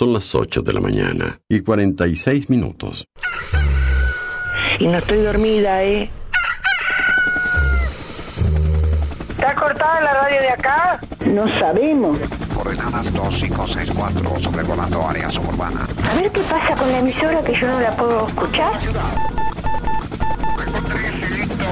Son 0.00 0.14
las 0.14 0.34
8 0.34 0.62
de 0.62 0.72
la 0.72 0.80
mañana 0.80 1.42
y 1.46 1.60
46 1.60 2.48
minutos. 2.48 3.04
Y 4.78 4.86
no 4.86 4.96
estoy 4.96 5.18
dormida, 5.18 5.84
¿eh? 5.84 6.08
¿Está 9.28 9.54
cortada 9.54 10.00
la 10.00 10.14
radio 10.22 10.40
de 10.40 10.48
acá? 10.48 11.00
No 11.26 11.46
sabemos. 11.58 12.16
Coordenadas 12.54 13.12
2564, 13.12 14.40
sobrevolando 14.40 15.06
área 15.06 15.30
suburbana. 15.30 15.86
A 16.10 16.14
ver 16.18 16.32
qué 16.32 16.40
pasa 16.44 16.74
con 16.76 16.90
la 16.90 17.00
emisora 17.00 17.42
que 17.42 17.52
yo 17.52 17.66
no 17.66 17.80
la 17.80 17.94
puedo 17.94 18.26
escuchar. 18.26 18.80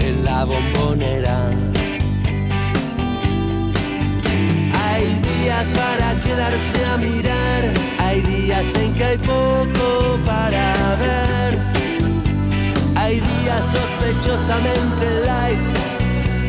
En 0.00 0.24
la 0.24 0.44
bombonera. 0.44 1.50
Hay 4.74 5.04
días 5.04 5.68
para 5.76 6.14
quedarse 6.24 6.86
a 6.92 6.96
mirar, 6.96 7.72
hay 8.00 8.20
días 8.22 8.66
en 8.74 8.94
que 8.94 9.04
hay 9.04 9.18
poco 9.18 10.18
para 10.26 10.96
ver, 10.96 11.58
hay 12.96 13.20
días 13.20 13.64
sospechosamente 13.70 15.24
light, 15.24 15.58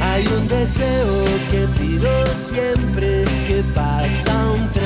hay 0.02 0.26
un 0.36 0.48
deseo 0.48 1.26
que 1.52 1.68
pido 1.80 2.26
siempre 2.26 3.24
que 3.48 3.64
pasa 3.76 4.52
un 4.56 4.68
tren. 4.72 4.79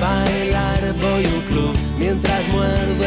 Bailar 0.00 0.94
voy 1.00 1.24
un 1.26 1.42
club 1.42 1.76
mientras 1.98 2.48
muerdo 2.48 2.97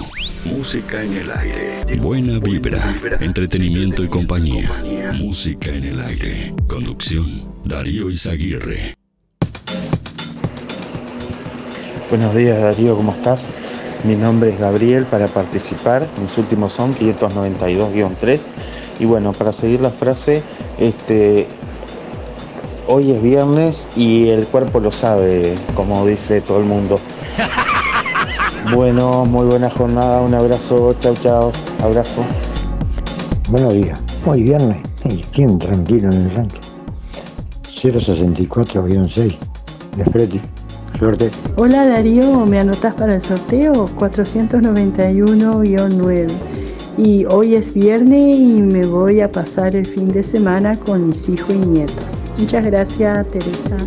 Música 0.45 1.01
en 1.05 1.17
el 1.19 1.31
aire. 1.31 1.97
Buena 1.99 2.41
vibra, 2.41 2.83
entretenimiento 3.21 4.03
y 4.03 4.09
compañía. 4.09 4.69
Música 5.15 5.71
en 5.71 5.85
el 5.85 6.01
aire. 6.01 6.53
Conducción, 6.69 7.27
Darío 7.65 8.11
Izaguirre. 8.11 8.95
Buenos 12.11 12.35
días 12.35 12.61
Darío, 12.61 12.97
¿cómo 12.97 13.13
estás? 13.13 13.51
Mi 14.03 14.17
nombre 14.17 14.51
es 14.51 14.59
Gabriel 14.59 15.07
para 15.07 15.29
participar, 15.29 16.09
mis 16.21 16.37
últimos 16.37 16.73
son 16.73 16.93
592-3 16.97 18.47
y 18.99 19.05
bueno, 19.05 19.33
para 19.33 19.53
seguir 19.53 19.81
la 19.81 19.91
frase, 19.91 20.43
este, 20.81 21.47
hoy 22.89 23.13
es 23.13 23.23
viernes 23.23 23.89
y 23.95 24.29
el 24.29 24.45
cuerpo 24.49 24.81
lo 24.81 24.91
sabe, 24.91 25.55
como 25.77 26.05
dice 26.05 26.41
todo 26.41 26.59
el 26.59 26.65
mundo. 26.65 26.99
Bueno, 28.75 29.25
muy 29.25 29.47
buena 29.47 29.69
jornada, 29.69 30.21
un 30.21 30.33
abrazo, 30.33 30.95
chao 31.01 31.15
chao, 31.21 31.51
abrazo. 31.83 32.23
Buenos 33.49 33.75
días. 33.75 33.99
Hoy 34.25 34.45
viernes. 34.45 34.79
¿Y 35.05 35.25
quién 35.33 35.59
tranquilo 35.59 36.09
en 36.13 36.27
el 36.27 36.31
ranking? 36.31 36.61
064-6 37.65 39.37
de 39.97 40.05
Freddy. 40.05 40.41
Suerte. 40.99 41.33
Hola 41.57 41.85
Darío, 41.85 42.47
¿me 42.47 42.61
anotas 42.61 42.95
para 42.95 43.17
el 43.17 43.23
sorteo? 43.23 43.89
491-9. 43.97 46.29
Y 46.97 47.25
hoy 47.25 47.57
es 47.57 47.75
viernes 47.75 48.39
y 48.39 48.63
me 48.63 48.87
voy 48.87 49.21
a 49.21 49.33
pasar 49.33 49.75
el 49.75 49.87
fin 49.87 50.13
de 50.13 50.23
semana 50.23 50.79
con 50.79 51.09
mis 51.09 51.29
hijos 51.29 51.57
y 51.57 51.59
nietos. 51.59 52.17
Muchas 52.39 52.65
gracias, 52.65 53.27
Teresa. 53.29 53.79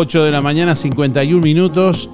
8 0.00 0.24
de 0.24 0.30
la 0.30 0.40
mañana, 0.40 0.74
51 0.74 1.42
minutos. 1.42 2.08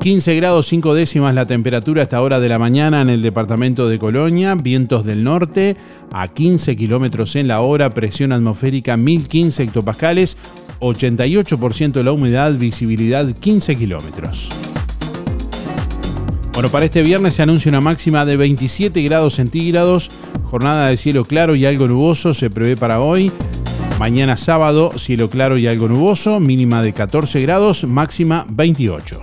15 0.00 0.34
grados 0.34 0.66
5 0.66 0.92
décimas 0.92 1.36
la 1.36 1.46
temperatura 1.46 2.00
a 2.00 2.02
esta 2.02 2.20
hora 2.20 2.40
de 2.40 2.48
la 2.48 2.58
mañana 2.58 3.00
en 3.00 3.08
el 3.10 3.22
departamento 3.22 3.88
de 3.88 4.00
Colonia, 4.00 4.56
vientos 4.56 5.04
del 5.04 5.22
norte 5.22 5.76
a 6.10 6.26
15 6.26 6.74
kilómetros 6.74 7.36
en 7.36 7.46
la 7.46 7.60
hora, 7.60 7.90
presión 7.90 8.32
atmosférica 8.32 8.96
1015 8.96 9.62
hectopascales, 9.62 10.36
88% 10.80 11.92
de 11.92 12.02
la 12.02 12.10
humedad, 12.10 12.52
visibilidad 12.54 13.24
15 13.32 13.76
kilómetros. 13.76 14.50
Bueno, 16.54 16.72
para 16.72 16.86
este 16.86 17.02
viernes 17.02 17.34
se 17.34 17.42
anuncia 17.42 17.68
una 17.68 17.80
máxima 17.80 18.24
de 18.24 18.36
27 18.36 19.00
grados 19.02 19.34
centígrados, 19.34 20.10
jornada 20.42 20.88
de 20.88 20.96
cielo 20.96 21.24
claro 21.24 21.54
y 21.54 21.66
algo 21.66 21.86
nuboso 21.86 22.34
se 22.34 22.50
prevé 22.50 22.76
para 22.76 23.00
hoy. 23.00 23.30
Mañana 23.98 24.36
sábado, 24.36 24.92
cielo 24.96 25.30
claro 25.30 25.56
y 25.56 25.66
algo 25.66 25.88
nuboso, 25.88 26.38
mínima 26.38 26.82
de 26.82 26.92
14 26.92 27.40
grados, 27.40 27.84
máxima 27.84 28.46
28. 28.50 29.20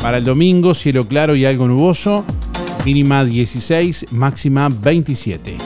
Para 0.00 0.18
el 0.18 0.24
domingo, 0.24 0.74
cielo 0.74 1.08
claro 1.08 1.34
y 1.34 1.44
algo 1.44 1.66
nuboso, 1.66 2.24
mínima 2.84 3.24
16, 3.24 4.12
máxima 4.12 4.68
27. 4.68 5.58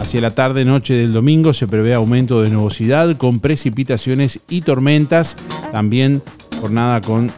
Hacia 0.00 0.20
la 0.22 0.34
tarde-noche 0.34 0.94
del 0.94 1.12
domingo 1.12 1.52
se 1.52 1.68
prevé 1.68 1.92
aumento 1.92 2.40
de 2.40 2.48
nubosidad 2.48 3.18
con 3.18 3.40
precipitaciones 3.40 4.40
y 4.48 4.62
tormentas. 4.62 5.36
También 5.70 6.22
jornada 6.58 7.02
con 7.02 7.30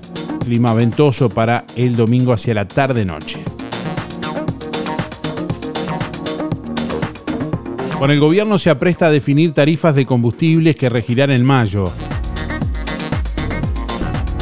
clima 0.45 0.75
ventoso 0.75 1.29
para 1.29 1.65
el 1.75 1.97
domingo 1.97 2.33
hacia 2.33 2.55
la 2.55 2.69
tarde-noche. 2.69 3.48
Con 7.99 8.13
el 8.13 8.21
gobierno 8.21 8.59
se 8.59 8.71
apresta 8.71 9.07
a 9.07 9.11
definir 9.11 9.53
tarifas 9.53 9.93
de 9.93 10.07
combustibles 10.07 10.77
que 10.77 10.89
regirán 10.89 11.33
en 11.33 11.45
mayo. 11.45 11.93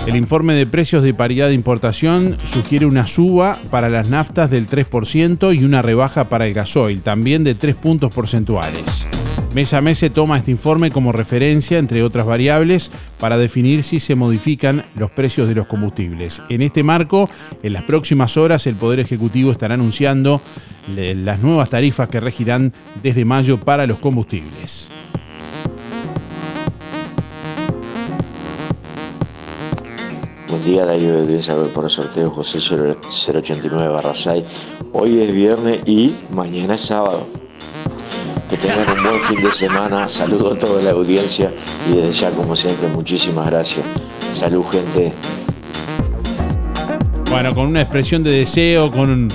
El 0.07 0.15
informe 0.15 0.55
de 0.55 0.69
precios 0.69 1.03
de 1.03 1.15
paridad 1.15 1.49
de 1.49 1.55
importación 1.55 2.37
sugiere 2.45 2.87
una 2.87 3.09
suba 3.09 3.59
para 3.71 3.89
las 3.89 4.09
naftas 4.09 4.49
del 4.51 4.69
3% 4.69 5.53
y 5.53 5.65
una 5.65 5.83
rebaja 5.83 6.29
para 6.29 6.47
el 6.47 6.55
gasoil, 6.55 7.03
también 7.03 7.43
de 7.43 7.57
3 7.57 7.75
puntos 7.75 8.15
porcentuales. 8.15 9.05
Mes 9.53 9.75
a 9.75 9.81
mes 9.81 9.99
se 9.99 10.09
toma 10.09 10.39
este 10.39 10.53
informe 10.53 10.93
como 10.93 11.11
referencia, 11.11 11.79
entre 11.79 12.05
otras 12.05 12.25
variables, 12.25 12.93
para 13.19 13.37
definir 13.37 13.83
si 13.83 13.99
se 13.99 14.15
modifican 14.15 14.85
los 14.95 15.11
precios 15.11 15.49
de 15.49 15.57
los 15.57 15.67
combustibles. 15.67 16.41
En 16.51 16.63
este 16.63 16.85
marco, 16.85 17.29
en 17.65 17.73
las 17.73 17.83
próximas 17.83 18.37
horas, 18.37 18.69
el 18.69 18.77
Poder 18.77 19.01
Ejecutivo 19.01 19.51
estará 19.51 19.75
anunciando 19.75 20.41
las 20.95 21.41
nuevas 21.41 21.71
tarifas 21.71 22.09
que 22.09 22.21
regirán 22.21 22.73
desde 23.03 23.25
mayo 23.25 23.59
para 23.59 23.89
los 23.89 23.99
combustibles. 23.99 24.89
Buen 30.57 30.69
día, 30.69 30.87
Darío 30.87 31.13
de 31.13 31.21
Audiencia 31.21 31.55
por 31.75 31.85
el 31.85 31.91
sorteo 31.91 32.31
José 32.31 32.61
089 32.61 33.89
barra 33.89 34.15
6. 34.15 34.43
Hoy 34.95 35.21
es 35.21 35.31
viernes 35.31 35.83
y 35.85 36.17
mañana 36.31 36.77
es 36.77 36.81
sábado. 36.81 37.27
Que 38.49 38.57
tengan 38.57 38.97
un 38.97 39.05
buen 39.05 39.21
fin 39.25 39.43
de 39.43 39.53
semana. 39.53 40.09
Saludo 40.09 40.55
a 40.55 40.59
toda 40.59 40.81
la 40.81 40.93
audiencia 40.93 41.53
y 41.87 41.97
desde 41.97 42.13
ya, 42.13 42.31
como 42.31 42.57
siempre, 42.57 42.89
muchísimas 42.89 43.51
gracias. 43.51 43.85
Salud, 44.33 44.65
gente. 44.73 45.13
Bueno, 47.29 47.55
con 47.55 47.67
una 47.67 47.83
expresión 47.83 48.23
de 48.23 48.31
deseo, 48.31 48.91
con 48.91 49.29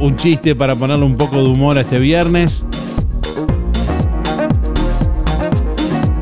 un 0.00 0.16
chiste 0.16 0.56
para 0.56 0.74
ponerle 0.74 1.04
un 1.04 1.18
poco 1.18 1.36
de 1.36 1.48
humor 1.50 1.76
a 1.76 1.82
este 1.82 1.98
viernes. 1.98 2.64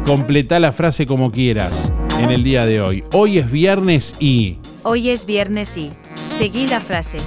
Completa 0.05 0.59
la 0.59 0.73
frase 0.73 1.07
como 1.07 1.31
quieras 1.31 1.93
en 2.21 2.31
el 2.31 2.43
día 2.43 2.67
de 2.67 2.83
hoy. 2.83 3.03
Hoy 3.13 3.39
es 3.39 3.51
viernes 3.51 4.15
y... 4.19 4.59
Hoy 4.83 5.09
es 5.09 5.25
viernes 5.25 5.77
y... 5.77 5.91
Seguí 6.37 6.67
la 6.67 6.81
frase. 6.81 7.19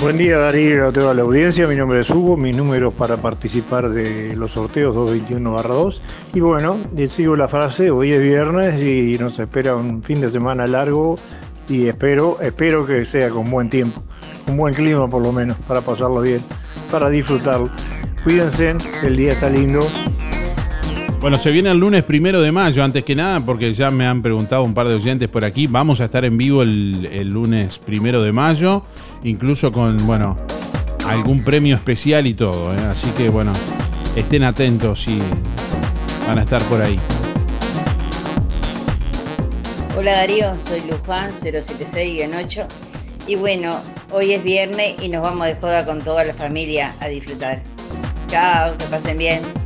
Buen 0.00 0.16
día 0.16 0.38
Darío, 0.38 0.88
a 0.88 0.92
toda 0.92 1.14
la 1.14 1.22
audiencia, 1.22 1.66
mi 1.66 1.76
nombre 1.76 2.00
es 2.00 2.10
Hugo, 2.10 2.36
mis 2.36 2.56
números 2.56 2.92
para 2.94 3.16
participar 3.16 3.90
de 3.90 4.34
los 4.36 4.52
sorteos 4.52 4.94
221-2 4.96 6.00
y 6.34 6.40
bueno, 6.40 6.78
sigo 7.08 7.36
la 7.36 7.48
frase, 7.48 7.90
hoy 7.90 8.12
es 8.12 8.22
viernes 8.22 8.82
y 8.82 9.16
nos 9.18 9.38
espera 9.38 9.76
un 9.76 10.02
fin 10.02 10.20
de 10.20 10.28
semana 10.28 10.66
largo 10.66 11.18
y 11.70 11.88
espero, 11.88 12.38
espero 12.42 12.84
que 12.86 13.06
sea 13.06 13.30
con 13.30 13.50
buen 13.50 13.70
tiempo, 13.70 14.02
con 14.44 14.58
buen 14.58 14.74
clima 14.74 15.08
por 15.08 15.22
lo 15.22 15.32
menos, 15.32 15.56
para 15.66 15.80
pasarlo 15.80 16.20
bien, 16.20 16.42
para 16.90 17.08
disfrutarlo. 17.08 17.70
Cuídense, 18.24 18.74
el 19.02 19.16
día 19.16 19.32
está 19.32 19.48
lindo, 19.48 19.88
bueno, 21.24 21.38
se 21.38 21.50
viene 21.50 21.70
el 21.70 21.78
lunes 21.78 22.02
primero 22.02 22.42
de 22.42 22.52
mayo, 22.52 22.84
antes 22.84 23.02
que 23.02 23.14
nada, 23.14 23.40
porque 23.40 23.72
ya 23.72 23.90
me 23.90 24.06
han 24.06 24.20
preguntado 24.20 24.62
un 24.62 24.74
par 24.74 24.88
de 24.88 24.94
oyentes 24.94 25.26
por 25.26 25.42
aquí. 25.42 25.66
Vamos 25.66 26.02
a 26.02 26.04
estar 26.04 26.22
en 26.26 26.36
vivo 26.36 26.60
el, 26.60 27.30
lunes 27.30 27.78
primero 27.78 28.22
de 28.22 28.30
mayo, 28.30 28.82
incluso 29.22 29.72
con, 29.72 30.06
bueno, 30.06 30.36
algún 31.08 31.42
premio 31.42 31.76
especial 31.76 32.26
y 32.26 32.34
todo. 32.34 32.74
¿eh? 32.74 32.78
Así 32.90 33.08
que, 33.16 33.30
bueno, 33.30 33.54
estén 34.14 34.44
atentos 34.44 35.08
y 35.08 35.18
van 36.28 36.40
a 36.40 36.42
estar 36.42 36.60
por 36.64 36.82
ahí. 36.82 37.00
Hola 39.96 40.12
Darío, 40.18 40.58
soy 40.58 40.82
Luján 40.90 41.32
076-8 41.32 42.66
y 43.28 43.36
bueno, 43.36 43.80
hoy 44.10 44.32
es 44.32 44.44
viernes 44.44 44.96
y 45.00 45.08
nos 45.08 45.22
vamos 45.22 45.46
de 45.46 45.54
joda 45.54 45.86
con 45.86 46.02
toda 46.02 46.22
la 46.22 46.34
familia 46.34 46.94
a 47.00 47.08
disfrutar. 47.08 47.62
Chao, 48.28 48.76
que 48.76 48.84
pasen 48.84 49.16
bien. 49.16 49.63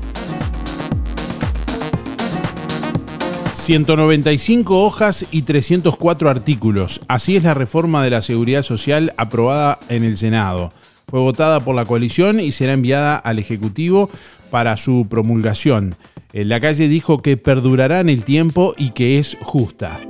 195 3.68 4.82
hojas 4.82 5.26
y 5.30 5.42
304 5.42 6.30
artículos. 6.30 7.02
Así 7.06 7.36
es 7.36 7.44
la 7.44 7.52
reforma 7.52 8.02
de 8.02 8.08
la 8.08 8.22
seguridad 8.22 8.62
social 8.62 9.12
aprobada 9.18 9.78
en 9.90 10.04
el 10.04 10.16
Senado. 10.16 10.72
Fue 11.06 11.20
votada 11.20 11.60
por 11.60 11.76
la 11.76 11.84
coalición 11.84 12.40
y 12.40 12.50
será 12.50 12.72
enviada 12.72 13.16
al 13.16 13.38
Ejecutivo 13.38 14.08
para 14.50 14.78
su 14.78 15.06
promulgación. 15.10 15.96
En 16.32 16.48
la 16.48 16.60
calle 16.60 16.88
dijo 16.88 17.20
que 17.20 17.36
perdurará 17.36 18.00
en 18.00 18.08
el 18.08 18.24
tiempo 18.24 18.72
y 18.78 18.92
que 18.92 19.18
es 19.18 19.36
justa. 19.42 20.00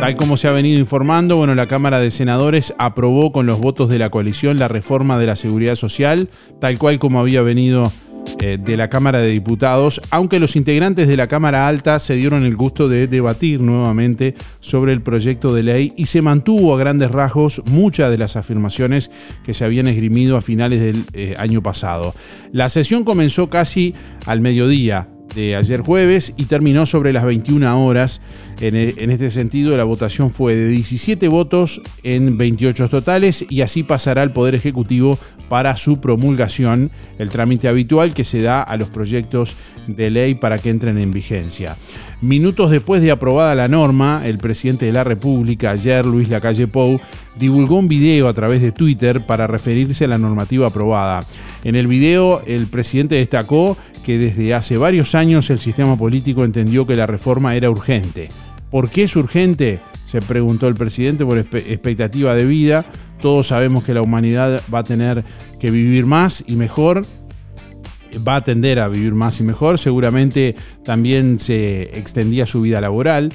Tal 0.00 0.16
como 0.16 0.38
se 0.38 0.48
ha 0.48 0.52
venido 0.52 0.80
informando, 0.80 1.36
bueno, 1.36 1.54
la 1.54 1.68
Cámara 1.68 2.00
de 2.00 2.10
Senadores 2.10 2.72
aprobó 2.78 3.30
con 3.30 3.44
los 3.44 3.60
votos 3.60 3.90
de 3.90 3.98
la 3.98 4.08
coalición 4.08 4.58
la 4.58 4.68
reforma 4.68 5.18
de 5.18 5.26
la 5.26 5.36
seguridad 5.36 5.76
social, 5.76 6.30
tal 6.62 6.78
cual 6.78 6.98
como 6.98 7.20
había 7.20 7.42
venido 7.42 7.92
eh, 7.92 8.13
de 8.38 8.76
la 8.76 8.90
Cámara 8.90 9.20
de 9.20 9.30
Diputados, 9.30 10.00
aunque 10.10 10.38
los 10.38 10.54
integrantes 10.56 11.08
de 11.08 11.16
la 11.16 11.28
Cámara 11.28 11.66
Alta 11.66 11.98
se 11.98 12.14
dieron 12.14 12.44
el 12.44 12.56
gusto 12.56 12.88
de 12.88 13.06
debatir 13.06 13.60
nuevamente 13.60 14.34
sobre 14.60 14.92
el 14.92 15.02
proyecto 15.02 15.54
de 15.54 15.62
ley 15.62 15.92
y 15.96 16.06
se 16.06 16.20
mantuvo 16.20 16.74
a 16.74 16.78
grandes 16.78 17.10
rasgos 17.10 17.62
muchas 17.64 18.10
de 18.10 18.18
las 18.18 18.36
afirmaciones 18.36 19.10
que 19.44 19.54
se 19.54 19.64
habían 19.64 19.88
esgrimido 19.88 20.36
a 20.36 20.42
finales 20.42 20.80
del 20.80 21.04
eh, 21.14 21.34
año 21.38 21.62
pasado. 21.62 22.14
La 22.52 22.68
sesión 22.68 23.04
comenzó 23.04 23.48
casi 23.48 23.94
al 24.26 24.40
mediodía, 24.40 25.08
de 25.34 25.56
ayer 25.56 25.80
jueves 25.80 26.32
y 26.36 26.44
terminó 26.44 26.86
sobre 26.86 27.12
las 27.12 27.24
21 27.24 27.84
horas. 27.84 28.20
En, 28.60 28.76
e, 28.76 28.94
en, 28.98 29.10
este 29.10 29.30
sentido, 29.30 29.76
la 29.76 29.84
votación 29.84 30.32
fue 30.32 30.54
de 30.54 30.68
17 30.68 31.28
votos 31.28 31.82
en 32.02 32.38
28 32.38 32.88
totales 32.88 33.44
y 33.48 33.62
así 33.62 33.82
pasará 33.82 34.22
al 34.22 34.32
Poder 34.32 34.54
Ejecutivo 34.54 35.18
para 35.48 35.76
su 35.76 36.00
promulgación, 36.00 36.90
el 37.18 37.30
trámite 37.30 37.68
habitual 37.68 38.14
que 38.14 38.24
se 38.24 38.42
da 38.42 38.62
a 38.62 38.76
los 38.76 38.88
proyectos 38.88 39.56
de 39.86 40.10
ley 40.10 40.34
para 40.34 40.58
que 40.58 40.70
entren 40.70 40.98
en 40.98 41.10
vigencia. 41.10 41.76
Minutos 42.20 42.70
después 42.70 43.02
de 43.02 43.10
aprobada 43.10 43.54
la 43.54 43.68
norma, 43.68 44.22
el 44.24 44.38
presidente 44.38 44.86
de 44.86 44.92
la 44.92 45.04
República, 45.04 45.72
ayer 45.72 46.06
Luis 46.06 46.28
Lacalle 46.28 46.66
Pou, 46.66 46.98
divulgó 47.36 47.76
un 47.76 47.88
video 47.88 48.28
a 48.28 48.32
través 48.32 48.62
de 48.62 48.72
Twitter 48.72 49.20
para 49.20 49.46
referirse 49.46 50.04
a 50.04 50.08
la 50.08 50.18
normativa 50.18 50.68
aprobada. 50.68 51.24
En 51.64 51.74
el 51.74 51.86
video, 51.86 52.42
el 52.46 52.66
presidente 52.66 53.16
destacó 53.16 53.76
que 54.04 54.18
desde 54.18 54.54
hace 54.54 54.76
varios 54.76 55.14
años 55.14 55.50
el 55.50 55.58
sistema 55.58 55.96
político 55.96 56.44
entendió 56.44 56.86
que 56.86 56.96
la 56.96 57.06
reforma 57.06 57.56
era 57.56 57.70
urgente. 57.70 58.28
¿Por 58.74 58.90
qué 58.90 59.04
es 59.04 59.14
urgente? 59.14 59.78
Se 60.04 60.20
preguntó 60.20 60.66
el 60.66 60.74
presidente 60.74 61.24
por 61.24 61.38
expectativa 61.38 62.34
de 62.34 62.44
vida. 62.44 62.84
Todos 63.20 63.46
sabemos 63.46 63.84
que 63.84 63.94
la 63.94 64.02
humanidad 64.02 64.62
va 64.74 64.80
a 64.80 64.82
tener 64.82 65.22
que 65.60 65.70
vivir 65.70 66.06
más 66.06 66.42
y 66.48 66.56
mejor 66.56 67.02
va 68.26 68.34
a 68.34 68.40
tender 68.42 68.80
a 68.80 68.88
vivir 68.88 69.14
más 69.14 69.38
y 69.38 69.44
mejor. 69.44 69.78
Seguramente 69.78 70.56
también 70.82 71.38
se 71.38 71.82
extendía 71.96 72.46
su 72.46 72.62
vida 72.62 72.80
laboral 72.80 73.32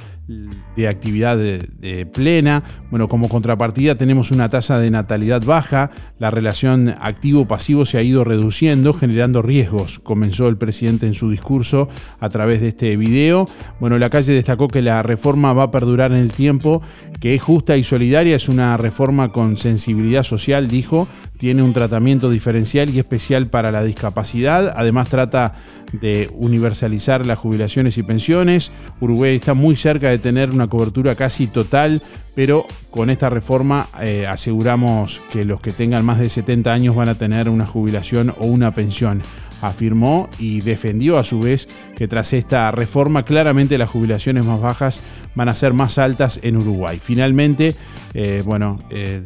de 0.76 0.88
actividad 0.88 1.36
de, 1.36 2.06
plena. 2.12 2.62
Bueno, 2.90 3.08
como 3.08 3.28
contrapartida 3.28 3.94
tenemos 3.94 4.30
una 4.30 4.48
tasa 4.48 4.78
de 4.78 4.90
natalidad 4.90 5.42
baja, 5.44 5.90
la 6.18 6.30
relación 6.30 6.94
activo-pasivo 7.00 7.84
se 7.84 7.98
ha 7.98 8.02
ido 8.02 8.24
reduciendo, 8.24 8.92
generando 8.92 9.42
riesgos, 9.42 9.98
comenzó 10.00 10.48
el 10.48 10.56
presidente 10.56 11.06
en 11.06 11.14
su 11.14 11.30
discurso 11.30 11.88
a 12.18 12.28
través 12.28 12.60
de 12.60 12.68
este 12.68 12.96
video. 12.96 13.48
Bueno, 13.80 13.98
la 13.98 14.10
calle 14.10 14.32
destacó 14.32 14.68
que 14.68 14.82
la 14.82 15.02
reforma 15.02 15.52
va 15.52 15.64
a 15.64 15.70
perdurar 15.70 16.12
en 16.12 16.18
el 16.18 16.32
tiempo, 16.32 16.82
que 17.20 17.34
es 17.34 17.42
justa 17.42 17.76
y 17.76 17.84
solidaria, 17.84 18.36
es 18.36 18.48
una 18.48 18.76
reforma 18.76 19.30
con 19.30 19.56
sensibilidad 19.56 20.24
social, 20.24 20.68
dijo, 20.68 21.08
tiene 21.38 21.62
un 21.62 21.72
tratamiento 21.72 22.28
diferencial 22.28 22.90
y 22.90 22.98
especial 22.98 23.48
para 23.48 23.72
la 23.72 23.82
discapacidad. 23.82 24.74
Además 24.76 25.08
trata 25.08 25.54
de 25.92 26.30
universalizar 26.34 27.24
las 27.26 27.38
jubilaciones 27.38 27.98
y 27.98 28.02
pensiones. 28.02 28.72
Uruguay 29.00 29.36
está 29.36 29.54
muy 29.54 29.76
cerca 29.76 30.10
de 30.10 30.18
tener 30.18 30.52
una 30.60 30.68
cobertura 30.68 31.14
casi 31.14 31.46
total, 31.46 32.02
pero 32.34 32.66
con 32.90 33.08
esta 33.08 33.30
reforma 33.30 33.88
eh, 34.00 34.26
aseguramos 34.26 35.22
que 35.32 35.44
los 35.46 35.60
que 35.60 35.72
tengan 35.72 36.04
más 36.04 36.18
de 36.18 36.28
70 36.28 36.70
años 36.72 36.94
van 36.94 37.08
a 37.08 37.14
tener 37.14 37.48
una 37.48 37.66
jubilación 37.66 38.34
o 38.38 38.44
una 38.44 38.74
pensión 38.74 39.22
afirmó 39.62 40.28
y 40.38 40.60
defendió 40.60 41.18
a 41.18 41.24
su 41.24 41.40
vez 41.40 41.68
que 41.96 42.08
tras 42.08 42.32
esta 42.32 42.70
reforma 42.72 43.24
claramente 43.24 43.78
las 43.78 43.90
jubilaciones 43.90 44.44
más 44.44 44.60
bajas 44.60 45.00
van 45.34 45.48
a 45.48 45.54
ser 45.54 45.72
más 45.72 45.98
altas 45.98 46.40
en 46.42 46.56
Uruguay. 46.56 46.98
Finalmente, 47.02 47.74
eh, 48.14 48.42
bueno, 48.44 48.80
eh, 48.90 49.22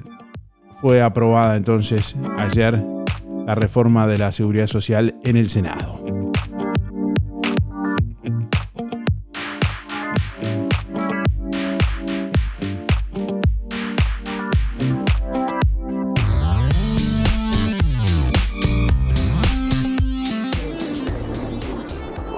fue 0.80 1.02
aprobada 1.02 1.56
entonces 1.56 2.14
ayer 2.38 2.80
la 3.46 3.54
reforma 3.54 4.06
de 4.06 4.18
la 4.18 4.32
seguridad 4.32 4.66
social 4.66 5.14
en 5.24 5.36
el 5.36 5.50
Senado. 5.50 6.03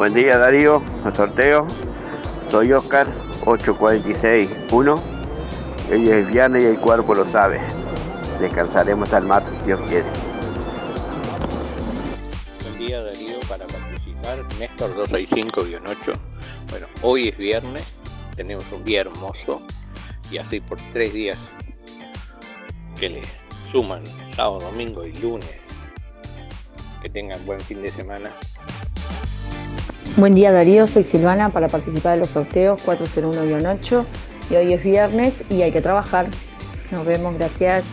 Buen 0.07 0.15
día 0.15 0.39
Darío, 0.39 0.81
el 1.05 1.17
sorteo. 1.17 1.67
Soy 2.49 2.73
Oscar 2.73 3.09
8461. 3.45 5.03
Hoy 5.91 6.11
es 6.11 6.31
viernes 6.31 6.63
y 6.63 6.67
el 6.67 6.79
cuerpo 6.79 7.13
lo 7.13 7.25
sabe. 7.25 7.61
Descansaremos 8.39 9.07
hasta 9.07 9.19
el 9.19 9.25
martes, 9.25 9.67
Dios 9.67 9.81
quiere. 9.89 10.07
Buen 12.63 12.79
día 12.79 13.03
Darío, 13.03 13.41
para 13.49 13.67
participar, 13.67 14.39
Néstor 14.61 14.95
265-8. 14.95 16.15
Bueno, 16.71 16.87
hoy 17.03 17.31
es 17.31 17.37
viernes, 17.37 17.83
tenemos 18.37 18.65
un 18.71 18.85
día 18.85 19.01
hermoso 19.01 19.61
y 20.31 20.39
así 20.39 20.61
por 20.61 20.79
tres 20.93 21.15
días 21.15 21.51
que 22.97 23.11
le 23.11 23.23
suman 23.69 24.05
sábado, 24.37 24.61
domingo 24.61 25.05
y 25.05 25.13
lunes. 25.15 25.63
Que 27.03 27.11
tengan 27.11 27.45
buen 27.45 27.59
fin 27.59 27.83
de 27.83 27.91
semana. 27.91 28.31
Buen 30.17 30.35
día 30.35 30.51
Darío, 30.51 30.87
soy 30.87 31.03
Silvana 31.03 31.51
para 31.51 31.69
participar 31.69 32.15
de 32.15 32.21
los 32.21 32.31
sorteos 32.31 32.83
401-8 32.87 34.07
y 34.49 34.57
hoy 34.57 34.73
es 34.73 34.83
viernes 34.83 35.45
y 35.51 35.61
hay 35.61 35.73
que 35.73 35.83
trabajar. 35.83 36.25
Nos 36.91 37.05
vemos, 37.05 37.35
gracias. 37.35 37.85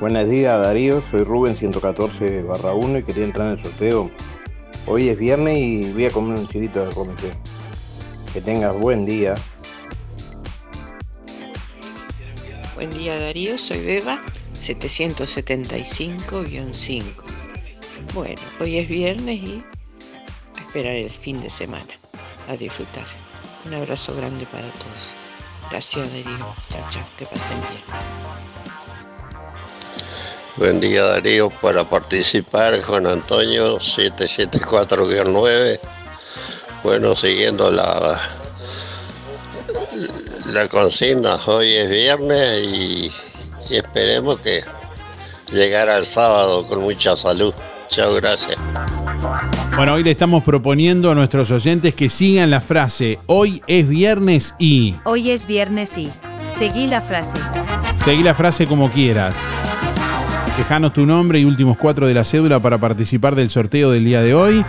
Buenos 0.00 0.30
días 0.30 0.58
Darío, 0.58 1.02
soy 1.10 1.24
Rubén 1.24 1.58
114 1.58 2.40
barra 2.40 2.72
1 2.72 3.00
y 3.00 3.02
quería 3.02 3.26
entrar 3.26 3.48
en 3.48 3.58
el 3.58 3.64
sorteo. 3.64 4.10
Hoy 4.86 5.10
es 5.10 5.18
viernes 5.18 5.58
y 5.58 5.92
voy 5.92 6.06
a 6.06 6.10
comer 6.10 6.38
un 6.38 6.48
chilito 6.48 6.86
de 6.86 6.90
romete. 6.90 7.34
Que 8.32 8.40
tengas 8.40 8.72
buen 8.72 9.04
día. 9.04 9.34
Buen 12.74 12.88
día 12.88 13.20
Darío, 13.20 13.58
soy 13.58 13.84
Beba 13.84 14.22
775-5. 14.62 17.04
Bueno, 18.14 18.40
hoy 18.58 18.78
es 18.78 18.88
viernes 18.88 19.36
y 19.36 19.62
esperar 20.70 20.94
el 20.94 21.10
fin 21.10 21.42
de 21.42 21.50
semana, 21.50 21.98
a 22.48 22.54
disfrutar. 22.54 23.04
Un 23.66 23.74
abrazo 23.74 24.14
grande 24.14 24.46
para 24.46 24.70
todos. 24.70 25.12
Gracias 25.68 26.12
Darío. 26.12 26.54
Chao, 26.68 26.86
chao, 26.92 27.02
que 27.18 27.26
pasen 27.26 27.60
bien. 27.60 27.82
Buen 30.56 30.78
día 30.78 31.06
Darío, 31.06 31.50
para 31.50 31.82
participar 31.82 32.80
Juan 32.82 33.08
Antonio 33.08 33.80
774-9. 33.80 35.80
Bueno, 36.84 37.16
siguiendo 37.16 37.72
la, 37.72 38.20
la 40.52 40.68
consigna, 40.68 41.34
hoy 41.46 41.74
es 41.74 41.90
viernes 41.90 42.64
y, 42.64 43.12
y 43.68 43.76
esperemos 43.76 44.38
que 44.38 44.62
llegara 45.50 45.96
el 45.96 46.06
sábado 46.06 46.64
con 46.68 46.82
mucha 46.82 47.16
salud. 47.16 47.52
Chao, 47.90 48.14
gracias. 48.14 48.58
Bueno, 49.76 49.94
hoy 49.94 50.04
le 50.04 50.12
estamos 50.12 50.42
proponiendo 50.42 51.10
a 51.10 51.14
nuestros 51.14 51.50
oyentes 51.50 51.94
que 51.94 52.08
sigan 52.08 52.50
la 52.50 52.60
frase 52.60 53.18
hoy 53.26 53.62
es 53.66 53.88
viernes 53.88 54.54
y... 54.58 54.96
Hoy 55.04 55.30
es 55.30 55.46
viernes 55.46 55.96
y... 55.98 56.10
Seguí 56.50 56.86
la 56.86 57.00
frase. 57.00 57.38
Seguí 57.94 58.22
la 58.22 58.34
frase 58.34 58.66
como 58.66 58.90
quieras. 58.90 59.34
Dejanos 60.56 60.92
tu 60.92 61.06
nombre 61.06 61.38
y 61.38 61.44
últimos 61.44 61.76
cuatro 61.76 62.06
de 62.06 62.14
la 62.14 62.24
cédula 62.24 62.60
para 62.60 62.78
participar 62.78 63.34
del 63.34 63.50
sorteo 63.50 63.90
del 63.90 64.04
día 64.04 64.20
de 64.20 64.34
hoy. 64.34 64.64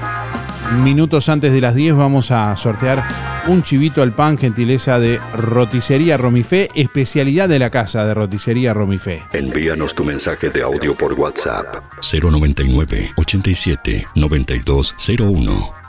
Minutos 0.71 1.27
antes 1.27 1.51
de 1.51 1.61
las 1.61 1.75
10 1.75 1.95
vamos 1.95 2.31
a 2.31 2.55
sortear 2.55 3.03
un 3.47 3.61
chivito 3.61 4.01
al 4.01 4.13
pan, 4.13 4.37
gentileza 4.37 4.99
de 4.99 5.19
Roticería 5.33 6.17
Romifé, 6.17 6.69
especialidad 6.75 7.49
de 7.49 7.59
la 7.59 7.69
casa 7.69 8.05
de 8.05 8.13
Roticería 8.13 8.73
Romifé. 8.73 9.21
Envíanos 9.33 9.93
tu 9.93 10.05
mensaje 10.05 10.49
de 10.49 10.61
audio 10.61 10.95
por 10.95 11.13
WhatsApp 11.13 11.83
099 12.01 13.13
87 13.17 14.07
9201. 14.15 15.81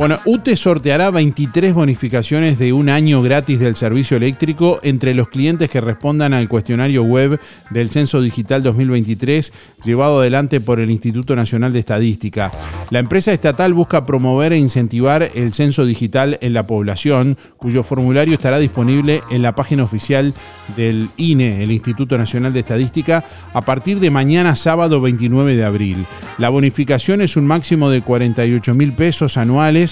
Bueno, 0.00 0.18
UTE 0.24 0.56
sorteará 0.56 1.10
23 1.10 1.74
bonificaciones 1.74 2.58
de 2.58 2.72
un 2.72 2.88
año 2.88 3.20
gratis 3.20 3.60
del 3.60 3.76
servicio 3.76 4.16
eléctrico 4.16 4.80
entre 4.82 5.12
los 5.12 5.28
clientes 5.28 5.68
que 5.68 5.82
respondan 5.82 6.32
al 6.32 6.48
cuestionario 6.48 7.02
web 7.02 7.38
del 7.68 7.90
Censo 7.90 8.22
Digital 8.22 8.62
2023 8.62 9.52
llevado 9.84 10.20
adelante 10.20 10.62
por 10.62 10.80
el 10.80 10.90
Instituto 10.90 11.36
Nacional 11.36 11.74
de 11.74 11.80
Estadística. 11.80 12.50
La 12.88 12.98
empresa 12.98 13.34
estatal 13.34 13.74
busca 13.74 14.06
promover 14.06 14.54
e 14.54 14.56
incentivar 14.56 15.30
el 15.34 15.52
censo 15.52 15.84
digital 15.84 16.38
en 16.40 16.54
la 16.54 16.66
población, 16.66 17.36
cuyo 17.58 17.84
formulario 17.84 18.32
estará 18.32 18.58
disponible 18.58 19.20
en 19.30 19.42
la 19.42 19.54
página 19.54 19.84
oficial 19.84 20.32
del 20.76 21.10
INE, 21.18 21.62
el 21.62 21.72
Instituto 21.72 22.16
Nacional 22.16 22.54
de 22.54 22.60
Estadística, 22.60 23.22
a 23.52 23.60
partir 23.60 24.00
de 24.00 24.10
mañana 24.10 24.56
sábado 24.56 25.02
29 25.02 25.56
de 25.56 25.64
abril. 25.64 26.06
La 26.38 26.48
bonificación 26.48 27.20
es 27.20 27.36
un 27.36 27.46
máximo 27.46 27.90
de 27.90 28.00
48 28.00 28.74
mil 28.74 28.94
pesos 28.94 29.36
anuales 29.36 29.89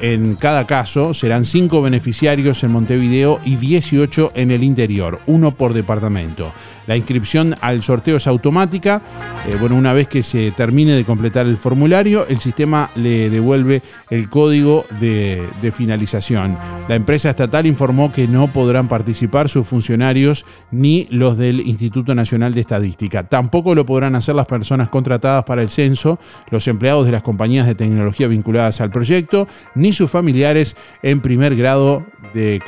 en 0.00 0.36
cada 0.36 0.66
caso. 0.66 1.14
Serán 1.14 1.44
5 1.44 1.82
beneficiarios 1.82 2.62
en 2.64 2.72
Montevideo 2.72 3.40
y 3.44 3.56
18 3.56 4.32
en 4.34 4.50
el 4.50 4.62
interior, 4.62 5.20
uno 5.26 5.52
por 5.52 5.74
departamento. 5.74 6.52
La 6.86 6.96
inscripción 6.96 7.54
al 7.60 7.82
sorteo 7.82 8.16
es 8.16 8.26
automática. 8.26 9.02
Eh, 9.48 9.56
bueno, 9.60 9.76
una 9.76 9.92
vez 9.92 10.08
que 10.08 10.22
se 10.22 10.50
termine 10.50 10.92
de 10.92 11.04
completar 11.04 11.46
el 11.46 11.56
formulario, 11.56 12.26
el 12.26 12.40
sistema 12.40 12.90
le 12.96 13.30
devuelve 13.30 13.82
el 14.10 14.28
código 14.28 14.84
de, 14.98 15.46
de 15.62 15.72
finalización. 15.72 16.58
La 16.88 16.96
empresa 16.96 17.30
estatal 17.30 17.66
informó 17.66 18.10
que 18.10 18.26
no 18.26 18.52
podrán 18.52 18.88
participar 18.88 19.48
sus 19.48 19.68
funcionarios 19.68 20.44
ni 20.72 21.06
los 21.10 21.38
del 21.38 21.60
Instituto 21.60 22.14
Nacional 22.14 22.54
de 22.54 22.60
Estadística. 22.60 23.22
Tampoco 23.28 23.74
lo 23.74 23.86
podrán 23.86 24.14
hacer 24.16 24.34
las 24.34 24.46
personas 24.46 24.88
contratadas 24.88 25.44
para 25.44 25.62
el 25.62 25.68
censo, 25.68 26.18
los 26.50 26.66
empleados 26.66 27.06
de 27.06 27.12
las 27.12 27.22
compañías 27.22 27.66
de 27.66 27.74
tecnología 27.74 28.26
vinculadas 28.26 28.80
al 28.80 28.90
proyecto, 28.90 29.29
ni 29.74 29.92
sus 29.92 30.10
familiares 30.10 30.76
en 31.02 31.20
primer 31.20 31.56
grado 31.56 32.06
de 32.34 32.60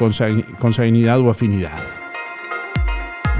consanguinidad 0.58 1.20
o 1.20 1.30
afinidad. 1.30 1.82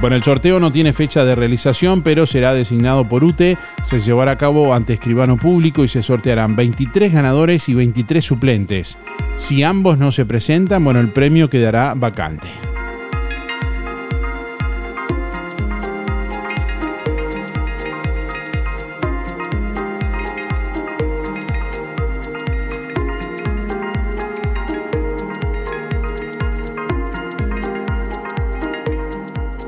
Bueno, 0.02 0.17
el 0.17 0.25
sorteo 0.25 0.59
no 0.59 0.73
tiene 0.73 0.93
fecha 0.93 1.25
de 1.25 1.37
realización, 1.37 2.02
pero 2.02 2.26
será 2.26 2.55
designado 2.55 3.09
por 3.09 3.23
UTE, 3.23 3.57
se 3.85 4.00
llevará 4.00 4.33
a 4.33 4.37
cabo 4.37 4.75
ante 4.75 4.95
escribano 4.95 5.37
público 5.37 5.85
y 5.85 5.88
se 5.88 6.02
sortearán 6.02 6.57
23 6.57 7.12
ganadores 7.12 7.69
y 7.69 7.75
23 7.75 8.25
suplentes. 8.25 8.99
Si 9.37 9.62
ambos 9.62 9.99
no 9.99 10.11
se 10.11 10.26
presentan, 10.26 10.83
bueno, 10.83 10.99
el 10.99 11.12
premio 11.12 11.49
quedará 11.49 11.95
vacante. 11.95 12.49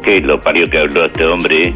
¿Qué 0.05 0.21
lo 0.21 0.39
parió 0.39 0.69
que 0.69 0.79
habló 0.79 1.07
este 1.07 1.25
hombre? 1.25 1.73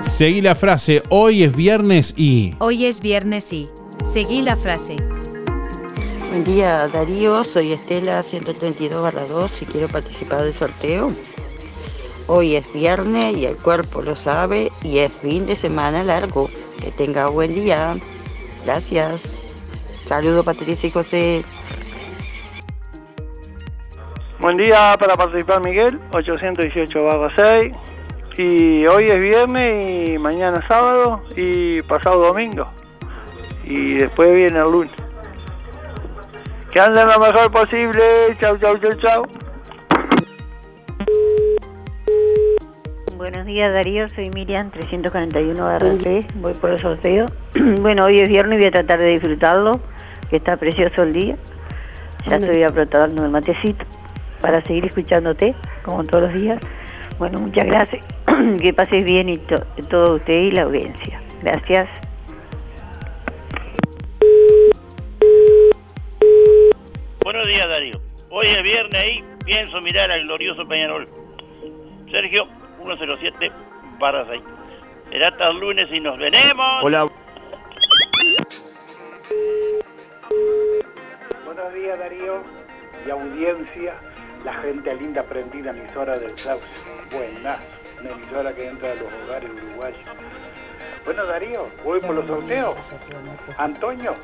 Seguí 0.00 0.40
la 0.40 0.54
frase, 0.54 1.02
hoy 1.10 1.42
es 1.42 1.54
viernes 1.54 2.14
y... 2.16 2.54
Hoy 2.58 2.86
es 2.86 3.02
viernes 3.02 3.52
y... 3.52 3.68
Seguí 4.04 4.40
la 4.40 4.56
frase. 4.56 4.96
Buen 6.30 6.44
día 6.44 6.88
Darío, 6.88 7.44
soy 7.44 7.72
Estela 7.72 8.24
132-2 8.24 9.50
y 9.60 9.64
quiero 9.66 9.88
participar 9.88 10.44
del 10.44 10.54
sorteo. 10.54 11.12
Hoy 12.26 12.56
es 12.56 12.72
viernes 12.72 13.36
y 13.36 13.44
el 13.44 13.56
cuerpo 13.56 14.00
lo 14.00 14.16
sabe 14.16 14.72
y 14.82 14.98
es 14.98 15.12
fin 15.20 15.44
de 15.44 15.56
semana 15.56 16.02
largo. 16.02 16.48
Que 16.82 16.90
tenga 16.90 17.28
buen 17.28 17.52
día. 17.52 17.98
Gracias. 18.64 19.20
Saludos 20.08 20.46
Patricia 20.46 20.88
y 20.88 20.90
José. 20.90 21.44
Buen 24.38 24.58
día 24.58 24.94
para 24.98 25.16
participar 25.16 25.62
Miguel, 25.62 25.98
818 26.12 27.04
barra 27.04 27.32
6. 27.34 27.72
Y 28.36 28.86
hoy 28.86 29.06
es 29.06 29.18
viernes 29.18 30.10
y 30.10 30.18
mañana 30.18 30.60
sábado 30.68 31.22
y 31.34 31.80
pasado 31.82 32.20
domingo. 32.20 32.66
Y 33.64 33.94
después 33.94 34.30
viene 34.34 34.58
el 34.58 34.70
lunes. 34.70 34.92
Que 36.70 36.80
anden 36.80 37.08
lo 37.08 37.18
mejor 37.18 37.50
posible. 37.50 38.02
Chau, 38.38 38.58
chau, 38.58 38.76
chau, 38.76 38.92
chau. 38.98 39.26
Buenos 43.16 43.46
días 43.46 43.72
Darío, 43.72 44.06
soy 44.10 44.28
Miriam 44.28 44.70
341 44.70 45.64
barra 45.64 45.92
3, 45.98 46.26
voy 46.34 46.52
por 46.52 46.72
el 46.72 46.78
sorteo. 46.78 47.26
bueno, 47.80 48.04
hoy 48.04 48.20
es 48.20 48.28
viernes 48.28 48.56
y 48.56 48.58
voy 48.58 48.66
a 48.66 48.70
tratar 48.70 48.98
de 48.98 49.08
disfrutarlo, 49.08 49.80
que 50.28 50.36
está 50.36 50.58
precioso 50.58 51.04
el 51.04 51.14
día. 51.14 51.36
Ya 52.28 52.36
estoy 52.36 52.62
a 52.64 52.68
preparando 52.68 53.24
el 53.24 53.30
matecito 53.30 53.86
para 54.40 54.60
seguir 54.62 54.86
escuchándote, 54.86 55.54
como 55.84 56.04
todos 56.04 56.30
los 56.32 56.40
días. 56.40 56.60
Bueno, 57.18 57.38
muchas 57.40 57.66
gracias. 57.66 58.06
que 58.60 58.72
pases 58.74 59.04
bien 59.04 59.28
y 59.28 59.38
to- 59.38 59.64
todo 59.88 60.16
usted 60.16 60.34
y 60.34 60.50
la 60.52 60.62
audiencia. 60.62 61.20
Gracias. 61.42 61.88
Buenos 67.22 67.46
días, 67.46 67.68
Darío. 67.68 68.00
Hoy 68.30 68.46
es 68.46 68.62
viernes 68.62 69.16
y 69.16 69.24
pienso 69.44 69.80
mirar 69.80 70.10
al 70.10 70.22
glorioso 70.22 70.66
Peñarol. 70.66 71.08
Sergio, 72.10 72.46
107 72.84 73.50
barra 73.98 74.26
6. 74.28 74.42
Será 75.10 75.28
hasta 75.28 75.48
el 75.50 75.58
lunes 75.60 75.88
y 75.90 76.00
nos 76.00 76.18
veremos. 76.18 76.82
Hola. 76.84 77.06
Buenos 81.44 81.74
días 81.74 81.98
Darío 81.98 82.42
y 83.06 83.10
audiencia, 83.10 83.94
la 84.46 84.54
gente 84.62 84.94
linda 84.94 85.24
prendida 85.24 85.70
emisora 85.70 86.16
del 86.18 86.38
Sauce. 86.38 86.64
Buenas, 87.10 87.58
una 88.00 88.10
emisora 88.10 88.54
que 88.54 88.68
entra 88.68 88.92
a 88.92 88.94
los 88.94 89.12
hogares 89.12 89.50
uruguayos. 89.50 89.98
Bueno 91.04 91.26
Darío, 91.26 91.68
voy 91.82 91.98
por 91.98 92.14
los 92.14 92.28
sorteos. 92.28 92.76
Antonio, 93.58 94.14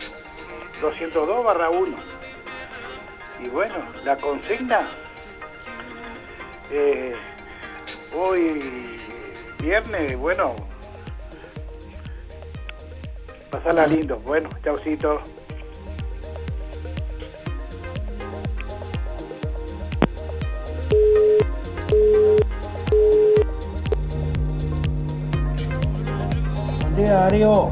202 0.80 1.44
barra 1.44 1.70
1. 1.70 1.96
Y 3.40 3.48
bueno, 3.48 3.74
la 4.04 4.16
consigna, 4.16 4.90
eh, 6.70 7.16
hoy 8.14 9.00
viernes, 9.60 10.16
bueno, 10.16 10.54
pasarla 13.50 13.88
lindo. 13.88 14.18
Bueno, 14.18 14.48
chaucito. 14.62 15.20
Buen 26.92 27.04
día 27.04 27.20
Darío, 27.20 27.70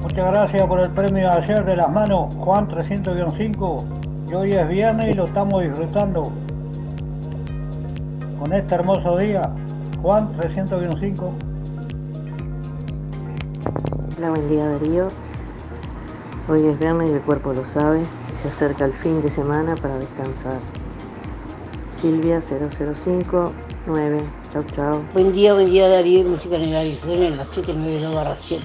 muchas 0.00 0.30
gracias 0.30 0.66
por 0.66 0.80
el 0.80 0.90
premio 0.92 1.30
ayer 1.30 1.62
de 1.62 1.76
las 1.76 1.90
manos, 1.90 2.34
Juan 2.36 2.66
300-5, 2.68 3.84
y 4.30 4.34
hoy 4.34 4.52
es 4.52 4.66
viernes 4.66 5.10
y 5.10 5.12
lo 5.12 5.24
estamos 5.24 5.62
disfrutando 5.62 6.32
con 8.38 8.50
este 8.54 8.76
hermoso 8.76 9.18
día, 9.18 9.42
Juan 10.00 10.34
300-5. 10.38 11.32
Hola, 14.16 14.30
buen 14.30 14.48
día 14.48 14.70
Darío. 14.70 15.08
Hoy 16.48 16.66
es 16.66 16.78
viernes 16.78 17.10
y 17.10 17.12
el 17.12 17.20
cuerpo 17.20 17.52
lo 17.52 17.66
sabe. 17.66 18.04
Se 18.32 18.48
acerca 18.48 18.86
el 18.86 18.94
fin 18.94 19.20
de 19.20 19.28
semana 19.28 19.74
para 19.76 19.96
descansar. 19.96 20.60
Silvia 21.90 22.40
0059. 22.40 24.22
Chau, 24.54 24.62
chau. 24.76 25.02
Buen 25.12 25.32
día, 25.32 25.52
buen 25.52 25.68
día 25.68 25.88
Darío 25.88 26.20
y 26.20 26.24
Música 26.24 26.54
en 26.54 26.72
el 26.72 26.96
suena 26.98 27.26
en 27.26 27.36
las 27.36 27.48
792 27.48 28.14
barra 28.14 28.36
7. 28.38 28.64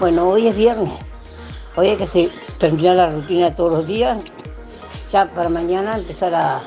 Bueno, 0.00 0.26
hoy 0.26 0.46
es 0.46 0.56
viernes, 0.56 0.94
hoy 1.74 1.88
hay 1.88 1.96
que 1.96 2.06
se- 2.06 2.30
terminar 2.58 2.96
la 2.96 3.10
rutina 3.10 3.54
todos 3.54 3.72
los 3.72 3.86
días, 3.86 4.16
ya 5.12 5.26
para 5.34 5.50
mañana 5.50 5.98
empezar 5.98 6.34
a, 6.34 6.62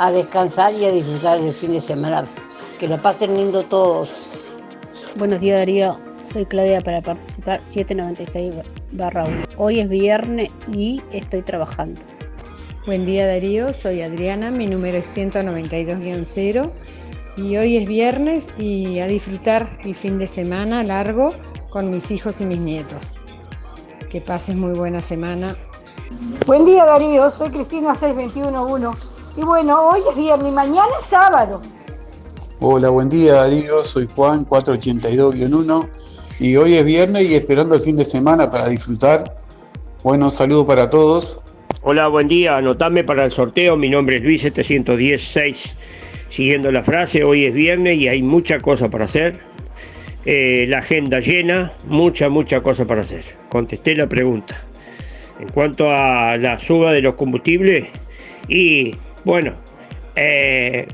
a 0.00 0.10
descansar 0.10 0.74
y 0.74 0.86
a 0.86 0.90
disfrutar 0.90 1.40
del 1.40 1.52
fin 1.52 1.70
de 1.70 1.80
semana. 1.80 2.26
Que 2.80 2.88
lo 2.88 3.00
pasen 3.00 3.36
lindo 3.36 3.62
todos. 3.62 4.24
Buenos 5.14 5.38
días 5.38 5.60
Darío, 5.60 6.00
soy 6.32 6.46
Claudia 6.46 6.80
para 6.80 7.00
participar 7.00 7.62
796 7.62 8.56
barra 8.90 9.22
1. 9.24 9.44
Hoy 9.56 9.78
es 9.78 9.88
viernes 9.88 10.52
y 10.72 11.00
estoy 11.12 11.42
trabajando. 11.42 12.00
Buen 12.86 13.04
día 13.04 13.24
Darío, 13.24 13.72
soy 13.72 14.02
Adriana, 14.02 14.50
mi 14.50 14.66
número 14.66 14.98
es 14.98 15.16
192-0 15.16 16.72
y 17.38 17.56
hoy 17.56 17.76
es 17.76 17.88
viernes 17.88 18.50
y 18.58 18.98
a 18.98 19.06
disfrutar 19.06 19.68
el 19.84 19.94
fin 19.94 20.18
de 20.18 20.26
semana 20.26 20.82
largo 20.82 21.30
con 21.70 21.90
mis 21.90 22.10
hijos 22.10 22.40
y 22.40 22.46
mis 22.46 22.60
nietos. 22.60 23.16
Que 24.10 24.20
pases 24.20 24.56
muy 24.56 24.72
buena 24.72 25.00
semana. 25.00 25.56
Buen 26.46 26.64
día 26.64 26.84
Darío, 26.84 27.30
soy 27.30 27.50
Cristina 27.50 27.94
6211 27.94 28.98
y 29.36 29.42
bueno, 29.42 29.90
hoy 29.90 30.00
es 30.10 30.16
viernes 30.16 30.48
y 30.48 30.54
mañana 30.54 30.88
es 31.00 31.06
sábado. 31.06 31.60
Hola, 32.60 32.88
buen 32.88 33.08
día 33.08 33.34
Darío, 33.34 33.84
soy 33.84 34.08
Juan 34.14 34.44
482-1 34.46 35.88
y 36.40 36.56
hoy 36.56 36.76
es 36.76 36.84
viernes 36.84 37.30
y 37.30 37.34
esperando 37.36 37.74
el 37.74 37.80
fin 37.80 37.96
de 37.96 38.04
semana 38.04 38.50
para 38.50 38.68
disfrutar. 38.68 39.36
Bueno, 40.02 40.30
saludo 40.30 40.66
para 40.66 40.90
todos. 40.90 41.40
Hola, 41.82 42.08
buen 42.08 42.28
día. 42.28 42.56
Anotame 42.56 43.04
para 43.04 43.24
el 43.24 43.30
sorteo. 43.30 43.76
Mi 43.76 43.88
nombre 43.88 44.16
es 44.16 44.22
Luis 44.22 44.42
716. 44.42 45.76
Siguiendo 46.30 46.70
la 46.70 46.82
frase, 46.82 47.24
hoy 47.24 47.46
es 47.46 47.54
viernes 47.54 47.98
y 47.98 48.08
hay 48.08 48.22
mucha 48.22 48.60
cosa 48.60 48.90
para 48.90 49.04
hacer. 49.04 49.40
Eh, 50.24 50.66
la 50.68 50.78
agenda 50.78 51.20
llena, 51.20 51.72
mucha, 51.86 52.28
mucha 52.28 52.60
cosa 52.60 52.86
para 52.86 53.00
hacer. 53.00 53.24
Contesté 53.48 53.94
la 53.94 54.06
pregunta. 54.06 54.56
En 55.40 55.48
cuanto 55.48 55.90
a 55.90 56.36
la 56.36 56.58
suba 56.58 56.92
de 56.92 57.00
los 57.00 57.14
combustibles, 57.14 57.86
y 58.48 58.94
bueno, 59.24 59.54
eh, 60.16 60.86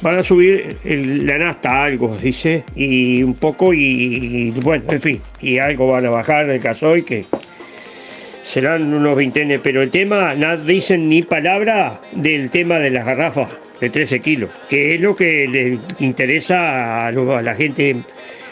van 0.00 0.18
a 0.18 0.22
subir 0.22 0.78
la 0.84 1.38
nafta 1.38 1.84
algo, 1.84 2.16
dice, 2.16 2.64
y 2.76 3.22
un 3.22 3.34
poco, 3.34 3.72
y, 3.72 3.80
y, 3.80 4.50
bueno, 4.62 4.84
en 4.90 5.00
fin, 5.00 5.20
y 5.40 5.58
algo 5.58 5.90
van 5.90 6.06
a 6.06 6.10
bajar 6.10 6.48
el 6.50 6.60
gasoil 6.60 7.04
que 7.04 7.24
serán 8.42 8.92
unos 8.92 9.16
veintenes, 9.16 9.60
pero 9.62 9.82
el 9.82 9.90
tema, 9.90 10.34
no 10.34 10.56
dicen 10.58 11.08
ni 11.08 11.22
palabra 11.22 12.00
del 12.12 12.50
tema 12.50 12.78
de 12.78 12.90
las 12.90 13.06
garrafas 13.06 13.48
de 13.82 13.90
13 13.90 14.20
kilos, 14.20 14.50
que 14.68 14.94
es 14.94 15.00
lo 15.00 15.16
que 15.16 15.48
le 15.48 15.78
interesa 15.98 17.08
a, 17.08 17.10
la 17.10 17.54
gente 17.56 17.96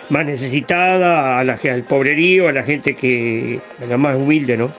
más 0.08 0.26
necesitada, 0.26 1.38
a 1.38 1.44
la, 1.44 1.56
al 1.62 1.84
pobrerío, 1.84 2.48
a 2.48 2.52
la 2.52 2.64
gente 2.64 2.96
que, 2.96 3.60
a 3.80 3.86
la 3.86 3.96
más 3.96 4.16
humilde, 4.16 4.56
¿no? 4.56 4.72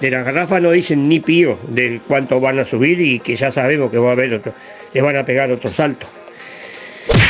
De 0.00 0.10
las 0.10 0.24
garrafas 0.24 0.62
no 0.62 0.70
dicen 0.70 1.06
ni 1.06 1.20
pío 1.20 1.58
de 1.68 2.00
cuánto 2.08 2.40
van 2.40 2.58
a 2.58 2.64
subir 2.64 2.98
y 2.98 3.20
que 3.20 3.36
ya 3.36 3.52
sabemos 3.52 3.90
que 3.90 3.98
va 3.98 4.08
a 4.08 4.12
haber 4.12 4.32
otro, 4.32 4.54
le 4.94 5.02
van 5.02 5.16
a 5.16 5.24
pegar 5.26 5.52
otro 5.52 5.70
salto. 5.70 6.06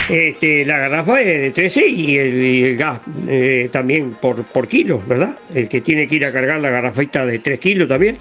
Este, 0.09 0.64
la 0.64 0.78
garrafa 0.78 1.20
es 1.20 1.26
de 1.40 1.50
13 1.50 1.87
y 1.88 2.18
el, 2.18 2.35
y 2.35 2.64
el 2.66 2.76
gas 2.76 3.00
eh, 3.26 3.68
también 3.72 4.12
por, 4.12 4.44
por 4.44 4.68
kilo, 4.68 5.02
¿verdad? 5.09 5.37
El 5.52 5.68
que 5.68 5.80
tiene 5.80 6.06
que 6.06 6.14
ir 6.14 6.24
a 6.24 6.33
cargar 6.33 6.61
la 6.61 6.70
garrafita 6.70 7.26
de 7.26 7.40
3 7.40 7.59
kilos 7.59 7.88
también. 7.88 8.16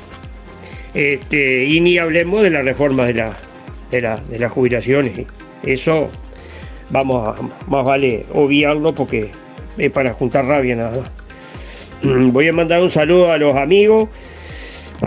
Este, 0.95 1.65
y 1.65 1.79
ni 1.81 1.99
hablemos 1.99 2.41
de 2.41 2.49
la 2.49 2.63
reforma 2.63 3.05
de, 3.05 3.13
la, 3.13 3.37
de, 3.91 4.01
la- 4.01 4.17
de 4.17 4.39
las 4.39 4.51
jubilaciones. 4.51 5.25
Eso 5.63 6.09
vamos 6.91 7.27
a, 7.27 7.35
más 7.69 7.85
vale 7.85 8.25
obviarlo 8.33 8.93
porque 8.95 9.31
es 9.77 9.91
para 9.91 10.13
juntar 10.13 10.45
rabia 10.45 10.75
nada 10.75 10.99
más. 11.01 11.11
Mm, 12.03 12.31
Voy 12.31 12.47
a 12.47 12.53
mandar 12.53 12.81
un 12.81 12.89
saludo 12.91 13.31
a 13.31 13.37
los 13.37 13.55
amigos. 13.55 14.09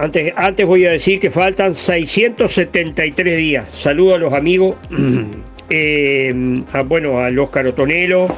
Antes, 0.00 0.32
antes 0.36 0.66
voy 0.66 0.86
a 0.86 0.90
decir 0.92 1.20
que 1.20 1.30
faltan 1.30 1.74
673 1.74 3.36
días. 3.36 3.66
Saludo 3.72 4.14
a 4.14 4.18
los 4.18 4.32
amigos. 4.32 4.78
eh, 5.70 6.34
a, 6.72 6.82
bueno, 6.82 7.18
al 7.20 7.38
Óscar 7.38 7.66
Otonelo, 7.66 8.28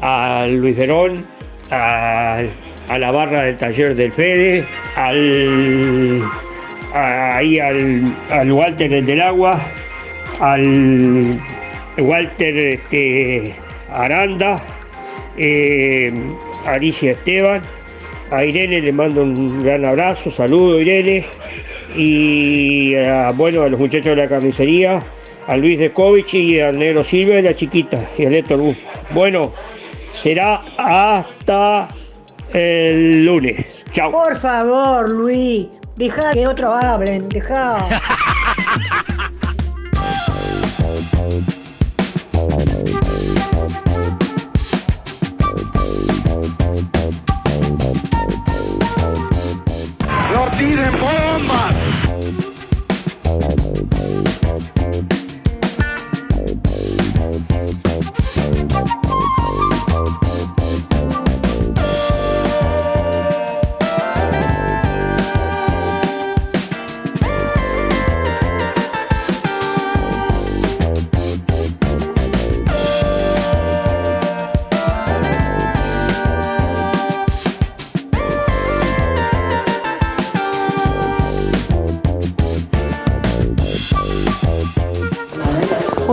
a 0.00 0.46
Luis 0.50 0.76
Verón, 0.76 1.24
a, 1.70 2.40
a 2.88 2.98
la 2.98 3.10
barra 3.10 3.42
del 3.44 3.56
taller 3.56 3.94
del 3.94 4.12
Fede, 4.12 4.64
al, 4.96 6.22
a- 6.94 7.36
ahí 7.36 7.58
al, 7.58 8.02
al 8.30 8.52
Walter 8.52 8.92
el 8.92 9.04
del 9.06 9.20
agua, 9.22 9.60
al 10.40 11.40
Walter 11.98 12.56
este, 12.56 13.54
Aranda, 13.92 14.60
eh, 15.36 16.12
a 16.66 16.72
Alicia 16.72 17.12
Esteban, 17.12 17.62
a 18.30 18.44
Irene 18.44 18.80
le 18.80 18.92
mando 18.92 19.22
un 19.22 19.62
gran 19.62 19.84
abrazo, 19.84 20.30
saludo 20.30 20.80
Irene, 20.80 21.26
y 21.96 22.94
a, 22.94 23.32
bueno, 23.32 23.62
a 23.62 23.68
los 23.68 23.80
muchachos 23.80 24.10
de 24.10 24.16
la 24.16 24.28
carnicería, 24.28 25.02
a 25.46 25.56
Luis 25.56 25.78
Descovich 25.78 26.34
y 26.34 26.60
al 26.60 26.78
Negro 26.78 27.02
Silva 27.02 27.38
y 27.38 27.42
la 27.42 27.56
chiquita, 27.56 28.08
y 28.16 28.26
a 28.26 28.56
Bus. 28.56 28.76
Bueno, 29.10 29.52
será 30.12 30.62
hasta 30.76 31.88
el 32.52 33.24
lunes. 33.24 33.66
Chao. 33.92 34.10
Por 34.10 34.36
favor, 34.38 35.10
Luis, 35.10 35.66
deja 35.96 36.32
que 36.32 36.46
otros 36.46 36.84
hablen, 36.84 37.28
deja. 37.30 37.78
¡No 50.78 50.84
tiren 50.84 51.87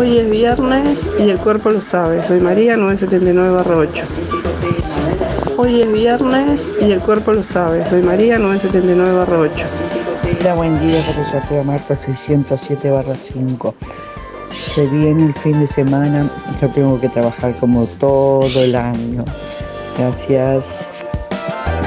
Hoy 0.05 0.19
es 0.19 0.29
viernes 0.29 1.09
y 1.17 1.29
el 1.31 1.39
cuerpo 1.39 1.71
lo 1.71 1.81
sabe. 1.81 2.23
Soy 2.27 2.39
María 2.39 2.77
979-8. 2.77 4.03
Hoy 5.57 5.81
es 5.81 5.91
viernes 5.91 6.69
y 6.79 6.91
el 6.91 6.99
cuerpo 6.99 7.33
lo 7.33 7.43
sabe. 7.43 7.83
Soy 7.89 8.03
María 8.03 8.37
979-8. 8.37 9.49
Hola, 10.41 10.53
buen 10.53 10.79
día 10.79 11.01
para 11.07 11.21
el 11.21 11.25
sorteo 11.25 11.63
Marta 11.63 11.95
607 11.95 12.93
5. 13.17 13.75
Se 14.75 14.85
viene 14.85 15.23
el 15.25 15.33
fin 15.33 15.59
de 15.59 15.65
semana, 15.65 16.29
yo 16.61 16.69
tengo 16.69 17.01
que 17.01 17.09
trabajar 17.09 17.55
como 17.55 17.87
todo 17.99 18.61
el 18.61 18.75
año. 18.75 19.25
Gracias. 19.97 20.85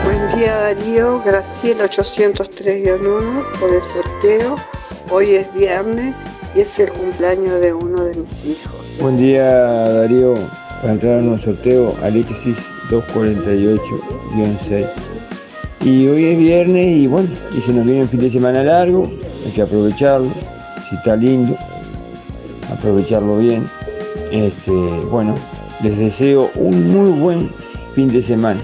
Buen 0.04 0.26
día 0.34 0.52
Darío, 0.56 1.22
Graciela 1.24 1.84
803-1 1.84 3.60
por 3.60 3.72
el 3.72 3.80
sorteo. 3.80 4.56
Hoy 5.08 5.36
es 5.36 5.54
viernes 5.54 6.16
y 6.54 6.60
es 6.60 6.78
el 6.78 6.90
cumpleaños 6.92 7.60
de 7.60 7.74
uno 7.74 8.04
de 8.04 8.16
mis 8.16 8.44
hijos. 8.44 8.96
Buen 9.00 9.16
día 9.16 9.44
Darío, 9.44 10.34
para 10.80 10.94
entrar 10.94 11.18
en 11.18 11.28
un 11.28 11.40
sorteo 11.40 11.94
Alexis 12.02 12.56
248-6. 12.90 14.86
Y 15.84 16.08
hoy 16.08 16.24
es 16.24 16.38
viernes 16.38 16.86
y 16.86 17.06
bueno, 17.06 17.28
y 17.56 17.60
se 17.60 17.72
nos 17.72 17.84
viene 17.84 18.02
un 18.02 18.08
fin 18.08 18.20
de 18.20 18.30
semana 18.30 18.64
largo, 18.64 19.04
hay 19.44 19.52
que 19.54 19.62
aprovecharlo, 19.62 20.28
si 20.88 20.96
está 20.96 21.14
lindo, 21.16 21.56
aprovecharlo 22.72 23.38
bien. 23.38 23.68
Este, 24.32 24.72
bueno, 25.10 25.34
les 25.82 25.96
deseo 25.96 26.50
un 26.56 26.90
muy 26.90 27.10
buen 27.10 27.50
fin 27.94 28.08
de 28.08 28.22
semana. 28.22 28.60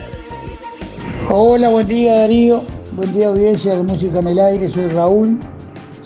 Hola, 1.31 1.69
buen 1.69 1.87
día 1.87 2.19
Darío, 2.21 2.65
buen 2.93 3.13
día 3.15 3.29
audiencia 3.29 3.77
de 3.77 3.83
Música 3.83 4.19
en 4.19 4.27
el 4.27 4.39
Aire, 4.41 4.69
soy 4.69 4.89
Raúl, 4.89 5.39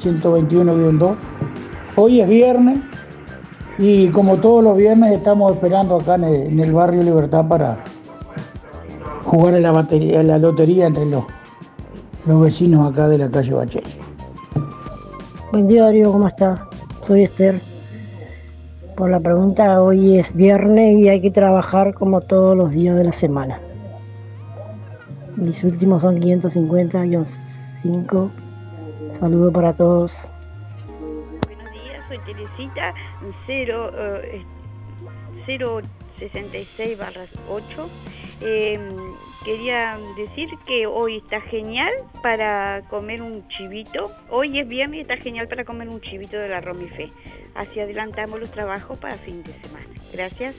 121-2. 0.01 1.17
Hoy 2.00 2.20
es 2.20 2.28
viernes 2.28 2.78
y 3.76 4.06
como 4.11 4.37
todos 4.37 4.62
los 4.62 4.76
viernes 4.76 5.16
estamos 5.16 5.50
esperando 5.50 5.96
acá 5.96 6.14
en 6.14 6.61
el, 6.61 6.72
barrio 6.72 7.02
Libertad 7.02 7.48
para 7.48 7.82
jugar 9.24 9.54
a 9.54 9.58
la, 9.58 9.72
batería, 9.72 10.20
a 10.20 10.22
la 10.22 10.38
lotería 10.38 10.87
entre 10.87 11.06
los, 11.06 11.24
los 12.24 12.40
vecinos 12.40 12.88
acá 12.88 13.08
de 13.08 13.18
la 13.18 13.28
calle 13.28 13.52
Bachel. 13.52 13.82
Buen 15.50 15.66
día 15.66 15.87
Darío, 15.87 16.12
¿cómo 16.12 16.28
está? 16.28 16.68
Soy 17.02 17.24
Esther. 17.24 17.61
Por 18.94 19.11
la 19.11 19.18
pregunta, 19.18 19.82
hoy 19.82 20.18
es 20.18 20.32
viernes 20.32 20.98
y 20.98 21.08
hay 21.08 21.20
que 21.20 21.32
trabajar 21.32 21.94
como 21.94 22.20
todos 22.20 22.56
los 22.56 22.70
días 22.70 22.94
de 22.94 23.06
la 23.06 23.12
semana. 23.12 23.58
Mis 25.34 25.64
últimos 25.64 26.02
son 26.02 26.20
550-5. 26.20 28.30
Saludo 29.11 29.52
para 29.52 29.72
todos. 29.72 30.28
Soy 32.09 32.18
Teresita 32.21 32.94
0, 33.47 33.90
eh, 34.25 34.44
066 36.18 36.99
8. 37.49 37.88
Eh, 38.40 38.79
quería 39.44 39.99
decir 40.16 40.49
que 40.66 40.87
hoy 40.87 41.18
está 41.18 41.40
genial 41.40 41.92
para 42.23 42.83
comer 42.88 43.23
un 43.23 43.47
chivito. 43.49 44.11
Hoy 44.31 44.59
es 44.59 44.66
viernes 44.66 44.99
y 44.99 45.01
está 45.03 45.16
genial 45.16 45.49
para 45.49 45.64
comer 45.64 45.88
un 45.88 46.01
chivito 46.01 46.37
de 46.37 46.49
la 46.49 46.61
Romifé. 46.61 47.12
Así 47.55 47.81
adelantamos 47.81 48.40
los 48.40 48.51
trabajos 48.51 48.99
para 48.99 49.14
fin 49.16 49.42
de 49.42 49.53
semana. 49.53 49.87
Gracias. 50.12 50.55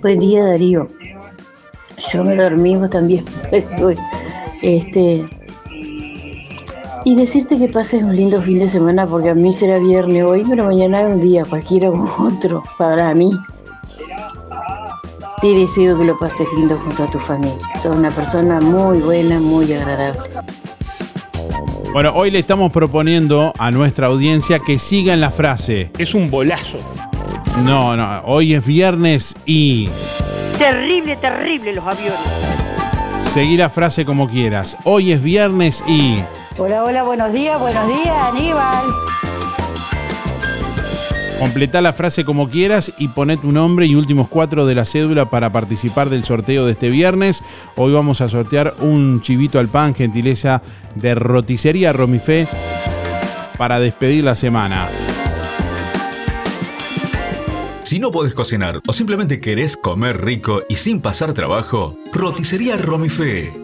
Buen 0.00 0.18
día 0.18 0.44
Darío. 0.44 0.88
Yo 2.12 2.24
me 2.24 2.36
dormí, 2.36 2.76
también. 2.90 3.24
Este, 4.62 5.28
y 7.04 7.14
decirte 7.14 7.58
que 7.58 7.68
pases 7.68 8.02
un 8.02 8.16
lindo 8.16 8.40
fin 8.42 8.58
de 8.58 8.68
semana 8.68 9.06
porque 9.06 9.30
a 9.30 9.34
mí 9.34 9.52
será 9.52 9.78
viernes 9.78 10.24
hoy, 10.24 10.42
pero 10.48 10.64
mañana 10.64 11.02
es 11.02 11.14
un 11.14 11.20
día 11.20 11.44
cualquiera 11.44 11.88
como 11.90 12.10
otro 12.26 12.62
para 12.78 13.14
mí. 13.14 13.30
Te 15.40 15.48
deseo 15.48 15.98
que 15.98 16.04
lo 16.04 16.18
pases 16.18 16.46
lindo 16.56 16.78
junto 16.78 17.04
a 17.04 17.10
tu 17.10 17.18
familia. 17.18 17.58
Sos 17.82 17.94
una 17.94 18.10
persona 18.10 18.60
muy 18.60 18.98
buena, 18.98 19.38
muy 19.38 19.70
agradable. 19.74 20.20
Bueno, 21.92 22.12
hoy 22.14 22.30
le 22.30 22.38
estamos 22.38 22.72
proponiendo 22.72 23.52
a 23.58 23.70
nuestra 23.70 24.06
audiencia 24.06 24.58
que 24.58 24.78
sigan 24.78 25.20
la 25.20 25.30
frase. 25.30 25.90
Es 25.98 26.14
un 26.14 26.30
bolazo. 26.30 26.78
No, 27.64 27.94
no, 27.94 28.22
hoy 28.24 28.54
es 28.54 28.64
viernes 28.66 29.36
y 29.46 29.88
Terrible, 30.58 31.16
terrible 31.16 31.74
los 31.74 31.84
aviones. 31.84 32.18
seguí 33.18 33.56
la 33.56 33.68
frase 33.68 34.04
como 34.04 34.26
quieras. 34.26 34.76
Hoy 34.84 35.12
es 35.12 35.22
viernes 35.22 35.84
y 35.86 36.18
Hola, 36.56 36.84
hola, 36.84 37.02
buenos 37.02 37.32
días, 37.32 37.58
buenos 37.58 37.86
días, 37.88 38.16
Aníbal. 38.28 38.84
completá 41.40 41.82
la 41.82 41.92
frase 41.92 42.24
como 42.24 42.48
quieras 42.48 42.92
y 42.96 43.08
poné 43.08 43.36
tu 43.36 43.50
nombre 43.50 43.86
y 43.86 43.96
últimos 43.96 44.28
cuatro 44.28 44.64
de 44.64 44.76
la 44.76 44.86
cédula 44.86 45.28
para 45.28 45.50
participar 45.50 46.10
del 46.10 46.24
sorteo 46.24 46.64
de 46.64 46.72
este 46.72 46.90
viernes. 46.90 47.42
Hoy 47.74 47.92
vamos 47.92 48.20
a 48.20 48.28
sortear 48.28 48.74
un 48.80 49.20
chivito 49.20 49.58
al 49.58 49.68
pan, 49.68 49.94
gentileza 49.96 50.62
de 50.94 51.16
roticería 51.16 51.92
Romifé 51.92 52.46
para 53.58 53.80
despedir 53.80 54.22
la 54.22 54.36
semana. 54.36 54.88
Si 57.82 57.98
no 57.98 58.12
podés 58.12 58.32
cocinar 58.32 58.80
o 58.86 58.92
simplemente 58.92 59.40
querés 59.40 59.76
comer 59.76 60.24
rico 60.24 60.62
y 60.68 60.76
sin 60.76 61.00
pasar 61.00 61.34
trabajo, 61.34 61.96
roticería 62.12 62.76
Romifé. 62.76 63.63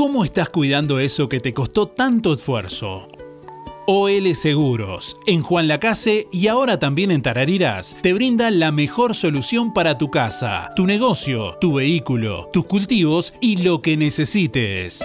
¿Cómo 0.00 0.24
estás 0.24 0.48
cuidando 0.48 0.98
eso 0.98 1.28
que 1.28 1.40
te 1.40 1.52
costó 1.52 1.88
tanto 1.88 2.32
esfuerzo? 2.32 3.08
OL 3.86 4.34
Seguros, 4.34 5.18
en 5.26 5.42
Juan 5.42 5.68
Lacase 5.68 6.26
y 6.32 6.46
ahora 6.46 6.78
también 6.78 7.10
en 7.10 7.20
Tarariras, 7.20 7.94
te 8.00 8.14
brinda 8.14 8.50
la 8.50 8.72
mejor 8.72 9.14
solución 9.14 9.74
para 9.74 9.98
tu 9.98 10.10
casa, 10.10 10.70
tu 10.74 10.86
negocio, 10.86 11.58
tu 11.60 11.74
vehículo, 11.74 12.48
tus 12.50 12.64
cultivos 12.64 13.34
y 13.42 13.58
lo 13.58 13.82
que 13.82 13.98
necesites. 13.98 15.04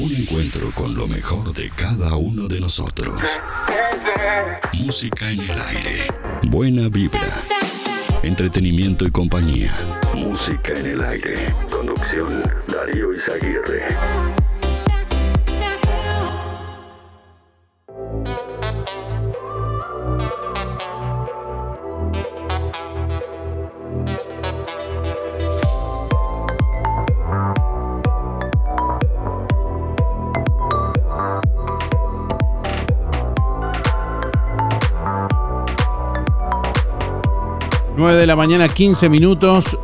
Un 0.00 0.14
encuentro 0.14 0.70
con 0.74 0.94
lo 0.94 1.08
mejor 1.08 1.52
de 1.52 1.70
cada 1.70 2.16
uno 2.16 2.46
de 2.46 2.60
nosotros. 2.60 3.20
Música 4.74 5.30
en 5.30 5.40
el 5.40 5.50
aire. 5.50 6.06
Buena 6.44 6.88
vibra. 6.88 7.28
Entretenimiento 8.22 9.06
y 9.06 9.10
compañía. 9.10 9.72
Música 10.14 10.72
en 10.72 10.86
el 10.86 11.02
aire. 11.02 11.52
Conducción 11.70 12.42
Darío 12.68 13.12
Izaguirre. 13.12 13.88
Nueve 37.98 38.16
de 38.16 38.28
la 38.28 38.36
mañana, 38.36 38.68
15 38.68 39.08
minutos. 39.08 39.76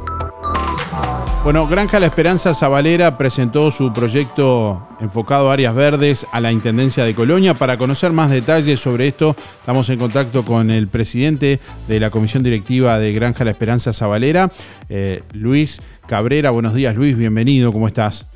Bueno, 1.43 1.67
Granja 1.67 1.99
La 1.99 2.07
Esperanza 2.07 2.55
Zabalera 2.55 3.19
presentó 3.19 3.73
su 3.73 3.93
proyecto 3.93 4.87
enfocado 5.01 5.51
a 5.51 5.55
áreas 5.55 5.75
verdes 5.75 6.25
a 6.31 6.41
la 6.41 6.53
Intendencia 6.53 7.05
de 7.05 7.13
Colonia. 7.13 7.55
Para 7.55 7.77
conocer 7.77 8.13
más 8.13 8.31
detalles 8.31 8.79
sobre 8.79 9.09
esto, 9.09 9.35
estamos 9.59 9.91
en 9.91 9.99
contacto 9.99 10.45
con 10.45 10.71
el 10.71 10.87
presidente 10.87 11.59
de 11.89 11.99
la 11.99 12.11
Comisión 12.11 12.45
Directiva 12.45 13.01
de 13.01 13.13
Granja 13.13 13.45
La 13.45 13.51
Esperanza 13.51 13.93
Zabalera, 13.93 14.49
eh, 14.89 15.21
Luis 15.33 15.83
Cabrera. 16.07 16.53
Buenos 16.53 16.73
días, 16.73 16.95
Luis, 16.95 17.19
bienvenido, 17.19 17.73
¿cómo 17.73 17.89
estás? 17.89 18.31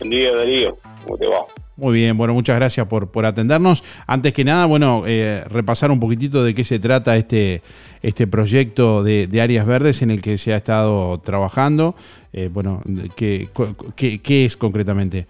Buen 0.00 0.10
día, 0.10 0.34
Darío, 0.36 0.76
¿cómo 1.06 1.16
te 1.16 1.26
va? 1.30 1.67
Muy 1.78 1.94
bien, 1.94 2.18
bueno, 2.18 2.34
muchas 2.34 2.56
gracias 2.56 2.86
por, 2.86 3.12
por 3.12 3.24
atendernos. 3.24 3.84
Antes 4.08 4.34
que 4.34 4.42
nada, 4.44 4.66
bueno, 4.66 5.04
eh, 5.06 5.44
repasar 5.48 5.92
un 5.92 6.00
poquitito 6.00 6.42
de 6.42 6.52
qué 6.52 6.64
se 6.64 6.80
trata 6.80 7.14
este, 7.14 7.62
este 8.02 8.26
proyecto 8.26 9.04
de, 9.04 9.28
de 9.28 9.40
áreas 9.40 9.64
verdes 9.64 10.02
en 10.02 10.10
el 10.10 10.20
que 10.20 10.38
se 10.38 10.52
ha 10.52 10.56
estado 10.56 11.20
trabajando. 11.20 11.94
Eh, 12.32 12.48
bueno, 12.50 12.80
¿qué, 13.16 13.46
qué, 13.94 14.20
qué 14.20 14.44
es 14.44 14.56
concretamente? 14.56 15.28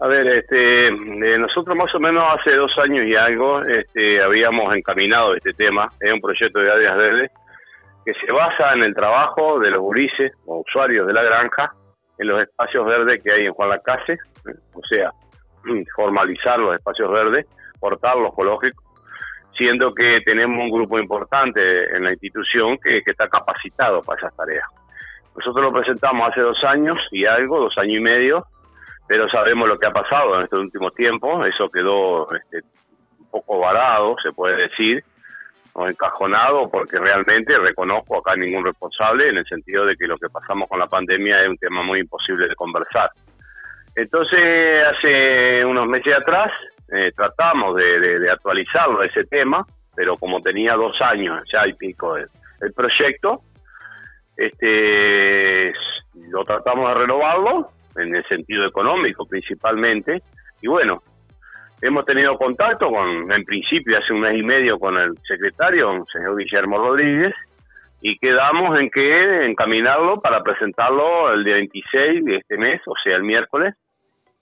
A 0.00 0.08
ver, 0.08 0.26
este, 0.26 0.88
eh, 0.88 1.38
nosotros 1.38 1.76
más 1.76 1.94
o 1.94 2.00
menos 2.00 2.24
hace 2.40 2.56
dos 2.56 2.76
años 2.78 3.06
y 3.06 3.14
algo 3.14 3.62
este, 3.62 4.20
habíamos 4.20 4.74
encaminado 4.76 5.36
este 5.36 5.52
tema. 5.52 5.88
Es 6.00 6.12
un 6.12 6.20
proyecto 6.20 6.58
de 6.58 6.72
áreas 6.72 6.96
verdes 6.96 7.30
que 8.04 8.12
se 8.14 8.32
basa 8.32 8.72
en 8.74 8.82
el 8.82 8.92
trabajo 8.92 9.60
de 9.60 9.70
los 9.70 9.80
gurises 9.80 10.32
o 10.46 10.64
usuarios 10.66 11.06
de 11.06 11.12
la 11.12 11.22
granja 11.22 11.72
en 12.18 12.26
los 12.26 12.42
espacios 12.42 12.84
verdes 12.84 13.22
que 13.22 13.30
hay 13.30 13.46
en 13.46 13.52
Juan 13.52 13.70
Lacase. 13.70 14.18
O 14.74 14.82
sea, 14.88 15.10
formalizar 15.96 16.58
los 16.58 16.74
espacios 16.74 17.10
verdes, 17.10 17.46
portar 17.80 18.16
lo 18.16 18.28
ecológico, 18.28 18.82
siendo 19.56 19.94
que 19.94 20.20
tenemos 20.24 20.58
un 20.58 20.70
grupo 20.70 20.98
importante 20.98 21.96
en 21.96 22.04
la 22.04 22.12
institución 22.12 22.78
que, 22.82 23.02
que 23.02 23.10
está 23.10 23.28
capacitado 23.28 24.02
para 24.02 24.18
esas 24.18 24.36
tareas. 24.36 24.66
Nosotros 25.36 25.64
lo 25.64 25.72
presentamos 25.72 26.30
hace 26.30 26.40
dos 26.40 26.62
años 26.64 26.98
y 27.10 27.26
algo, 27.26 27.60
dos 27.60 27.76
años 27.78 27.98
y 27.98 28.00
medio, 28.00 28.46
pero 29.06 29.28
sabemos 29.28 29.68
lo 29.68 29.78
que 29.78 29.86
ha 29.86 29.92
pasado 29.92 30.36
en 30.36 30.44
estos 30.44 30.60
últimos 30.60 30.94
tiempos, 30.94 31.46
eso 31.46 31.68
quedó 31.70 32.32
este, 32.34 32.60
un 33.18 33.30
poco 33.30 33.58
varado, 33.58 34.16
se 34.22 34.32
puede 34.32 34.56
decir, 34.56 35.04
o 35.74 35.86
encajonado 35.86 36.70
porque 36.70 36.98
realmente 36.98 37.56
reconozco 37.58 38.18
acá 38.18 38.34
ningún 38.34 38.64
responsable 38.64 39.28
en 39.28 39.36
el 39.36 39.44
sentido 39.44 39.84
de 39.84 39.94
que 39.94 40.06
lo 40.06 40.16
que 40.16 40.30
pasamos 40.30 40.68
con 40.70 40.78
la 40.78 40.86
pandemia 40.86 41.42
es 41.42 41.50
un 41.50 41.58
tema 41.58 41.82
muy 41.82 42.00
imposible 42.00 42.48
de 42.48 42.54
conversar. 42.54 43.10
Entonces, 43.96 44.84
hace 44.84 45.64
unos 45.64 45.88
meses 45.88 46.14
atrás 46.14 46.52
eh, 46.92 47.10
tratamos 47.16 47.74
de, 47.76 48.30
actualizarlo 48.30 49.02
ese 49.02 49.24
tema, 49.24 49.64
pero 49.94 50.18
como 50.18 50.40
tenía 50.42 50.74
dos 50.74 51.00
años 51.00 51.40
ya 51.50 51.66
y 51.66 51.72
pico 51.72 52.14
el, 52.18 52.26
el 52.60 52.74
proyecto, 52.74 53.40
este, 54.36 55.72
lo 56.30 56.44
tratamos 56.44 56.88
de 56.88 56.94
renovarlo 56.94 57.70
en 57.96 58.14
el 58.14 58.24
sentido 58.26 58.66
económico 58.66 59.26
principalmente, 59.26 60.20
y 60.60 60.68
bueno, 60.68 60.98
hemos 61.80 62.04
tenido 62.04 62.36
contacto 62.36 62.90
con, 62.90 63.32
en 63.32 63.44
principio 63.44 63.96
hace 63.96 64.12
un 64.12 64.20
mes 64.20 64.38
y 64.38 64.42
medio 64.42 64.78
con 64.78 64.98
el 64.98 65.16
secretario, 65.26 65.90
el 65.90 66.04
señor 66.12 66.36
Guillermo 66.36 66.76
Rodríguez, 66.76 67.34
y 68.02 68.18
quedamos 68.18 68.78
en 68.78 68.90
que 68.90 69.46
encaminarlo 69.46 70.20
para 70.20 70.42
presentarlo 70.42 71.32
el 71.32 71.44
día 71.44 71.54
26 71.54 72.24
de 72.26 72.36
este 72.36 72.58
mes, 72.58 72.82
o 72.86 72.94
sea, 73.02 73.16
el 73.16 73.22
miércoles, 73.22 73.74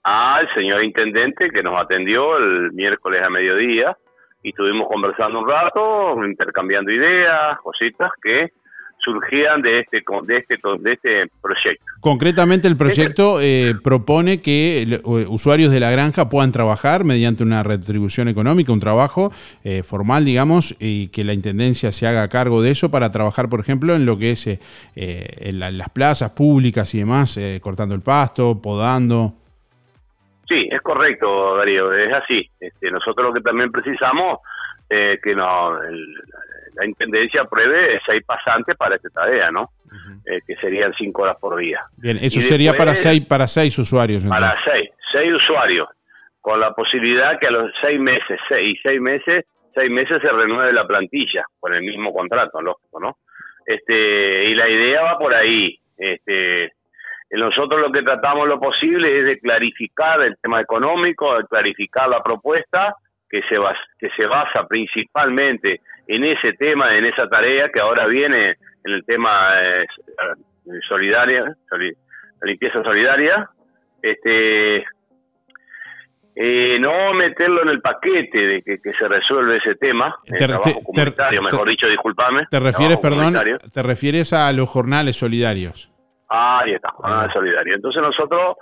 al 0.05 0.47
señor 0.53 0.83
intendente 0.83 1.49
que 1.49 1.63
nos 1.63 1.81
atendió 1.81 2.37
el 2.37 2.71
miércoles 2.73 3.23
a 3.23 3.29
mediodía 3.29 3.97
y 4.43 4.49
estuvimos 4.49 4.87
conversando 4.87 5.39
un 5.39 5.49
rato, 5.49 6.23
intercambiando 6.23 6.91
ideas, 6.91 7.57
cositas 7.63 8.11
que 8.21 8.51
surgían 9.03 9.63
de 9.63 9.79
este 9.79 10.03
de 10.27 10.37
este 10.37 10.57
de 10.79 10.93
este 10.93 11.31
proyecto. 11.41 11.85
Concretamente 12.01 12.67
el 12.67 12.77
proyecto 12.77 13.41
eh, 13.41 13.73
propone 13.83 14.41
que 14.41 14.83
eh, 14.83 15.01
usuarios 15.27 15.71
de 15.71 15.79
la 15.79 15.89
granja 15.89 16.29
puedan 16.29 16.51
trabajar 16.51 17.03
mediante 17.03 17.41
una 17.41 17.63
retribución 17.63 18.27
económica, 18.27 18.71
un 18.71 18.79
trabajo 18.79 19.31
eh, 19.63 19.81
formal, 19.81 20.23
digamos, 20.23 20.75
y 20.79 21.07
que 21.07 21.23
la 21.23 21.33
intendencia 21.33 21.91
se 21.91 22.05
haga 22.05 22.29
cargo 22.29 22.61
de 22.61 22.69
eso 22.69 22.91
para 22.91 23.11
trabajar, 23.11 23.49
por 23.49 23.59
ejemplo, 23.59 23.95
en 23.95 24.05
lo 24.05 24.19
que 24.19 24.31
es 24.31 24.47
en, 24.95 25.59
las 25.59 25.89
plazas 25.89 26.29
públicas 26.31 26.93
y 26.93 26.99
demás, 26.99 27.39
cortando 27.61 27.95
el 27.95 28.01
pasto, 28.01 28.61
podando. 28.61 29.44
Sí, 30.47 30.67
es 30.71 30.81
correcto, 30.81 31.57
Darío, 31.57 31.91
es 31.93 32.13
así. 32.13 32.49
Este, 32.59 32.91
nosotros 32.91 33.27
lo 33.27 33.33
que 33.33 33.41
también 33.41 33.71
precisamos 33.71 34.39
que 34.87 35.35
no 35.35 35.79
la 36.75 36.85
intendencia 36.85 37.41
apruebe 37.41 37.99
seis 38.05 38.23
pasantes 38.25 38.75
para 38.75 38.95
esta 38.95 39.09
tarea, 39.09 39.51
¿no? 39.51 39.69
Eh, 40.25 40.39
que 40.45 40.55
serían 40.55 40.93
cinco 40.97 41.23
horas 41.23 41.37
por 41.39 41.57
día. 41.57 41.81
Bien, 41.97 42.17
eso 42.21 42.39
sería 42.39 42.73
para 42.73 42.95
seis 42.95 43.25
para 43.25 43.47
seis 43.47 43.77
usuarios. 43.79 44.23
Para 44.27 44.55
seis, 44.63 44.89
seis 45.11 45.33
usuarios, 45.33 45.87
con 46.41 46.59
la 46.59 46.73
posibilidad 46.73 47.39
que 47.39 47.47
a 47.47 47.51
los 47.51 47.71
seis 47.81 47.99
meses, 47.99 48.39
seis, 48.49 48.77
seis 48.83 48.99
meses, 48.99 49.45
seis 49.73 49.89
meses 49.89 50.21
se 50.21 50.29
renueve 50.29 50.73
la 50.73 50.85
plantilla 50.85 51.43
con 51.59 51.73
el 51.73 51.81
mismo 51.81 52.13
contrato, 52.13 52.61
lógico, 52.61 52.99
¿no? 52.99 53.17
Este 53.65 54.45
y 54.45 54.55
la 54.55 54.67
idea 54.69 55.01
va 55.01 55.17
por 55.17 55.33
ahí. 55.33 55.79
Este, 55.97 56.73
nosotros 57.31 57.81
lo 57.81 57.91
que 57.91 58.03
tratamos 58.03 58.47
lo 58.47 58.59
posible 58.59 59.19
es 59.19 59.25
de 59.25 59.39
clarificar 59.39 60.21
el 60.21 60.37
tema 60.37 60.61
económico, 60.61 61.37
de 61.37 61.45
clarificar 61.45 62.07
la 62.07 62.21
propuesta 62.21 62.95
que 63.29 63.41
se 63.49 63.57
basa, 63.57 63.79
que 63.99 64.09
se 64.15 64.25
basa 64.25 64.67
principalmente 64.67 65.81
en 66.07 66.23
ese 66.23 66.53
tema, 66.53 66.95
en 66.95 67.05
esa 67.05 67.27
tarea 67.27 67.69
que 67.69 67.79
ahora 67.79 68.05
viene 68.05 68.51
en 68.83 68.93
el 68.93 69.03
tema 69.05 69.59
eh, 69.61 69.85
solidaria, 70.87 71.43
la 71.71 72.47
limpieza 72.47 72.83
solidaria, 72.83 73.49
este 74.01 74.85
eh, 76.37 76.77
no 76.79 77.13
meterlo 77.13 77.63
en 77.63 77.69
el 77.69 77.81
paquete 77.81 78.37
de 78.37 78.61
que, 78.61 78.93
se 78.93 79.07
resuelve 79.07 79.57
ese 79.57 79.75
tema, 79.75 80.15
el 80.25 80.37
trabajo 80.37 80.81
comunitario, 80.83 81.41
mejor 81.41 81.69
dicho, 81.69 81.87
disculpame. 81.87 82.45
Te 82.51 82.59
refieres, 82.59 82.97
perdón, 82.97 83.35
te 83.73 83.83
refieres 83.83 84.33
a 84.33 84.51
los 84.51 84.69
jornales 84.69 85.17
solidarios. 85.17 85.94
Ah, 86.29 86.61
ahí 86.63 86.73
está, 86.73 86.89
jornales 86.91 87.31
solidarios. 87.33 87.75
Entonces 87.75 88.01
nosotros 88.01 88.57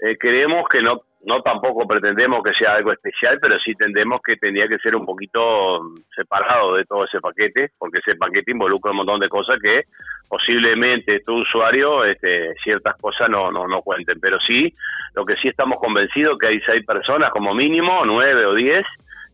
eh, 0.00 0.16
queremos 0.18 0.68
que 0.68 0.82
no 0.82 1.02
no 1.26 1.40
tampoco 1.40 1.86
pretendemos 1.86 2.42
que 2.42 2.52
sea 2.52 2.74
algo 2.74 2.92
especial, 2.92 3.38
pero 3.40 3.58
sí 3.58 3.74
tendemos 3.74 4.20
que 4.22 4.36
tendría 4.36 4.68
que 4.68 4.78
ser 4.78 4.94
un 4.94 5.06
poquito 5.06 5.80
separado 6.14 6.74
de 6.74 6.84
todo 6.84 7.04
ese 7.04 7.20
paquete, 7.20 7.70
porque 7.78 7.98
ese 7.98 8.16
paquete 8.16 8.52
involucra 8.52 8.90
un 8.90 8.98
montón 8.98 9.20
de 9.20 9.28
cosas 9.28 9.58
que 9.60 9.84
posiblemente 10.28 11.20
tu 11.20 11.40
usuario 11.40 12.04
este, 12.04 12.54
ciertas 12.62 12.96
cosas 13.00 13.30
no, 13.30 13.50
no, 13.50 13.66
no 13.66 13.80
cuenten. 13.82 14.20
Pero 14.20 14.38
sí, 14.40 14.74
lo 15.14 15.24
que 15.24 15.36
sí 15.36 15.48
estamos 15.48 15.78
convencidos 15.78 16.38
que 16.38 16.48
hay 16.48 16.60
seis 16.60 16.84
personas 16.84 17.30
como 17.30 17.54
mínimo, 17.54 18.04
nueve 18.04 18.44
o 18.46 18.54
diez, 18.54 18.84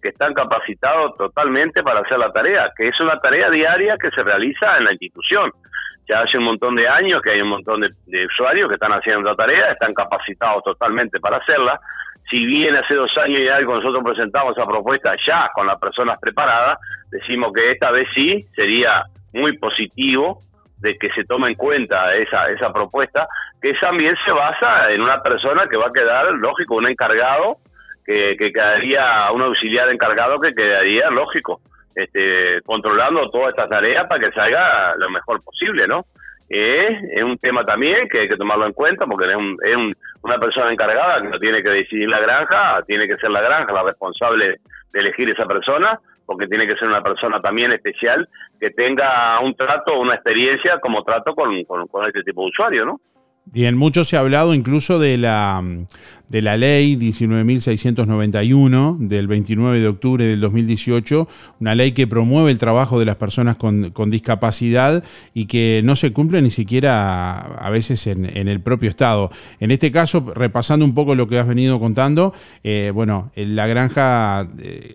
que 0.01 0.09
están 0.09 0.33
capacitados 0.33 1.16
totalmente 1.16 1.83
para 1.83 2.01
hacer 2.01 2.19
la 2.19 2.33
tarea, 2.33 2.71
que 2.77 2.88
es 2.88 3.01
una 3.01 3.19
tarea 3.21 3.51
diaria 3.51 3.97
que 4.01 4.11
se 4.11 4.23
realiza 4.23 4.79
en 4.79 4.85
la 4.85 4.93
institución 4.93 5.51
ya 6.11 6.23
hace 6.23 6.38
un 6.38 6.44
montón 6.44 6.75
de 6.75 6.88
años 6.88 7.23
que 7.23 7.31
hay 7.31 7.40
un 7.40 7.49
montón 7.49 7.81
de, 7.81 8.27
usuarios 8.27 8.68
que 8.68 8.75
están 8.75 8.92
haciendo 8.92 9.31
la 9.31 9.37
tarea, 9.37 9.73
están 9.73 9.94
capacitados 9.94 10.64
totalmente 10.64 11.20
para 11.20 11.37
hacerla. 11.37 11.81
Si 12.29 12.44
bien 12.44 12.77
hace 12.77 12.94
dos 12.94 13.16
años 13.18 13.40
y 13.40 13.49
algo 13.49 13.77
nosotros 13.77 14.03
presentamos 14.05 14.57
esa 14.57 14.66
propuesta 14.66 15.14
ya 15.27 15.51
con 15.55 15.66
las 15.66 15.79
personas 15.79 16.18
preparadas, 16.20 16.79
decimos 17.11 17.53
que 17.53 17.73
esta 17.73 17.90
vez 17.90 18.09
sí 18.14 18.44
sería 18.55 19.05
muy 19.33 19.57
positivo 19.59 20.42
de 20.79 20.96
que 20.99 21.11
se 21.11 21.25
tome 21.25 21.51
en 21.51 21.55
cuenta 21.55 22.14
esa, 22.14 22.51
esa 22.51 22.73
propuesta, 22.73 23.29
que 23.61 23.75
también 23.75 24.16
se 24.25 24.33
basa 24.33 24.90
en 24.90 25.03
una 25.03 25.23
persona 25.23 25.66
que 25.68 25.77
va 25.77 25.88
a 25.88 25.92
quedar, 25.92 26.33
lógico, 26.33 26.77
un 26.77 26.88
encargado, 26.88 27.59
que, 28.05 28.35
que 28.38 28.51
quedaría, 28.51 29.31
un 29.33 29.42
auxiliar 29.42 29.90
encargado 29.90 30.40
que 30.40 30.55
quedaría, 30.55 31.11
lógico, 31.11 31.61
este, 31.94 32.61
controlando 32.62 33.31
toda 33.31 33.50
esta 33.50 33.68
tarea 33.68 34.07
para 34.09 34.20
que 34.20 34.33
salga 34.33 34.94
lo 34.96 35.11
mejor 35.11 35.42
posible, 35.42 35.87
¿no? 35.87 36.05
es 36.50 37.22
un 37.22 37.38
tema 37.38 37.64
también 37.64 38.09
que 38.09 38.20
hay 38.20 38.29
que 38.29 38.37
tomarlo 38.37 38.66
en 38.66 38.72
cuenta 38.72 39.07
porque 39.07 39.31
es, 39.31 39.38
es 39.62 39.76
una 40.22 40.38
persona 40.38 40.72
encargada 40.72 41.22
que 41.22 41.29
no 41.29 41.38
tiene 41.38 41.62
que 41.62 41.68
decidir 41.68 42.09
la 42.09 42.18
granja, 42.18 42.83
tiene 42.87 43.07
que 43.07 43.16
ser 43.18 43.31
la 43.31 43.40
granja 43.40 43.72
la 43.72 43.85
responsable 43.85 44.59
de 44.92 45.00
elegir 45.00 45.31
esa 45.31 45.46
persona, 45.46 46.00
porque 46.26 46.48
tiene 46.48 46.66
que 46.66 46.74
ser 46.74 46.88
una 46.88 47.03
persona 47.03 47.40
también 47.40 47.72
especial 47.72 48.29
que 48.59 48.70
tenga 48.70 49.38
un 49.40 49.55
trato, 49.55 49.98
una 49.98 50.14
experiencia 50.14 50.81
como 50.81 51.05
trato 51.05 51.35
con, 51.35 51.62
con, 51.64 51.87
con 51.87 52.07
este 52.07 52.24
tipo 52.24 52.42
de 52.42 52.48
usuario, 52.48 52.85
¿no? 52.85 53.00
Bien, 53.46 53.76
mucho 53.76 54.05
se 54.05 54.16
ha 54.16 54.20
hablado 54.20 54.55
incluso 54.55 55.00
de 55.00 55.16
la, 55.16 55.61
de 56.29 56.40
la 56.40 56.57
ley 56.57 56.94
19.691 56.94 58.98
del 58.98 59.26
29 59.26 59.81
de 59.81 59.88
octubre 59.88 60.24
del 60.24 60.40
2018, 60.40 61.26
una 61.59 61.74
ley 61.74 61.90
que 61.90 62.07
promueve 62.07 62.53
el 62.53 62.59
trabajo 62.59 63.00
de 63.00 63.07
las 63.07 63.16
personas 63.16 63.57
con, 63.57 64.11
discapacidad 64.11 65.03
y 65.35 65.46
que 65.46 65.81
no 65.83 65.96
se 65.96 66.12
cumple 66.12 66.42
ni 66.42 66.50
siquiera 66.50 67.40
a 67.40 67.70
veces 67.70 68.07
en, 68.07 68.24
el 68.24 68.61
propio 68.61 68.88
Estado. 68.88 69.33
En 69.59 69.72
este 69.72 69.90
caso, 69.90 70.33
repasando 70.33 70.85
un 70.85 70.94
poco 70.94 71.16
lo 71.16 71.26
que 71.26 71.38
has 71.38 71.48
venido 71.48 71.81
contando, 71.81 72.33
eh, 72.62 72.92
bueno, 72.94 73.33
la 73.35 73.66
granja... 73.66 74.48
Eh, 74.62 74.94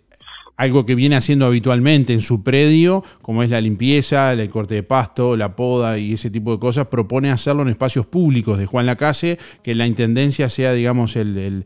algo 0.58 0.86
que 0.86 0.96
viene 0.96 1.15
haciendo 1.15 1.46
habitualmente 1.46 2.13
en 2.13 2.22
su 2.22 2.44
predio, 2.44 3.04
como 3.22 3.44
es 3.44 3.50
la 3.50 3.62
limpieza, 3.62 4.34
el 4.34 4.50
corte 4.50 4.76
de 4.76 4.84
pasto, 4.84 5.36
la 5.36 5.56
poda 5.56 5.98
y 5.98 6.13
ese 6.13 6.30
tipo 6.30 6.52
de 6.52 6.60
cosas, 6.60 6.88
propone 6.88 7.30
hacerlo 7.30 7.63
en 7.63 7.70
espacios 7.70 8.06
públicos 8.06 8.58
de 8.58 8.65
Juan 8.65 8.86
Lacase, 8.86 9.38
que 9.63 9.76
la 9.76 9.86
Intendencia 9.86 10.50
sea, 10.50 10.74
digamos, 10.74 11.15
el, 11.15 11.63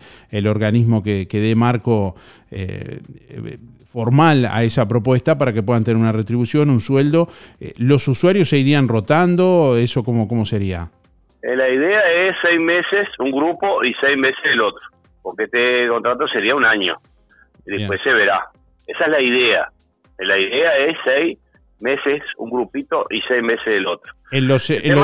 organismo 0.47 1.03
que, 1.03 1.27
dé 1.29 1.55
marco 1.55 2.15
eh, 2.51 2.99
formal 3.85 4.45
a 4.45 4.63
esa 4.63 4.87
propuesta 4.87 5.37
para 5.37 5.53
que 5.53 5.63
puedan 5.63 5.83
tener 5.83 5.99
una 5.99 6.11
retribución, 6.11 6.69
un 6.69 6.79
sueldo. 6.79 7.27
Eh, 7.59 7.73
¿Los 7.77 8.07
usuarios 8.07 8.49
se 8.49 8.57
irían 8.57 8.87
rotando? 8.87 9.77
¿Eso 9.77 10.03
cómo, 10.03 10.27
cómo 10.27 10.45
sería? 10.45 10.89
Eh, 11.41 11.55
la 11.55 11.69
idea 11.69 12.01
es 12.27 12.35
seis 12.41 12.59
meses 12.59 13.07
un 13.19 13.31
grupo 13.31 13.83
y 13.83 13.93
seis 14.01 14.17
meses 14.17 14.39
el 14.43 14.61
otro, 14.61 14.81
porque 15.21 15.45
este 15.45 15.87
contrato 15.87 16.27
sería 16.27 16.55
un 16.55 16.65
año 16.65 16.97
y 17.65 17.71
después 17.71 17.99
se 18.03 18.11
verá. 18.11 18.49
Esa 18.89 19.05
es 19.05 19.11
la 19.11 19.21
idea. 19.21 19.69
La 20.17 20.37
idea 20.37 20.77
es 20.77 20.97
seis 21.03 21.37
meses 21.79 22.21
un 22.37 22.49
grupito 22.49 23.05
y 23.09 23.21
seis 23.27 23.41
meses 23.41 23.67
el 23.67 23.87
otro. 23.87 24.11
En 24.31 24.47
los, 24.47 24.69
en, 24.69 24.95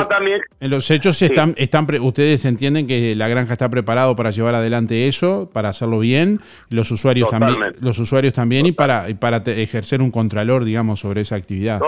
los 0.70 0.90
hechos 0.90 1.20
están, 1.22 1.54
están 1.56 1.86
ustedes 2.02 2.44
entienden 2.44 2.86
que 2.86 3.14
la 3.16 3.28
granja 3.28 3.52
está 3.52 3.70
preparado 3.70 4.14
para 4.14 4.30
llevar 4.30 4.54
adelante 4.54 5.08
eso, 5.08 5.50
para 5.52 5.70
hacerlo 5.70 6.00
bien, 6.00 6.38
los 6.70 6.90
usuarios 6.90 7.28
también, 7.28 7.56
los 7.80 7.98
usuarios 7.98 8.34
también 8.34 8.66
y 8.66 8.72
para, 8.72 9.04
para 9.20 9.38
ejercer 9.38 10.00
un 10.00 10.10
contralor, 10.10 10.64
digamos, 10.64 11.00
sobre 11.00 11.22
esa 11.22 11.36
actividad. 11.36 11.80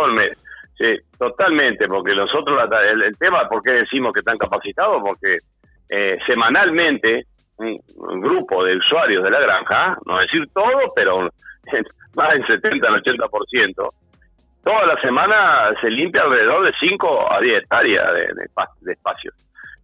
Sí, 0.78 0.96
totalmente, 1.18 1.88
porque 1.88 2.14
nosotros 2.14 2.56
el, 2.92 3.02
el 3.02 3.18
tema, 3.18 3.48
¿por 3.48 3.62
qué 3.62 3.72
decimos 3.72 4.12
que 4.12 4.20
están 4.20 4.38
capacitados? 4.38 5.02
Porque 5.02 5.38
eh, 5.90 6.16
semanalmente 6.24 7.24
un, 7.56 7.80
un, 7.96 8.20
grupo 8.20 8.64
de 8.64 8.76
usuarios 8.76 9.24
de 9.24 9.30
la 9.30 9.40
granja, 9.40 9.98
no 10.06 10.20
decir 10.20 10.44
todo, 10.54 10.92
pero 10.94 11.28
más 12.14 12.32
del 12.32 12.46
70 12.46 12.86
al 12.86 13.02
80%, 13.02 13.90
toda 14.64 14.86
la 14.86 15.00
semana 15.00 15.74
se 15.80 15.90
limpia 15.90 16.22
alrededor 16.22 16.64
de 16.64 16.72
5 16.78 17.32
a 17.32 17.40
10 17.40 17.62
hectáreas 17.62 18.12
de, 18.12 18.26
de, 18.82 18.92
espacio. 18.92 19.32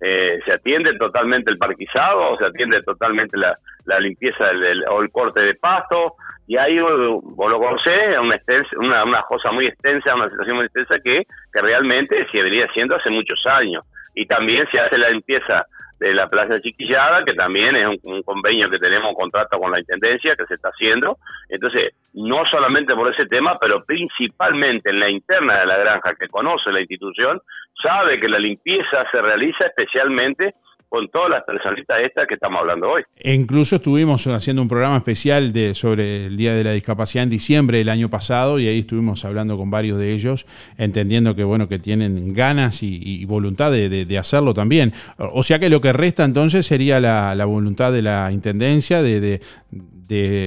Eh, 0.01 0.41
se 0.45 0.53
atiende 0.53 0.97
totalmente 0.99 1.51
el 1.51 1.59
parquizado, 1.59 2.37
se 2.37 2.45
atiende 2.45 2.82
totalmente 2.82 3.39
la, 3.39 3.57
limpieza 4.01 4.45
del, 4.47 4.85
o 4.89 5.03
el 5.03 5.11
corte 5.11 5.41
de 5.41 5.55
pasto, 5.55 6.14
y 6.47 6.59
ahí 6.59 6.78
vos 6.78 7.51
lo 7.51 7.59
conocés, 7.59 8.18
una, 8.20 8.39
una, 8.76 9.05
una 9.05 9.22
cosa 9.22 9.51
muy 9.53 9.66
extensa, 9.66 10.14
una 10.14 10.28
situación 10.28 10.57
muy 10.57 10.66
extensa 10.66 10.97
que, 11.03 11.22
que 11.53 11.62
realmente 11.62 12.26
se 12.30 12.37
debería 12.37 12.66
haciendo 12.66 12.97
hace 12.97 13.09
muchos 13.09 13.43
años. 13.47 13.85
Y 14.14 14.26
también 14.26 14.66
se 14.70 14.78
hace 14.78 14.99
la 14.99 15.09
limpieza 15.09 15.64
de 15.99 16.12
la 16.12 16.28
Plaza 16.28 16.61
Chiquillada, 16.61 17.24
que 17.24 17.34
también 17.34 17.76
es 17.76 17.99
un, 18.03 18.22
convenio 18.22 18.68
que 18.70 18.78
tenemos, 18.78 19.11
un 19.11 19.14
contrato 19.14 19.59
con 19.59 19.70
la 19.70 19.80
Intendencia 19.80 20.36
que 20.36 20.47
se 20.47 20.55
está 20.55 20.68
haciendo. 20.68 21.18
Entonces, 21.49 21.95
no 22.12 22.45
solamente 22.47 22.95
por 22.95 23.12
ese 23.12 23.26
tema, 23.26 23.59
pero 23.59 23.84
principalmente 23.84 24.90
en 24.90 25.01
la 25.01 25.11
interna 25.11 25.61
de 25.61 25.66
la 25.66 25.78
granja, 25.78 26.14
que 26.14 26.28
conoce 26.28 26.72
la 26.72 26.80
institución, 26.80 27.40
sabe 27.82 28.20
que 28.20 28.28
la 28.28 28.38
limpieza 28.38 29.05
se 29.11 29.20
realiza 29.20 29.66
especialmente 29.66 30.55
con 30.95 31.09
todas 31.09 31.28
las 31.28 31.42
personitas 31.42 31.99
estas 32.05 32.28
que 32.28 32.34
estamos 32.34 32.61
hablando 32.61 32.88
hoy. 32.88 33.03
E 33.18 33.34
incluso 33.34 33.74
estuvimos 33.74 34.28
haciendo 34.28 34.62
un 34.62 34.68
programa 34.68 34.97
especial 34.99 35.53
de, 35.53 35.74
sobre 35.74 36.26
el 36.26 36.36
Día 36.36 36.55
de 36.55 36.62
la 36.62 36.70
Discapacidad 36.70 37.24
en 37.24 37.30
diciembre 37.30 37.78
del 37.78 37.88
año 37.88 38.09
pasado 38.09 38.61
y 38.61 38.68
ahí 38.68 38.78
estuvimos 38.78 39.24
hablando 39.24 39.57
con 39.57 39.72
varios 39.72 39.99
de 39.99 40.12
ellos, 40.12 40.47
entendiendo 40.78 41.34
que 41.34 41.42
bueno 41.42 41.68
que 41.68 41.80
tienen 41.80 42.32
ganas 42.32 42.84
y, 42.84 43.24
voluntad 43.26 43.72
de, 43.72 44.18
hacerlo 44.18 44.55
también. 44.55 44.92
O 45.18 45.42
sea 45.42 45.59
que 45.59 45.68
lo 45.68 45.80
que 45.80 45.92
resta 45.92 46.22
entonces 46.22 46.64
sería 46.64 47.01
la, 47.01 47.45
voluntad 47.45 47.90
de 47.90 48.03
la 48.03 48.30
Intendencia 48.30 49.03
de, 49.03 49.40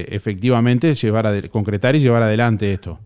efectivamente 0.08 0.94
llevar 0.94 1.26
a, 1.26 1.32
concretar 1.52 1.94
y 1.94 2.00
llevar 2.00 2.22
adelante 2.22 2.72
esto. 2.72 2.98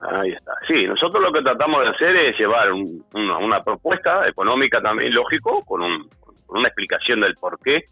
Ahí 0.00 0.32
está. 0.32 0.52
Sí, 0.68 0.86
nosotros 0.86 1.22
lo 1.22 1.32
que 1.32 1.40
tratamos 1.40 1.80
de 1.80 1.88
hacer 1.88 2.16
es 2.16 2.38
llevar 2.38 2.70
una, 2.70 3.38
una, 3.38 3.64
propuesta 3.64 4.28
económica 4.28 4.82
también, 4.82 5.14
lógico, 5.14 5.64
con 5.64 5.80
un, 5.80 6.10
una 6.48 6.68
explicación 6.68 7.20
del 7.20 7.34
por 7.36 7.58
qué 7.62 7.86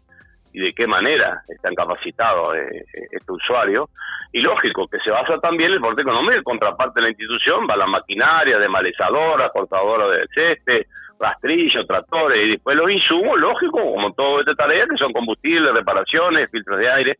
y 0.53 0.59
de 0.59 0.73
qué 0.73 0.87
manera 0.87 1.41
están 1.49 1.75
capacitados 1.75 2.55
eh, 2.55 2.85
eh, 2.93 3.07
este 3.11 3.31
usuario. 3.31 3.89
Y 4.31 4.41
lógico, 4.41 4.87
que 4.87 4.99
se 4.99 5.11
basa 5.11 5.37
también 5.39 5.71
el 5.71 5.81
porte 5.81 6.01
económico, 6.01 6.43
contraparte 6.43 6.99
de 6.99 7.03
la 7.03 7.09
institución, 7.09 7.67
va 7.69 7.75
la 7.75 7.87
maquinaria, 7.87 8.57
de 8.57 8.67
malezadora, 8.69 9.49
cortadora 9.49 10.07
de 10.07 10.27
ceste, 10.33 10.87
rastrillos, 11.19 11.85
tractores, 11.87 12.45
y 12.45 12.51
después 12.51 12.75
los 12.77 12.89
insumos, 12.89 13.39
lógico, 13.39 13.79
como 13.79 14.13
todo 14.13 14.39
esta 14.39 14.55
tarea, 14.55 14.85
que 14.89 14.97
son 14.97 15.11
combustibles, 15.13 15.73
reparaciones, 15.73 16.49
filtros 16.51 16.79
de 16.79 16.89
aire. 16.89 17.11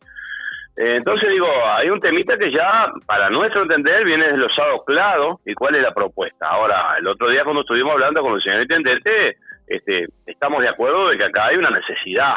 Eh, 0.76 0.96
entonces 0.96 1.30
digo, 1.30 1.48
hay 1.66 1.88
un 1.88 2.00
temita 2.00 2.36
que 2.36 2.50
ya, 2.50 2.90
para 3.06 3.30
nuestro 3.30 3.62
entender, 3.62 4.04
viene 4.04 4.28
desglosado 4.28 4.84
claro 4.84 5.40
y 5.44 5.54
cuál 5.54 5.74
es 5.74 5.82
la 5.82 5.92
propuesta. 5.92 6.46
Ahora, 6.48 6.96
el 6.98 7.06
otro 7.06 7.28
día 7.28 7.44
cuando 7.44 7.62
estuvimos 7.62 7.92
hablando 7.92 8.22
con 8.22 8.34
el 8.34 8.42
señor 8.42 8.62
intendente, 8.62 9.36
este, 9.66 10.06
estamos 10.26 10.62
de 10.62 10.68
acuerdo 10.68 11.08
de 11.08 11.18
que 11.18 11.24
acá 11.24 11.46
hay 11.46 11.56
una 11.56 11.70
necesidad 11.70 12.36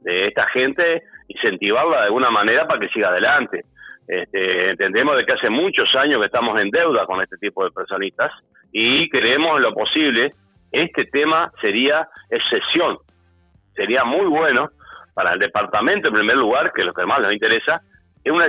de 0.00 0.28
esta 0.28 0.48
gente 0.48 1.02
incentivarla 1.28 1.98
de 1.98 2.04
alguna 2.06 2.30
manera 2.30 2.66
para 2.66 2.80
que 2.80 2.88
siga 2.88 3.08
adelante. 3.08 3.62
Este, 4.06 4.70
entendemos 4.70 5.16
de 5.16 5.26
que 5.26 5.32
hace 5.32 5.50
muchos 5.50 5.94
años 5.96 6.20
que 6.20 6.26
estamos 6.26 6.58
en 6.60 6.70
deuda 6.70 7.04
con 7.04 7.20
este 7.20 7.36
tipo 7.36 7.64
de 7.64 7.70
personistas 7.70 8.32
y 8.72 9.08
creemos 9.10 9.56
en 9.56 9.62
lo 9.62 9.74
posible 9.74 10.32
este 10.72 11.04
tema 11.06 11.50
sería 11.60 12.08
excepción. 12.30 12.98
Sería 13.74 14.04
muy 14.04 14.26
bueno 14.26 14.70
para 15.14 15.32
el 15.32 15.38
departamento 15.38 16.08
en 16.08 16.14
primer 16.14 16.36
lugar, 16.36 16.72
que 16.72 16.82
es 16.82 16.86
lo 16.86 16.92
que 16.92 17.06
más 17.06 17.20
nos 17.20 17.32
interesa, 17.32 17.80
es 18.24 18.32
una, 18.32 18.46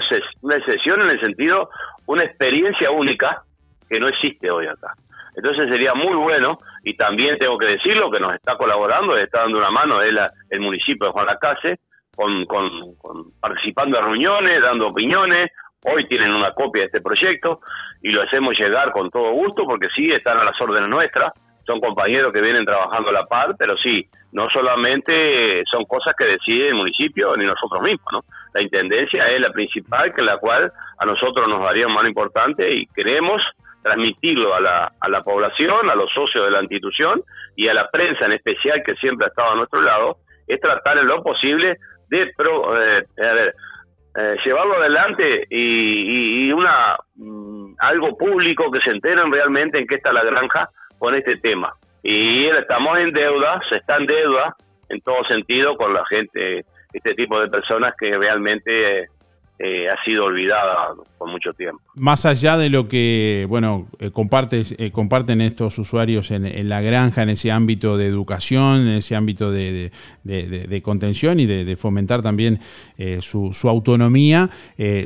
excepción 0.57 1.01
en 1.01 1.09
el 1.09 1.19
sentido, 1.19 1.69
una 2.07 2.23
experiencia 2.23 2.91
única 2.91 3.43
que 3.87 3.99
no 3.99 4.07
existe 4.07 4.51
hoy 4.51 4.67
acá. 4.67 4.93
Entonces 5.35 5.69
sería 5.69 5.93
muy 5.93 6.15
bueno, 6.15 6.57
y 6.83 6.95
también 6.95 7.37
tengo 7.37 7.57
que 7.57 7.67
decirlo, 7.67 8.11
que 8.11 8.19
nos 8.19 8.33
está 8.33 8.57
colaborando, 8.57 9.17
está 9.17 9.41
dando 9.41 9.57
una 9.57 9.71
mano 9.71 10.01
el, 10.01 10.19
el 10.49 10.59
municipio 10.59 11.07
de 11.07 11.11
Juan 11.11 11.27
Lacase, 11.27 11.79
con, 12.15 12.45
con, 12.45 13.31
participando 13.39 13.97
en 13.97 14.05
reuniones, 14.05 14.61
dando 14.61 14.87
opiniones, 14.87 15.51
hoy 15.85 16.05
tienen 16.07 16.33
una 16.33 16.53
copia 16.53 16.81
de 16.81 16.87
este 16.87 17.01
proyecto 17.01 17.61
y 18.01 18.09
lo 18.09 18.23
hacemos 18.23 18.57
llegar 18.59 18.91
con 18.91 19.09
todo 19.09 19.31
gusto 19.31 19.63
porque 19.65 19.87
sí, 19.95 20.11
están 20.11 20.37
a 20.37 20.43
las 20.43 20.59
órdenes 20.59 20.89
nuestras, 20.89 21.31
son 21.65 21.79
compañeros 21.79 22.33
que 22.33 22.41
vienen 22.41 22.65
trabajando 22.65 23.09
a 23.09 23.13
la 23.13 23.25
par, 23.25 23.55
pero 23.57 23.77
sí, 23.77 24.05
no 24.31 24.49
solamente 24.49 25.63
son 25.69 25.85
cosas 25.85 26.15
que 26.17 26.25
decide 26.25 26.69
el 26.69 26.75
municipio 26.75 27.37
ni 27.37 27.45
nosotros 27.45 27.81
mismos, 27.83 28.07
¿no? 28.11 28.19
La 28.53 28.61
intendencia 28.61 29.27
es 29.29 29.39
la 29.39 29.51
principal, 29.51 30.13
que 30.13 30.21
la 30.21 30.37
cual 30.37 30.71
a 30.97 31.05
nosotros 31.05 31.47
nos 31.47 31.61
daría 31.61 31.87
un 31.87 31.93
mano 31.93 32.09
importante 32.09 32.73
y 32.73 32.87
queremos 32.87 33.41
transmitirlo 33.81 34.53
a 34.53 34.59
la, 34.59 34.91
a 34.99 35.09
la 35.09 35.23
población, 35.23 35.89
a 35.89 35.95
los 35.95 36.11
socios 36.11 36.45
de 36.45 36.51
la 36.51 36.61
institución 36.61 37.21
y 37.55 37.67
a 37.67 37.73
la 37.73 37.89
prensa 37.89 38.25
en 38.25 38.33
especial 38.33 38.83
que 38.85 38.95
siempre 38.95 39.25
ha 39.25 39.29
estado 39.29 39.51
a 39.51 39.55
nuestro 39.55 39.81
lado, 39.81 40.17
es 40.47 40.59
tratar 40.59 40.97
en 40.97 41.07
lo 41.07 41.23
posible 41.23 41.77
de 42.09 42.31
pro, 42.35 42.81
eh, 42.81 43.05
eh, 44.17 44.35
llevarlo 44.43 44.75
adelante 44.75 45.45
y, 45.49 46.51
una 46.51 46.97
mm, 47.15 47.75
algo 47.79 48.17
público 48.17 48.71
que 48.71 48.81
se 48.81 48.89
enteren 48.89 49.31
realmente 49.31 49.77
en 49.77 49.87
qué 49.87 49.95
está 49.95 50.11
la 50.11 50.23
granja 50.23 50.69
con 50.97 51.15
este 51.15 51.37
tema. 51.37 51.73
Y 52.03 52.47
estamos 52.47 52.97
en 52.97 53.11
deuda, 53.11 53.61
se 53.69 53.77
está 53.77 53.97
en 53.97 54.07
deuda 54.07 54.55
en 54.89 54.99
todo 55.01 55.23
sentido 55.25 55.77
con 55.77 55.93
la 55.93 56.03
gente, 56.07 56.65
este 56.91 57.13
tipo 57.13 57.39
de 57.39 57.47
personas 57.49 57.93
que 57.99 58.17
realmente 58.17 59.01
eh, 59.01 59.07
ha 59.59 60.03
sido 60.05 60.25
olvidada 60.25 60.95
por 61.17 61.29
mucho 61.29 61.53
tiempo. 61.53 61.81
Más 61.95 62.25
allá 62.25 62.57
de 62.57 62.69
lo 62.69 62.87
que, 62.87 63.45
bueno, 63.49 63.87
eh, 63.99 64.09
eh, 64.09 64.91
comparten 64.91 65.41
estos 65.41 65.77
usuarios 65.77 66.31
en, 66.31 66.69
la 66.69 66.79
granja, 66.81 67.23
en 67.23 67.29
ese 67.29 67.51
ámbito 67.51 67.97
de 67.97 68.07
educación, 68.07 68.87
en 68.87 68.95
ese 68.95 69.17
ámbito 69.17 69.51
de, 69.51 69.91
contención 70.81 71.41
y 71.41 71.45
de, 71.45 71.75
fomentar 71.75 72.21
también 72.21 72.59
su, 73.21 73.51
autonomía, 73.67 74.49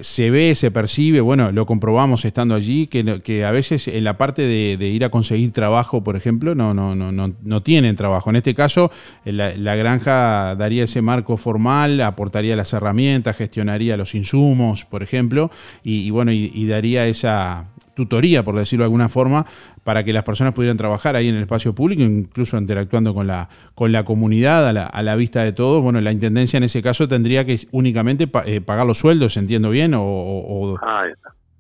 se 0.01 0.29
ve, 0.29 0.53
se 0.53 0.69
percibe, 0.69 1.19
bueno, 1.19 1.51
lo 1.51 1.65
comprobamos 1.65 2.23
estando 2.23 2.53
allí, 2.53 2.85
que, 2.85 3.21
que 3.23 3.45
a 3.45 3.51
veces 3.51 3.87
en 3.87 4.03
la 4.03 4.17
parte 4.17 4.43
de, 4.43 4.87
ir 4.87 5.03
a 5.03 5.09
conseguir 5.09 5.51
trabajo, 5.51 6.03
por 6.03 6.15
ejemplo, 6.15 6.53
no, 6.53 6.75
no, 6.75 6.93
no, 6.93 7.11
no, 7.11 7.33
no 7.41 7.63
tienen 7.63 7.95
trabajo. 7.95 8.29
En 8.29 8.35
este 8.35 8.53
caso, 8.53 8.91
la 9.25 9.75
granja 9.75 10.55
daría 10.55 10.83
ese 10.83 11.01
marco 11.01 11.37
formal, 11.37 11.99
aportaría 12.01 12.55
las 12.55 12.71
herramientas, 12.73 13.35
gestionaría 13.35 13.97
los 13.97 14.13
insumos, 14.13 14.42
por 14.89 15.03
ejemplo, 15.03 15.51
y, 15.83 16.09
bueno, 16.11 16.31
y, 16.31 16.67
daría 16.67 17.05
esa 17.07 17.65
tutoría, 17.95 18.43
por 18.43 18.55
decirlo 18.55 18.83
de 18.83 18.87
alguna 18.87 19.09
forma, 19.09 19.45
para 19.83 20.03
que 20.03 20.13
las 20.13 20.23
personas 20.23 20.53
pudieran 20.53 20.77
trabajar 20.77 21.15
ahí 21.15 21.27
en 21.27 21.35
el 21.35 21.41
espacio 21.41 21.75
público, 21.75 22.01
incluso 22.01 22.57
interactuando 22.57 23.13
con 23.13 23.27
la, 23.27 23.49
con 23.75 23.91
la 23.91 24.03
comunidad 24.03 24.67
a 24.67 24.73
la, 24.73 24.85
a 24.85 25.03
la 25.03 25.15
vista 25.15 25.43
de 25.43 25.53
todos. 25.53 25.81
Bueno, 25.83 26.01
la 26.01 26.11
Intendencia 26.11 26.57
en 26.57 26.63
ese 26.63 26.81
caso 26.81 27.07
tendría 27.07 27.45
que 27.45 27.59
únicamente 27.71 28.29
eh, 28.45 28.61
pagar 28.61 28.87
los 28.87 28.97
sueldos, 28.97 29.37
¿entiendo 29.37 29.69
bien? 29.69 29.93
O, 29.95 30.77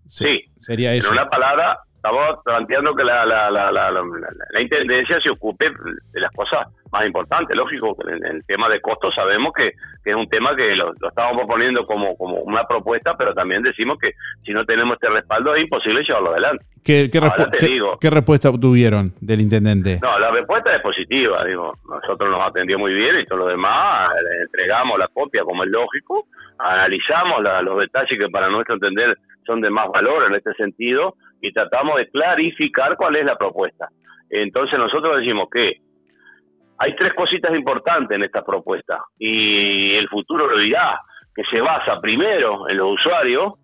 sí, 0.07 0.45
sería 0.61 0.93
eso. 0.93 1.07
En 1.07 1.13
una 1.13 1.29
palabra, 1.29 1.79
estamos 2.03 2.39
planteando 2.43 2.93
que 2.95 3.03
la, 3.05 3.25
la, 3.25 3.49
la, 3.49 3.71
la, 3.71 4.61
Intendencia 4.61 5.21
se 5.21 5.29
ocupe 5.29 5.71
de 6.11 6.19
las 6.19 6.31
cosas 6.35 6.67
más 6.91 7.05
importantes. 7.05 7.55
Lógico, 7.55 7.95
que 7.95 8.11
en 8.11 8.25
el 8.25 8.45
tema 8.45 8.67
de 8.67 8.81
costos 8.81 9.15
sabemos 9.15 9.53
que, 9.53 9.71
es 10.03 10.15
un 10.15 10.27
tema 10.27 10.53
que 10.53 10.75
lo, 10.75 10.91
estamos 10.93 11.37
proponiendo 11.37 11.85
como, 11.85 12.17
como 12.17 12.41
una 12.41 12.65
propuesta, 12.65 13.15
pero 13.17 13.33
también 13.33 13.63
decimos 13.63 13.97
que 13.99 14.11
si 14.43 14.51
no 14.51 14.65
tenemos 14.65 14.95
este 14.95 15.07
respaldo 15.07 15.55
es 15.55 15.63
imposible 15.63 16.03
llevarlo 16.03 16.31
adelante. 16.31 16.65
¿Qué, 16.83 17.09
qué, 17.09 18.09
respuesta 18.09 18.49
obtuvieron 18.49 19.13
del 19.21 19.39
intendente? 19.39 19.99
No, 20.01 20.19
la 20.19 20.29
respuesta 20.31 20.75
es 20.75 20.81
positiva. 20.81 21.45
digo 21.45 21.71
Nosotros 21.87 22.29
nos 22.29 22.41
atendió 22.41 22.77
muy 22.77 22.93
bien 22.93 23.21
y 23.21 23.25
todo 23.25 23.39
lo 23.39 23.47
demás, 23.47 24.09
le 24.09 24.41
entregamos 24.41 24.99
la 24.99 25.07
copia 25.07 25.43
como 25.43 25.63
es 25.63 25.69
lógico, 25.69 26.27
analizamos 26.59 27.41
los 27.63 27.79
detalles 27.79 28.19
que 28.19 28.29
para 28.29 28.49
nuestro 28.49 28.75
entender 28.75 29.17
son 29.45 29.61
de 29.61 29.69
más 29.69 29.87
valor 29.89 30.25
en 30.27 30.35
este 30.35 30.53
sentido 30.55 31.15
y 31.43 31.51
tratamos 31.51 31.97
de 31.97 32.09
clarificar 32.09 32.95
cuál 32.95 33.17
es 33.17 33.25
la 33.25 33.35
propuesta. 33.35 33.89
Entonces 34.29 34.79
nosotros 34.79 35.17
decimos 35.17 35.49
que 35.51 35.73
hay 36.79 36.95
tres 36.95 37.13
cositas 37.13 37.53
importantes 37.53 38.15
en 38.15 38.23
esta 38.23 38.43
propuesta 38.43 39.03
y 39.19 39.93
el 39.95 40.07
futuro 40.07 40.47
lo 40.47 40.57
dirá, 40.57 40.99
que 41.35 41.43
se 41.51 41.59
basa 41.59 41.99
primero 41.99 42.69
en 42.69 42.77
los 42.77 42.93
usuarios, 42.93 43.55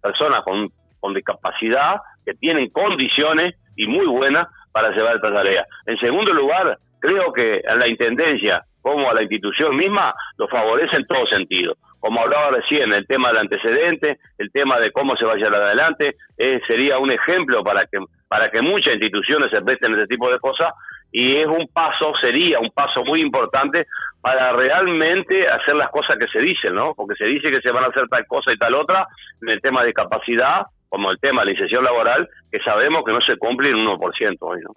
personas 0.00 0.44
con, 0.44 0.68
con 1.00 1.12
discapacidad 1.12 1.96
que 2.24 2.34
tienen 2.34 2.70
condiciones 2.70 3.56
y 3.76 3.88
muy 3.88 4.06
buenas 4.06 4.46
para 4.70 4.90
llevar 4.92 5.16
esta 5.16 5.32
tarea. 5.32 5.66
En 5.86 5.98
segundo 5.98 6.32
lugar, 6.32 6.78
creo 7.00 7.32
que 7.32 7.62
a 7.68 7.74
la 7.74 7.88
Intendencia 7.88 8.62
como 8.80 9.10
a 9.10 9.14
la 9.14 9.22
institución 9.22 9.76
misma 9.76 10.14
lo 10.38 10.46
favorece 10.46 10.96
en 10.96 11.06
todo 11.06 11.26
sentido 11.26 11.74
como 12.02 12.20
hablaba 12.20 12.50
recién, 12.50 12.92
el 12.92 13.06
tema 13.06 13.28
del 13.28 13.38
antecedente, 13.38 14.18
el 14.36 14.50
tema 14.50 14.80
de 14.80 14.90
cómo 14.90 15.16
se 15.16 15.24
va 15.24 15.34
a 15.34 15.36
llevar 15.36 15.62
adelante, 15.62 16.16
eh, 16.36 16.60
sería 16.66 16.98
un 16.98 17.12
ejemplo 17.12 17.62
para 17.62 17.86
que, 17.86 17.98
para 18.26 18.50
que 18.50 18.60
muchas 18.60 18.94
instituciones 18.94 19.52
se 19.52 19.62
presten 19.62 19.94
ese 19.94 20.08
tipo 20.08 20.28
de 20.28 20.40
cosas 20.40 20.72
y 21.12 21.36
es 21.36 21.46
un 21.46 21.68
paso, 21.72 22.12
sería 22.20 22.58
un 22.58 22.70
paso 22.70 23.04
muy 23.04 23.20
importante 23.20 23.86
para 24.20 24.50
realmente 24.50 25.48
hacer 25.48 25.76
las 25.76 25.90
cosas 25.90 26.18
que 26.18 26.26
se 26.26 26.40
dicen, 26.40 26.74
¿no? 26.74 26.92
Porque 26.96 27.14
se 27.14 27.26
dice 27.26 27.52
que 27.52 27.60
se 27.60 27.70
van 27.70 27.84
a 27.84 27.88
hacer 27.88 28.08
tal 28.08 28.26
cosa 28.26 28.52
y 28.52 28.58
tal 28.58 28.74
otra 28.74 29.06
en 29.40 29.50
el 29.50 29.60
tema 29.60 29.84
de 29.84 29.92
capacidad, 29.92 30.62
como 30.88 31.12
el 31.12 31.20
tema 31.20 31.42
de 31.42 31.46
la 31.46 31.52
inserción 31.52 31.84
laboral, 31.84 32.28
que 32.50 32.58
sabemos 32.64 33.04
que 33.04 33.12
no 33.12 33.20
se 33.20 33.36
cumple 33.36 33.70
en 33.70 33.76
un 33.76 33.96
1% 33.96 34.38
hoy, 34.40 34.60
¿no? 34.62 34.72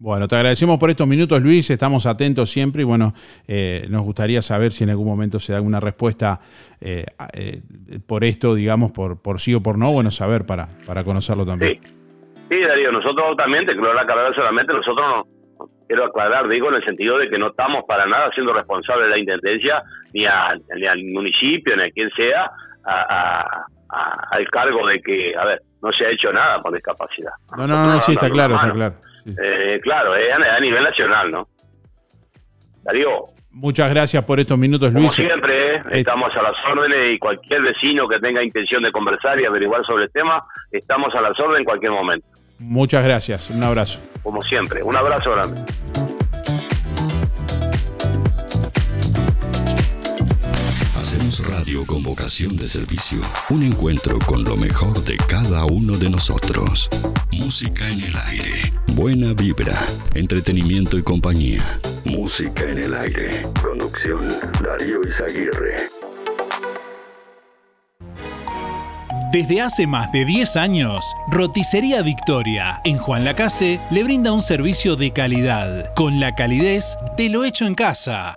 Bueno, 0.00 0.26
te 0.28 0.34
agradecemos 0.34 0.78
por 0.78 0.88
estos 0.88 1.06
minutos, 1.06 1.42
Luis. 1.42 1.68
Estamos 1.68 2.06
atentos 2.06 2.48
siempre 2.48 2.80
y 2.80 2.84
bueno, 2.86 3.12
eh, 3.46 3.86
nos 3.90 4.00
gustaría 4.00 4.40
saber 4.40 4.72
si 4.72 4.84
en 4.84 4.90
algún 4.90 5.06
momento 5.06 5.38
se 5.38 5.52
da 5.52 5.58
alguna 5.58 5.78
respuesta 5.78 6.40
eh, 6.80 7.04
eh, 7.34 7.60
por 8.08 8.24
esto, 8.24 8.54
digamos, 8.54 8.92
por, 8.92 9.20
por 9.20 9.40
sí 9.40 9.54
o 9.54 9.62
por 9.62 9.76
no. 9.76 9.92
Bueno, 9.92 10.10
saber 10.10 10.46
para, 10.46 10.68
para 10.86 11.04
conocerlo 11.04 11.44
también. 11.44 11.82
Sí. 11.82 11.90
sí, 12.48 12.60
Darío, 12.66 12.92
nosotros 12.92 13.36
también, 13.36 13.66
te 13.66 13.74
quiero 13.74 13.90
aclarar 13.90 14.34
solamente, 14.34 14.72
nosotros 14.72 15.06
no, 15.06 15.68
quiero 15.86 16.06
aclarar, 16.06 16.48
digo, 16.48 16.70
en 16.70 16.76
el 16.76 16.84
sentido 16.86 17.18
de 17.18 17.28
que 17.28 17.36
no 17.36 17.48
estamos 17.48 17.84
para 17.86 18.06
nada 18.06 18.30
siendo 18.34 18.54
responsables 18.54 19.04
de 19.04 19.10
la 19.10 19.18
intendencia, 19.18 19.82
ni, 20.14 20.24
a, 20.24 20.54
ni 20.76 20.86
al 20.86 21.04
municipio, 21.12 21.76
ni 21.76 21.82
a 21.82 21.90
quien 21.90 22.08
sea, 22.16 22.50
a, 22.86 23.66
al 24.30 24.48
cargo 24.48 24.86
de 24.86 25.02
que, 25.02 25.36
a 25.36 25.44
ver, 25.44 25.60
no 25.82 25.92
se 25.92 26.06
ha 26.06 26.10
hecho 26.10 26.32
nada 26.32 26.62
con 26.62 26.72
discapacidad. 26.72 27.32
No, 27.54 27.66
no, 27.66 27.86
no, 27.86 28.00
sí, 28.00 28.12
está 28.12 28.30
claro, 28.30 28.54
está 28.54 28.72
claro. 28.72 28.94
Eh, 29.26 29.80
claro, 29.82 30.14
es 30.16 30.32
a, 30.32 30.60
nivel 30.60 30.82
nacional, 30.82 31.30
¿no? 31.30 31.48
Darío. 32.82 33.26
Muchas 33.52 33.90
gracias 33.90 34.24
por 34.24 34.38
estos 34.38 34.56
minutos, 34.56 34.92
Luis. 34.92 35.16
Como 35.16 35.28
siempre, 35.28 35.76
eh, 35.76 35.82
estamos 35.92 36.30
a 36.36 36.42
las 36.42 36.54
órdenes 36.70 37.14
y 37.14 37.18
cualquier 37.18 37.62
vecino 37.62 38.08
que 38.08 38.20
tenga 38.20 38.42
intención 38.42 38.82
de 38.82 38.92
conversar 38.92 39.40
y 39.40 39.44
averiguar 39.44 39.84
sobre 39.84 40.04
el 40.04 40.12
tema, 40.12 40.42
estamos 40.70 41.12
a 41.14 41.20
las 41.20 41.38
órdenes 41.38 41.60
en 41.60 41.64
cualquier 41.64 41.92
momento. 41.92 42.26
Muchas 42.60 43.02
gracias, 43.04 43.50
un 43.50 43.62
abrazo. 43.62 44.00
Como 44.22 44.40
siempre, 44.42 44.82
un 44.82 44.94
abrazo 44.94 45.30
grande. 45.30 45.62
Hacemos 51.10 51.44
radio 51.44 51.84
con 51.84 52.04
vocación 52.04 52.56
de 52.56 52.68
servicio. 52.68 53.20
Un 53.48 53.64
encuentro 53.64 54.16
con 54.26 54.44
lo 54.44 54.56
mejor 54.56 55.02
de 55.02 55.16
cada 55.16 55.64
uno 55.64 55.98
de 55.98 56.08
nosotros. 56.08 56.88
Música 57.32 57.88
en 57.88 58.02
el 58.02 58.16
aire. 58.16 58.72
Buena 58.94 59.32
vibra. 59.32 59.76
Entretenimiento 60.14 60.96
y 60.96 61.02
compañía. 61.02 61.80
Música 62.04 62.62
en 62.62 62.78
el 62.78 62.94
aire. 62.94 63.44
Conducción. 63.60 64.28
Darío 64.62 65.00
Izaguirre. 65.04 65.90
Desde 69.32 69.60
hace 69.62 69.88
más 69.88 70.12
de 70.12 70.24
10 70.24 70.54
años, 70.54 71.04
Roticería 71.28 72.02
Victoria 72.02 72.80
en 72.84 72.98
Juan 72.98 73.24
Lacase 73.24 73.80
le 73.90 74.04
brinda 74.04 74.32
un 74.32 74.42
servicio 74.42 74.94
de 74.94 75.12
calidad, 75.12 75.92
con 75.94 76.20
la 76.20 76.36
calidez 76.36 76.96
de 77.16 77.30
lo 77.30 77.42
hecho 77.42 77.66
en 77.66 77.74
casa. 77.74 78.36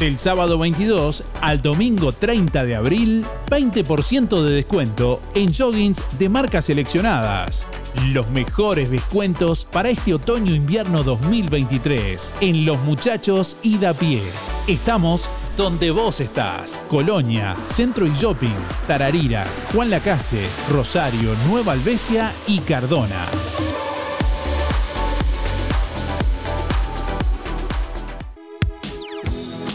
Del 0.00 0.18
sábado 0.18 0.56
22 0.56 1.24
al 1.42 1.60
domingo 1.60 2.12
30 2.12 2.64
de 2.64 2.74
abril, 2.74 3.26
20% 3.50 4.42
de 4.42 4.50
descuento 4.50 5.20
en 5.34 5.52
joggings 5.52 6.02
de 6.18 6.30
marcas 6.30 6.64
seleccionadas. 6.64 7.66
Los 8.06 8.30
mejores 8.30 8.90
descuentos 8.90 9.66
para 9.66 9.90
este 9.90 10.14
otoño-invierno 10.14 11.02
2023 11.02 12.34
en 12.40 12.64
Los 12.64 12.80
Muchachos 12.80 13.58
y 13.62 13.76
da 13.76 13.92
pie. 13.92 14.22
Estamos 14.66 15.28
donde 15.58 15.90
vos 15.90 16.20
estás. 16.20 16.80
Colonia, 16.88 17.54
Centro 17.66 18.06
y 18.06 18.12
Shopping, 18.14 18.48
Tarariras, 18.86 19.62
Juan 19.70 19.90
Lacase, 19.90 20.46
Rosario, 20.70 21.34
Nueva 21.46 21.74
Albesia 21.74 22.32
y 22.46 22.60
Cardona. 22.60 23.26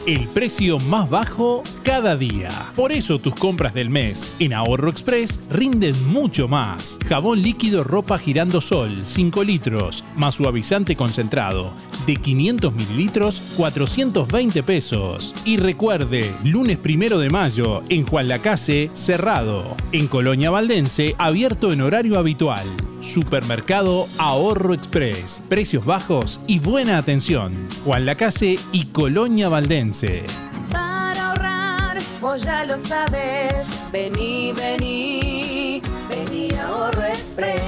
El 0.08 0.28
precio 0.28 0.78
más 0.82 1.10
bajo 1.10 1.64
cada 1.82 2.16
día. 2.16 2.52
Por 2.76 2.92
eso 2.92 3.18
tus 3.18 3.34
compras 3.34 3.74
del 3.74 3.90
mes 3.90 4.36
en 4.38 4.54
Ahorro 4.54 4.92
Express 4.92 5.40
rinden 5.50 5.96
mucho 6.10 6.48
más. 6.48 7.00
Jabón 7.10 7.42
líquido 7.42 7.84
ropa 7.84 8.20
girando 8.20 8.62
sol 8.62 9.00
5 9.02 9.44
litros 9.44 10.04
más 10.16 10.36
suavizante 10.36 10.96
concentrado 10.96 11.74
de 12.06 12.18
500 12.18 12.72
mililitros 12.76 13.54
420 13.58 14.62
pesos. 14.62 15.34
Y 15.44 15.58
recuerde, 15.58 16.32
lunes 16.44 16.78
primero 16.78 17.18
de 17.18 17.32
mayo 17.32 17.82
en 17.90 18.06
Juan 18.06 18.28
Lacase 18.28 18.92
cerrado. 18.94 19.76
En 19.92 20.06
Colonia 20.06 20.52
Valdense 20.52 21.16
abierto 21.18 21.74
en 21.74 21.82
horario 21.82 22.20
habitual. 22.20 22.68
Supermercado 23.00 24.06
Ahorro 24.20 24.76
Express. 24.76 25.42
Precios 25.50 25.84
bajos 25.84 26.40
y 26.48 26.60
buena 26.60 27.00
atención. 27.00 27.54
Juan 27.84 28.06
Lacase 28.06 28.60
y 28.72 28.86
Colonia 28.86 29.50
Valdense. 29.50 29.95
Para 30.74 31.30
ahorrar, 31.30 31.98
vos 32.20 32.44
ya 32.44 32.66
lo 32.66 32.78
sabes. 32.78 33.66
Vení, 33.94 34.52
vení, 34.52 35.82
vení 36.10 36.50
Ahorro 36.60 37.06
Express. 37.06 37.64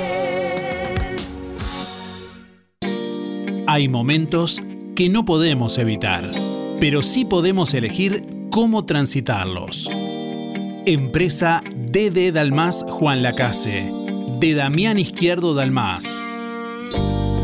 Hay 3.66 3.88
momentos 3.88 4.62
que 4.94 5.08
no 5.08 5.24
podemos 5.24 5.78
evitar, 5.78 6.30
pero 6.82 7.02
sí 7.02 7.24
podemos 7.24 7.74
elegir 7.74 8.26
cómo 8.52 8.84
transitarlos. 8.84 9.88
Empresa 10.86 11.64
DD 11.94 12.34
Dalmas 12.34 12.86
Juan 12.90 13.24
Lacase, 13.24 13.90
de 14.42 14.54
Damián 14.54 15.00
Izquierdo 15.00 15.54
Dalmas. 15.54 16.18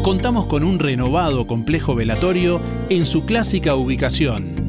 Contamos 0.02 0.48
con 0.48 0.66
un 0.66 0.80
renovado 0.80 1.48
complejo 1.48 1.96
velatorio 1.96 2.60
en 2.90 3.06
su 3.06 3.24
clásica 3.24 3.76
ubicación 3.76 4.53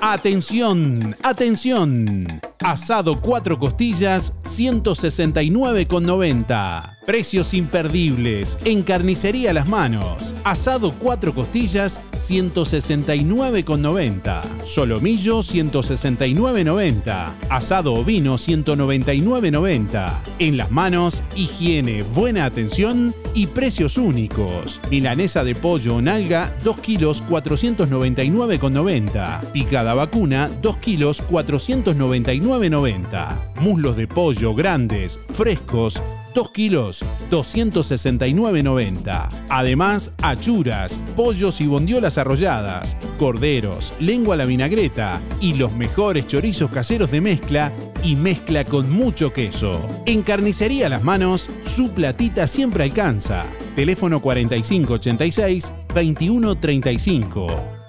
Atención, 0.00 1.14
atención. 1.22 2.26
Asado 2.62 3.20
4 3.20 3.58
costillas, 3.58 4.32
169,90. 4.44 6.93
Precios 7.06 7.52
imperdibles 7.52 8.58
en 8.64 8.82
Carnicería 8.82 9.52
Las 9.52 9.68
Manos. 9.68 10.34
Asado 10.42 10.94
4 10.98 11.34
costillas, 11.34 12.00
169,90. 12.12 14.64
Solomillo, 14.64 15.40
169,90. 15.40 17.34
Asado 17.50 17.92
ovino, 17.92 18.38
199,90. 18.38 20.18
En 20.38 20.56
Las 20.56 20.70
Manos, 20.70 21.22
higiene, 21.36 22.04
buena 22.04 22.46
atención 22.46 23.14
y 23.34 23.48
precios 23.48 23.98
únicos. 23.98 24.80
Milanesa 24.90 25.44
de 25.44 25.54
pollo 25.54 25.96
o 25.96 26.00
nalga, 26.00 26.56
2 26.64 26.80
kilos, 26.80 27.22
499,90. 27.28 29.52
Picada 29.52 29.92
vacuna, 29.92 30.50
2 30.62 30.76
kilos, 30.78 31.22
499,90. 31.22 33.56
Muslos 33.56 33.94
de 33.96 34.08
pollo 34.08 34.54
grandes, 34.54 35.20
frescos, 35.28 36.02
2 36.34 36.50
kilos, 36.50 37.04
269,90. 37.30 39.28
Además, 39.48 40.10
achuras, 40.20 41.00
pollos 41.16 41.60
y 41.60 41.66
bondiolas 41.66 42.18
arrolladas, 42.18 42.96
corderos, 43.18 43.94
lengua 44.00 44.34
a 44.34 44.38
la 44.38 44.44
vinagreta 44.44 45.20
y 45.40 45.54
los 45.54 45.72
mejores 45.72 46.26
chorizos 46.26 46.70
caseros 46.70 47.10
de 47.10 47.20
mezcla 47.20 47.72
y 48.02 48.16
mezcla 48.16 48.64
con 48.64 48.90
mucho 48.90 49.32
queso. 49.32 49.80
En 50.06 50.22
Carnicería 50.22 50.88
Las 50.88 51.04
Manos, 51.04 51.50
su 51.62 51.92
platita 51.92 52.46
siempre 52.46 52.84
alcanza. 52.84 53.46
Teléfono 53.76 54.20
4586 54.20 55.72
2135. 55.94 57.83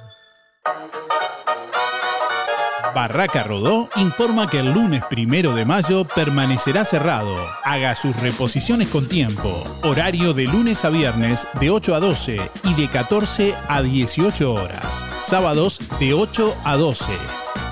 Barraca 2.95 3.43
Rodó 3.43 3.89
informa 3.97 4.49
que 4.49 4.59
el 4.59 4.71
lunes 4.71 5.03
primero 5.09 5.53
de 5.53 5.65
mayo 5.65 6.07
permanecerá 6.07 6.85
cerrado. 6.85 7.35
Haga 7.65 7.93
sus 7.93 8.15
reposiciones 8.15 8.87
con 8.87 9.09
tiempo. 9.09 9.65
Horario 9.83 10.33
de 10.33 10.45
lunes 10.45 10.85
a 10.85 10.89
viernes 10.89 11.45
de 11.59 11.69
8 11.69 11.93
a 11.93 11.99
12 11.99 12.39
y 12.63 12.73
de 12.73 12.89
14 12.89 13.53
a 13.67 13.81
18 13.81 14.53
horas. 14.53 15.05
Sábados 15.21 15.81
de 15.99 16.13
8 16.13 16.55
a 16.63 16.77
12. 16.77 17.11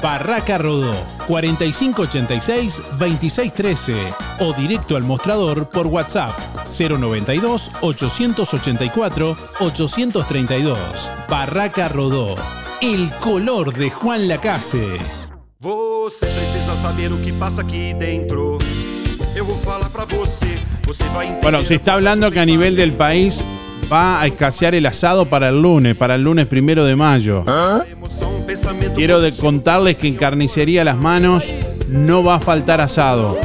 Barraca 0.02 0.58
Rodó 0.58 0.94
4586-2613 1.30 3.96
o 4.42 4.52
directo 4.52 4.98
al 4.98 5.04
mostrador 5.04 5.70
por 5.70 5.88
WhatsApp 5.88 6.38
092 6.68 7.72
884 7.80 9.38
832. 9.62 11.10
Barraca 11.30 11.88
Rodó 11.88 12.36
el 12.84 13.10
color 13.12 13.74
de 13.74 13.90
Juan 13.90 14.28
Lacase. 14.28 15.00
Você 15.58 16.26
precisa 16.26 16.76
saber 16.76 17.14
o 17.14 17.18
que 17.18 17.32
pasa 17.32 17.62
aquí 17.62 17.94
dentro. 17.94 18.60
Eu 19.34 19.46
vou 19.46 19.56
falar 19.56 19.90
para 19.90 20.04
você. 20.04 20.60
Você 20.86 21.06
vai 21.14 21.28
entender. 21.28 21.44
Bueno, 21.44 21.64
se 21.64 21.76
está 21.76 21.94
hablando 21.94 22.30
que 22.30 22.40
a 22.40 22.46
nivel 22.46 22.76
del 22.76 22.92
país 22.92 23.42
va 23.90 24.20
a 24.20 24.28
escasear 24.28 24.76
el 24.76 24.86
asado 24.86 25.26
para 25.26 25.48
el 25.48 25.62
lunes, 25.62 25.96
para 25.96 26.16
el 26.16 26.24
lunes 26.24 26.46
primero 26.46 26.84
de 26.84 26.98
mayo. 26.98 27.46
Quiero 28.96 29.22
de 29.22 29.32
contarles 29.32 29.96
que 29.96 30.10
en 30.10 30.16
Carnicería 30.16 30.84
Las 30.84 30.98
Manos 30.98 31.54
no 31.88 32.22
va 32.22 32.36
a 32.36 32.40
faltar 32.42 32.82
asado. 32.82 33.40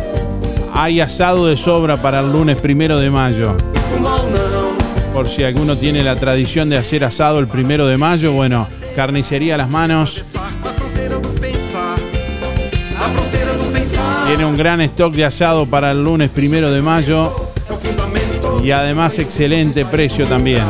Hay 0.74 1.01
asado 1.01 1.47
de 1.47 1.57
sobra 1.57 2.03
para 2.03 2.18
el 2.20 2.32
lunes 2.32 2.57
primero 2.57 2.99
de 2.99 3.09
mayo. 3.09 3.57
Por 5.12 5.28
si 5.28 5.45
alguno 5.45 5.76
tiene 5.76 6.03
la 6.03 6.16
tradición 6.16 6.68
de 6.68 6.76
hacer 6.76 7.05
asado 7.05 7.39
el 7.39 7.47
primero 7.47 7.86
de 7.86 7.97
mayo, 7.97 8.32
bueno, 8.32 8.66
Carnicería 8.99 9.57
Las 9.57 9.70
Manos 9.70 10.24
tiene 14.26 14.44
un 14.44 14.57
gran 14.57 14.80
stock 14.80 15.14
de 15.14 15.24
asado 15.24 15.66
para 15.66 15.92
el 15.92 16.03
lunes 16.03 16.30
primero 16.30 16.72
de 16.72 16.82
mayo 16.82 17.32
y 18.61 18.72
además 18.72 19.20
excelente 19.20 19.84
precio 19.84 20.26
también. 20.26 20.64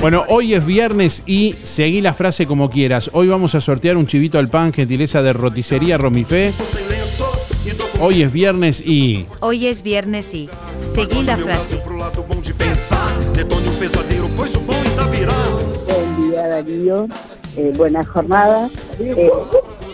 Bueno, 0.00 0.24
hoy 0.28 0.54
es 0.54 0.64
viernes 0.64 1.24
y 1.26 1.56
seguí 1.64 2.00
la 2.00 2.14
frase 2.14 2.46
como 2.46 2.70
quieras. 2.70 3.10
Hoy 3.12 3.26
vamos 3.26 3.56
a 3.56 3.60
sortear 3.60 3.96
un 3.96 4.06
chivito 4.06 4.38
al 4.38 4.50
pan, 4.50 4.72
gentileza 4.72 5.20
de 5.20 5.32
roticería 5.32 5.98
Romifé. 5.98 6.52
Hoy 8.00 8.22
es 8.22 8.32
viernes 8.32 8.80
y. 8.86 9.26
Hoy 9.40 9.66
es 9.66 9.82
viernes 9.82 10.32
y. 10.32 10.48
Seguí 10.86 11.24
la 11.24 11.38
frase. 11.38 11.80
Darío, 16.54 17.08
Eh, 17.56 17.72
buena 17.76 18.02
jornada. 18.02 18.68
Eh, 18.98 19.30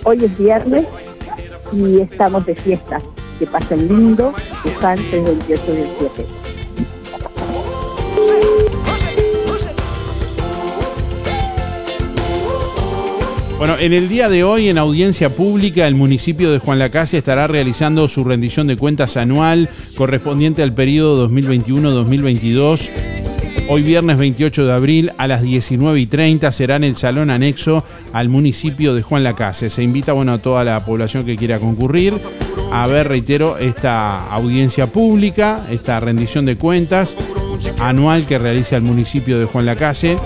hoy 0.04 0.24
es 0.24 0.38
viernes 0.38 0.86
y 1.72 2.00
estamos 2.00 2.46
de 2.46 2.54
fiesta. 2.54 2.98
Que 3.38 3.46
pasen 3.46 3.86
lindo, 3.86 4.32
Luján 4.64 4.96
328 5.10 5.72
17. 5.72 6.26
Bueno, 13.58 13.76
en 13.78 13.92
el 13.92 14.08
día 14.08 14.30
de 14.30 14.42
hoy, 14.42 14.70
en 14.70 14.78
audiencia 14.78 15.28
pública, 15.28 15.86
el 15.86 15.94
municipio 15.94 16.50
de 16.50 16.60
Juan 16.60 16.78
Lacase 16.78 17.18
estará 17.18 17.46
realizando 17.46 18.08
su 18.08 18.24
rendición 18.24 18.66
de 18.66 18.78
cuentas 18.78 19.18
anual 19.18 19.68
correspondiente 19.96 20.62
al 20.62 20.72
periodo 20.72 21.28
2021-2022. 21.28 23.19
Hoy 23.72 23.82
viernes 23.82 24.18
28 24.18 24.66
de 24.66 24.72
abril 24.72 25.12
a 25.16 25.28
las 25.28 25.42
19 25.42 26.00
y 26.00 26.06
30 26.06 26.50
será 26.50 26.74
en 26.74 26.82
el 26.82 26.96
salón 26.96 27.30
anexo 27.30 27.84
al 28.12 28.28
municipio 28.28 28.96
de 28.96 29.02
Juan 29.02 29.22
Lacase. 29.22 29.70
Se 29.70 29.84
invita 29.84 30.12
bueno, 30.12 30.32
a 30.32 30.38
toda 30.38 30.64
la 30.64 30.84
población 30.84 31.24
que 31.24 31.36
quiera 31.36 31.60
concurrir 31.60 32.14
a 32.72 32.88
ver, 32.88 33.06
reitero, 33.06 33.58
esta 33.58 34.26
audiencia 34.32 34.88
pública, 34.88 35.64
esta 35.70 36.00
rendición 36.00 36.46
de 36.46 36.56
cuentas 36.56 37.16
anual 37.78 38.26
que 38.26 38.38
realiza 38.38 38.76
el 38.76 38.82
municipio 38.82 39.38
de 39.38 39.44
Juan 39.44 39.66
Lacase 39.66 40.18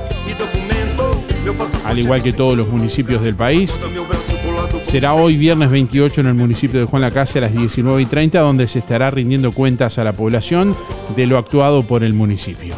al 1.85 1.99
igual 1.99 2.23
que 2.23 2.33
todos 2.33 2.57
los 2.57 2.69
municipios 2.69 3.23
del 3.23 3.35
país. 3.35 3.79
Será 4.81 5.13
hoy 5.13 5.37
viernes 5.37 5.69
28 5.71 6.23
en 6.23 6.29
el 6.29 6.35
municipio 6.35 6.81
de 6.81 6.87
Juan 6.87 7.03
Lacase 7.03 7.41
a 7.41 7.43
las 7.43 7.55
19 7.55 8.01
y 8.01 8.07
30, 8.07 8.41
donde 8.41 8.69
se 8.69 8.79
estará 8.79 9.11
rindiendo 9.11 9.53
cuentas 9.53 9.99
a 9.99 10.05
la 10.05 10.15
población 10.15 10.75
de 11.15 11.27
lo 11.27 11.37
actuado 11.37 11.87
por 11.87 12.05
el 12.05 12.15
municipio. 12.15 12.75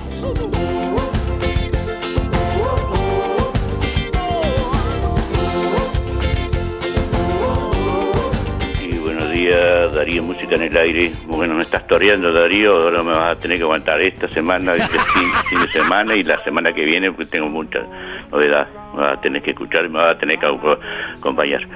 Música 10.47 10.57
en 10.57 10.62
el 10.72 10.76
aire. 10.76 11.12
Bueno, 11.26 11.55
me 11.55 11.62
estás 11.62 11.86
toreando, 11.86 12.32
Darío, 12.32 12.76
ahora 12.84 13.03
me 13.03 13.12
vas 13.12 13.32
a 13.36 13.38
tener 13.38 13.59
que 13.59 13.64
aguantar 13.64 14.01
esta 14.01 14.28
semana, 14.28 14.74
este 14.74 14.99
fin, 15.14 15.28
fin 15.51 15.61
de 15.61 15.68
semana 15.68 16.14
y 16.14 16.22
la 16.22 16.42
semana 16.44 16.72
que 16.72 16.84
viene, 16.84 17.11
porque 17.11 17.26
tengo 17.26 17.49
mucha 17.49 17.82
novedad. 18.30 18.68
Me 18.94 19.01
vas 19.03 19.12
a 19.14 19.20
tener 19.20 19.42
que 19.42 19.51
escuchar 19.51 19.84
y 19.86 19.88
me 19.88 19.99
vas 19.99 20.14
a 20.14 20.18
tener 20.18 20.38
que 20.38 20.47
aco- 20.47 20.78
acompañar. 21.18 21.66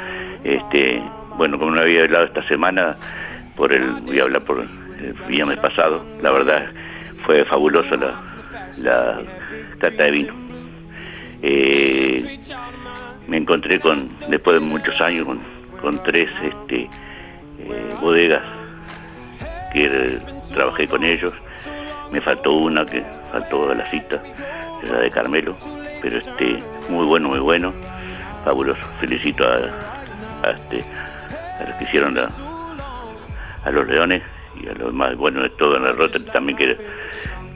Este, 0.45 1.03
bueno, 1.37 1.59
como 1.59 1.73
no 1.73 1.81
había 1.81 2.05
hablado 2.05 2.25
esta 2.27 2.43
semana, 2.47 2.97
por 3.57 3.73
el, 3.73 3.87
voy 4.03 4.21
a 4.21 4.23
hablar 4.23 4.43
por 4.43 4.61
el 4.61 5.13
viernes 5.29 5.57
pasado, 5.59 6.05
la 6.23 6.31
verdad 6.31 6.67
fue 7.27 7.45
fabulosa 7.45 7.97
la, 7.97 8.21
la 8.79 9.21
cata 9.79 10.05
de 10.05 10.11
vino. 10.11 10.35
Eh, 11.43 12.39
me 13.27 13.37
encontré 13.39 13.81
con, 13.81 14.09
después 14.29 14.55
de 14.55 14.61
muchos 14.61 15.01
años, 15.01 15.27
con, 15.27 15.41
con 15.81 16.03
tres 16.03 16.31
este, 16.43 16.83
eh, 17.59 17.91
bodegas 18.01 18.43
que 19.73 20.19
trabajé 20.53 20.87
con 20.87 21.05
ellos. 21.05 21.33
Me 22.11 22.21
faltó 22.21 22.53
una 22.53 22.85
que 22.85 23.05
faltó 23.31 23.71
a 23.71 23.75
la 23.75 23.87
cita, 23.87 24.21
la 24.91 24.99
de 24.99 25.11
Carmelo, 25.11 25.57
pero 26.03 26.19
este, 26.19 26.59
muy 26.89 27.07
bueno, 27.07 27.29
muy 27.29 27.39
bueno, 27.39 27.73
fabuloso. 28.45 28.81
Felicito 29.01 29.45
a, 29.47 30.51
este, 30.51 30.83
a 31.61 31.65
los 31.69 31.77
que 31.77 31.85
hicieron 31.85 32.15
la, 32.15 32.29
a 33.65 33.71
los 33.71 33.87
Leones 33.87 34.23
y 34.61 34.69
a 34.69 34.75
los 34.75 34.93
más 34.93 35.15
buenos 35.17 35.45
de 35.45 35.51
todo 35.51 35.77
en 35.77 35.85
la 35.85 35.93
Rotary, 35.93 36.25
también 36.25 36.59
que 36.59 36.65
era 36.71 36.77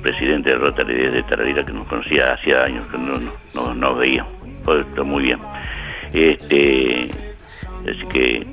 presidente 0.03 0.51
de 0.51 0.57
Rotary 0.57 0.95
de 0.95 1.23
Tararira, 1.25 1.65
que 1.65 1.73
nos 1.73 1.89
conocía 1.89 2.35
hacía 2.35 2.63
años, 2.63 2.87
que 2.93 2.99
no 2.99 3.19
no- 3.19 3.33
no- 3.55 3.75
nos 3.75 3.99
veía. 3.99 4.25
Muy 5.05 5.23
bien. 5.25 5.39
Este, 6.13 7.09
así 7.91 8.07
que, 8.09 8.47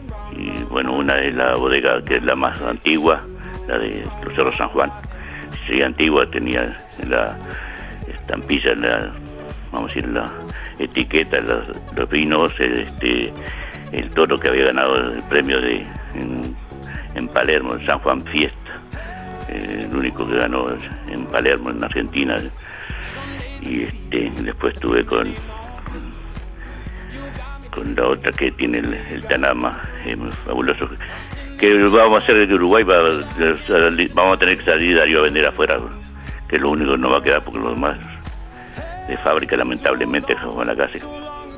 bueno, 0.69 0.93
una 0.93 1.17
es 1.19 1.35
la 1.35 1.55
bodega 1.55 2.03
que 2.03 2.15
es 2.15 2.23
la 2.23 2.35
más 2.35 2.59
antigua, 2.61 3.21
la 3.67 3.77
de 3.77 4.03
los 4.23 4.33
Cerros 4.35 4.55
San 4.57 4.69
Juan. 4.69 4.91
Sí, 5.67 5.81
antigua, 5.81 6.29
tenía 6.29 6.77
la, 7.07 7.37
estampillas, 8.07 8.77
la, 8.79 9.11
vamos 9.71 9.91
a 9.91 9.93
decir, 9.93 10.09
la 10.09 10.31
etiqueta, 10.79 11.39
los, 11.41 11.67
los 11.95 12.09
vinos, 12.09 12.51
este, 12.59 13.31
el 13.91 14.09
toro 14.11 14.39
que 14.39 14.47
había 14.47 14.65
ganado 14.65 15.13
el 15.13 15.23
premio 15.23 15.59
de 15.61 15.85
en, 16.15 16.55
en 17.15 17.27
Palermo, 17.27 17.73
el 17.73 17.85
San 17.85 17.99
Juan 17.99 18.21
Fiesta, 18.21 18.57
eh, 19.49 19.87
el 19.89 19.95
único 19.95 20.27
que 20.27 20.35
ganó 20.35 20.65
en 21.09 21.25
Palermo, 21.25 21.69
en 21.69 21.83
Argentina. 21.83 22.39
Y 23.61 23.83
este, 23.83 24.31
después 24.41 24.73
estuve 24.73 25.05
con, 25.05 25.33
con 27.69 27.95
la 27.95 28.07
otra 28.07 28.31
que 28.31 28.51
tiene 28.51 28.79
el, 28.79 29.21
Tanama, 29.27 29.81
eh, 30.05 30.17
fabuloso. 30.45 30.89
Que 31.61 31.75
vamos 31.83 32.19
a 32.19 32.23
hacer 32.23 32.47
de 32.47 32.55
Uruguay, 32.55 32.83
va, 32.83 32.97
vamos 34.15 34.33
a 34.33 34.39
tener 34.39 34.57
que 34.57 34.65
salir 34.65 34.97
Darío 34.97 35.19
a 35.19 35.21
vender 35.21 35.45
afuera, 35.45 35.79
que 36.49 36.57
lo 36.57 36.71
único 36.71 36.93
que 36.93 36.97
no 36.97 37.11
va 37.11 37.19
a 37.19 37.23
quedar 37.23 37.43
porque 37.43 37.59
los 37.59 37.75
demás 37.75 37.99
de 39.07 39.15
fábrica 39.17 39.55
lamentablemente 39.55 40.35
van 40.55 40.71
a 40.71 40.75
casa. 40.75 41.05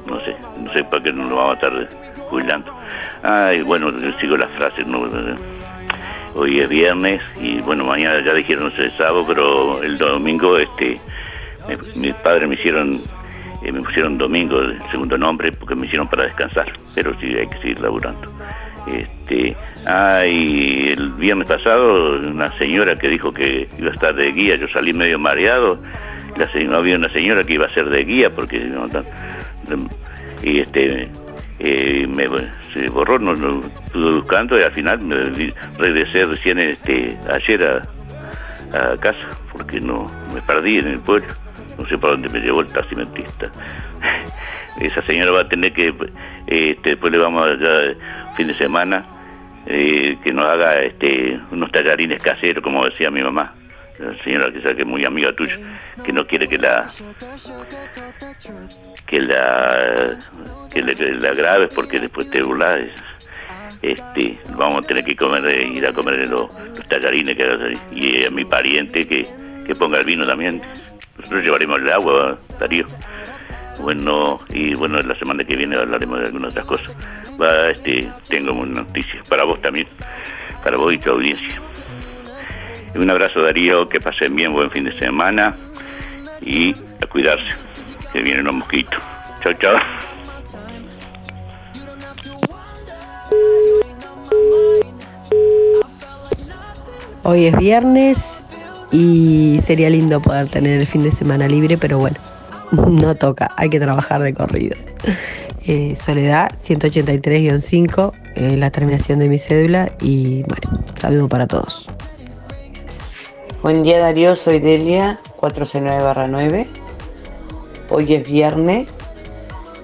No 0.06 0.20
sé, 0.20 0.36
no 0.60 0.74
sé 0.74 0.84
para 0.84 1.02
qué 1.02 1.14
no 1.14 1.30
lo 1.30 1.38
vamos 1.38 1.52
a 1.52 1.54
estar 1.54 1.90
jubilando. 2.30 2.76
Ay, 3.24 3.62
bueno, 3.62 3.94
sigo 4.20 4.36
las 4.36 4.52
frases, 4.52 4.86
¿no? 4.86 5.08
Hoy 6.36 6.60
es 6.60 6.68
viernes 6.68 7.22
y 7.40 7.62
bueno, 7.62 7.86
mañana 7.86 8.20
ya 8.26 8.34
dijeron 8.34 8.66
no 8.66 8.72
sé, 8.76 8.92
sábado, 8.98 9.24
pero 9.26 9.82
el 9.84 9.98
domingo 9.98 10.58
este 10.58 11.00
mis 11.96 12.14
padres 12.16 12.50
me 12.50 12.56
hicieron 12.56 13.00
eh, 13.64 13.72
me 13.72 13.80
pusieron 13.82 14.18
domingo 14.18 14.60
el 14.60 14.78
segundo 14.92 15.18
nombre 15.18 15.54
porque 15.54 15.76
me 15.76 15.86
hicieron 15.86 16.10
para 16.10 16.24
descansar, 16.24 16.74
pero 16.94 17.18
sí 17.22 17.34
hay 17.34 17.48
que 17.48 17.58
seguir 17.60 17.80
laburando. 17.80 18.30
Este, 18.88 19.56
el 19.86 21.12
viernes 21.14 21.48
pasado 21.48 22.20
una 22.20 22.56
señora 22.58 22.98
que 22.98 23.08
dijo 23.08 23.32
que 23.32 23.70
iba 23.78 23.90
a 23.90 23.94
estar 23.94 24.14
de 24.14 24.32
guía, 24.32 24.56
yo 24.56 24.68
salí 24.68 24.94
medio 24.94 25.20
mareado, 25.20 25.82
la 26.38 26.50
señora, 26.52 26.78
había 26.78 26.98
una 26.98 27.10
señora 27.10 27.44
que 27.44 27.54
iba 27.54 27.66
a 27.66 27.70
ser 27.70 27.90
de 27.90 28.04
guía 28.04 28.34
porque 28.34 28.70
y 30.44 30.60
este 30.60 31.10
eh, 31.60 32.08
me 32.08 32.28
se 32.74 32.90
borró, 32.90 33.20
no, 33.20 33.36
no 33.36 33.62
estuve 33.86 34.16
buscando 34.16 34.60
y 34.60 34.64
al 34.64 34.74
final 34.74 35.00
me 35.00 35.54
regresé 35.78 36.26
recién 36.26 36.60
este 36.60 37.18
ayer 37.32 37.64
a, 37.64 38.92
a 38.92 38.98
casa 38.98 39.30
porque 39.52 39.80
no 39.80 40.06
me 40.34 40.42
perdí 40.42 40.80
en 40.80 40.88
el 40.88 41.00
pueblo, 41.00 41.34
no 41.78 41.88
sé 41.88 41.98
para 41.98 42.14
dónde 42.14 42.30
me 42.30 42.40
llevó 42.40 42.62
el 42.62 42.68
taximetrista. 42.68 43.50
Esa 44.80 45.02
señora 45.04 45.32
va 45.32 45.42
a 45.42 45.50
tener 45.50 45.74
que, 45.74 45.90
eh, 46.48 46.72
este, 46.72 46.92
después 46.92 47.12
le 47.12 47.20
vamos 47.20 47.48
a 47.48 48.36
fin 48.36 48.48
de 48.48 48.58
semana, 48.58 49.06
eh, 49.66 50.18
que 50.24 50.34
nos 50.34 50.46
haga 50.46 50.82
este, 50.82 51.40
unos 51.52 51.72
tallarines 51.72 52.22
caseros, 52.22 52.64
como 52.64 52.84
decía 52.86 53.10
mi 53.12 53.22
mamá, 53.22 53.54
la 54.00 54.14
señora 54.24 54.52
que 54.52 54.60
es 54.60 54.86
muy 54.86 55.06
amiga 55.06 55.34
tuya, 55.34 55.58
que 56.04 56.12
no 56.12 56.26
quiere 56.28 56.48
que 56.48 56.58
la 56.58 56.88
que 59.06 59.22
la 59.22 59.98
que 60.74 60.82
la 60.82 61.34
grabes 61.34 61.74
porque 61.74 62.00
después 62.00 62.30
te 62.30 62.42
burlas. 62.42 62.82
Este, 63.82 64.40
vamos 64.56 64.84
a 64.84 64.88
tener 64.88 65.04
que 65.04 65.14
comer, 65.16 65.46
eh, 65.46 65.68
ir 65.68 65.86
a 65.86 65.92
comer 65.92 66.26
los, 66.30 66.58
los 66.58 66.88
tallarines 66.88 67.36
que. 67.36 67.78
Y 67.94 68.16
eh, 68.16 68.28
a 68.28 68.30
mi 68.30 68.46
pariente 68.46 69.06
que, 69.06 69.28
que 69.68 69.76
ponga 69.76 70.00
el 70.00 70.06
vino 70.06 70.26
también. 70.26 70.62
Nosotros 71.18 71.44
llevaremos 71.44 71.80
el 71.80 71.92
agua, 71.92 72.38
Darío. 72.60 72.86
Bueno, 73.82 74.40
y 74.50 74.76
bueno, 74.76 75.02
la 75.02 75.16
semana 75.16 75.44
que 75.44 75.56
viene 75.56 75.76
hablaremos 75.76 76.20
de 76.20 76.28
algunas 76.28 76.52
otras 76.52 76.66
cosas. 76.66 76.92
Va, 77.42 77.70
este, 77.70 78.10
tengo 78.30 78.54
una 78.54 78.82
noticia 78.82 79.22
para 79.28 79.44
vos 79.44 79.62
también, 79.62 79.88
para 80.64 80.78
vos 80.78 80.94
y 80.94 80.98
tu 80.98 81.12
audiencia. 81.12 81.62
Un 82.96 83.10
abrazo 83.10 83.42
Darío, 83.42 83.90
que 83.90 84.00
pasen 84.00 84.36
bien, 84.36 84.54
buen 84.54 84.70
fin 84.70 84.86
de 84.86 84.92
semana 84.98 85.56
y 86.42 86.76
a 87.02 87.08
cuidarse, 87.08 87.56
que 88.12 88.22
vienen 88.22 88.46
los 88.46 88.54
mosquitos. 88.54 89.00
Chao, 89.42 89.54
chao. 89.54 89.78
Hoy 97.24 97.46
es 97.46 97.58
viernes 97.58 98.44
y 98.92 99.60
sería 99.66 99.90
lindo 99.90 100.22
poder 100.22 100.48
tener 100.48 100.80
el 100.80 100.86
fin 100.86 101.02
de 101.02 101.12
semana 101.12 101.48
libre, 101.48 101.78
pero 101.78 101.98
bueno, 101.98 102.18
no 102.88 103.16
toca, 103.16 103.52
hay 103.58 103.70
que 103.70 103.80
trabajar 103.80 104.22
de 104.22 104.34
corrido. 104.34 104.76
Eh, 105.66 105.96
Soledad 105.96 106.52
183-5, 106.62 108.12
eh, 108.36 108.58
la 108.58 108.72
terminación 108.72 109.20
de 109.20 109.30
mi 109.30 109.38
cédula 109.38 109.92
y 110.02 110.44
bueno, 110.44 110.84
saludo 111.00 111.30
para 111.30 111.48
todos. 111.48 111.88
Buen 113.62 113.84
día 113.84 114.00
Darío, 114.00 114.36
soy 114.36 114.60
Delia, 114.60 115.20
469-9. 115.40 116.68
Hoy 117.90 118.14
es 118.14 118.28
viernes 118.28 118.88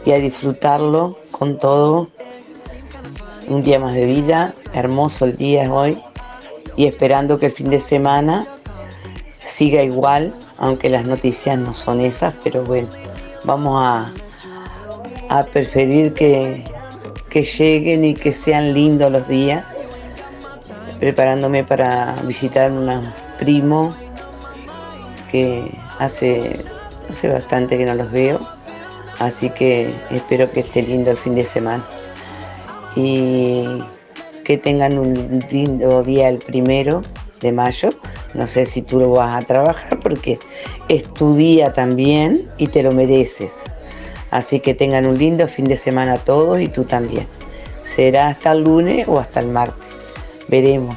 y 0.05 0.11
a 0.11 0.17
disfrutarlo 0.17 1.17
con 1.31 1.59
todo. 1.59 2.09
Un 3.47 3.61
día 3.63 3.79
más 3.79 3.93
de 3.93 4.05
vida, 4.05 4.53
hermoso 4.73 5.25
el 5.25 5.37
día 5.37 5.71
hoy 5.71 5.97
y 6.75 6.87
esperando 6.87 7.39
que 7.39 7.47
el 7.47 7.51
fin 7.51 7.69
de 7.69 7.79
semana 7.79 8.45
siga 9.39 9.81
igual, 9.83 10.33
aunque 10.59 10.89
las 10.89 11.05
noticias 11.05 11.57
no 11.57 11.73
son 11.73 12.01
esas, 12.01 12.35
pero 12.43 12.63
bueno, 12.63 12.89
vamos 13.45 13.81
a, 13.81 14.11
a 15.29 15.43
preferir 15.45 16.13
que, 16.13 16.63
que 17.29 17.43
lleguen 17.43 18.03
y 18.03 18.13
que 18.13 18.33
sean 18.33 18.73
lindos 18.73 19.11
los 19.11 19.27
días, 19.27 19.63
preparándome 20.99 21.63
para 21.63 22.13
visitar 22.23 22.71
un 22.71 23.09
primo 23.39 23.89
que 25.31 25.71
hace, 25.97 26.59
hace 27.09 27.29
bastante 27.29 27.77
que 27.77 27.85
no 27.85 27.95
los 27.95 28.11
veo, 28.11 28.39
así 29.19 29.49
que 29.49 29.93
espero 30.11 30.51
que 30.51 30.59
esté 30.59 30.81
lindo 30.81 31.11
el 31.11 31.17
fin 31.17 31.35
de 31.35 31.45
semana 31.45 31.85
y 32.95 33.81
que 34.43 34.57
tengan 34.57 34.97
un 34.97 35.43
lindo 35.49 36.03
día 36.03 36.27
el 36.27 36.39
primero 36.39 37.01
de 37.39 37.51
mayo. 37.51 37.91
No 38.33 38.47
sé 38.47 38.65
si 38.65 38.81
tú 38.81 38.99
lo 38.99 39.11
vas 39.11 39.41
a 39.41 39.45
trabajar 39.45 39.99
porque 39.99 40.39
es 40.87 41.03
tu 41.13 41.35
día 41.35 41.73
también 41.73 42.49
y 42.57 42.67
te 42.67 42.83
lo 42.83 42.91
mereces. 42.91 43.63
Así 44.31 44.59
que 44.59 44.73
tengan 44.73 45.05
un 45.07 45.17
lindo 45.17 45.47
fin 45.47 45.65
de 45.65 45.77
semana 45.77 46.17
todos 46.17 46.61
y 46.61 46.67
tú 46.67 46.83
también. 46.83 47.27
Será 47.81 48.27
hasta 48.27 48.51
el 48.51 48.63
lunes 48.63 49.07
o 49.07 49.19
hasta 49.19 49.39
el 49.39 49.47
martes. 49.47 49.87
Veremos. 50.47 50.95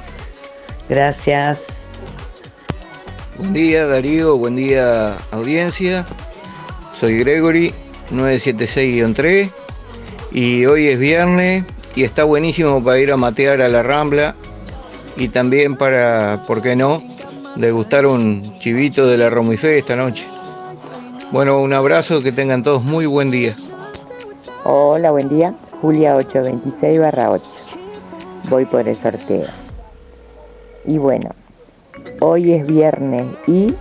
Gracias. 0.88 1.90
Buen 3.38 3.54
día 3.54 3.86
Darío, 3.86 4.36
buen 4.36 4.56
día 4.56 5.16
audiencia. 5.30 6.04
Soy 7.00 7.18
Gregory 7.18 7.74
976-3 8.10 9.50
y 10.30 10.66
hoy 10.66 10.88
es 10.88 10.98
viernes 10.98 11.64
y 11.94 12.04
está 12.04 12.24
buenísimo 12.24 12.82
para 12.84 12.98
ir 12.98 13.10
a 13.10 13.16
matear 13.16 13.60
a 13.62 13.68
la 13.68 13.82
Rambla 13.82 14.34
y 15.16 15.28
también 15.28 15.76
para, 15.76 16.42
¿por 16.46 16.62
qué 16.62 16.76
no?, 16.76 17.02
degustar 17.56 18.06
un 18.06 18.58
chivito 18.58 19.06
de 19.06 19.16
la 19.16 19.30
Romifé 19.30 19.78
esta 19.78 19.96
noche. 19.96 20.26
Bueno, 21.30 21.60
un 21.60 21.72
abrazo, 21.72 22.20
que 22.20 22.32
tengan 22.32 22.62
todos 22.62 22.82
muy 22.82 23.06
buen 23.06 23.30
día. 23.30 23.54
Hola, 24.64 25.10
buen 25.10 25.28
día. 25.28 25.54
Julia 25.80 26.16
826 26.16 27.00
barra 27.00 27.30
8. 27.30 27.44
Voy 28.48 28.64
por 28.66 28.86
el 28.86 28.96
sorteo. 28.96 29.46
Y 30.84 30.98
bueno, 30.98 31.30
hoy 32.20 32.52
es 32.52 32.66
viernes 32.66 33.26
y 33.46 33.74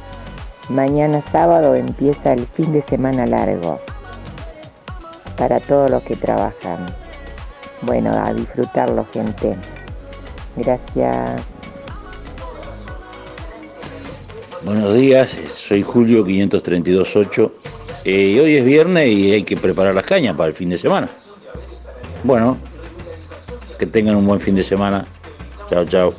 mañana 0.70 1.22
sábado 1.32 1.76
empieza 1.76 2.34
el 2.34 2.48
fin 2.48 2.72
de 2.72 2.84
semana 2.84 3.26
largo 3.26 3.80
para 5.38 5.60
todos 5.60 5.90
los 5.90 6.04
que 6.04 6.16
trabajan. 6.16 6.86
Bueno, 7.82 8.12
a 8.12 8.34
disfrutarlo, 8.34 9.06
gente. 9.12 9.58
Gracias. 10.56 11.51
Buenos 14.64 14.94
días, 14.94 15.40
soy 15.48 15.82
Julio 15.82 16.24
5328. 16.24 17.52
Eh, 18.06 18.40
hoy 18.40 18.58
es 18.58 18.64
viernes 18.64 19.10
y 19.10 19.32
hay 19.32 19.44
que 19.44 19.58
preparar 19.58 19.96
las 19.96 20.06
cañas 20.06 20.38
para 20.38 20.50
el 20.50 20.54
fin 20.54 20.70
de 20.70 20.78
semana. 20.78 21.10
Bueno, 22.24 22.60
que 23.80 23.88
tengan 23.88 24.16
un 24.18 24.28
buen 24.28 24.40
fin 24.40 24.54
de 24.54 24.62
semana. 24.62 25.08
Chao, 25.68 25.84
chao. 25.86 26.14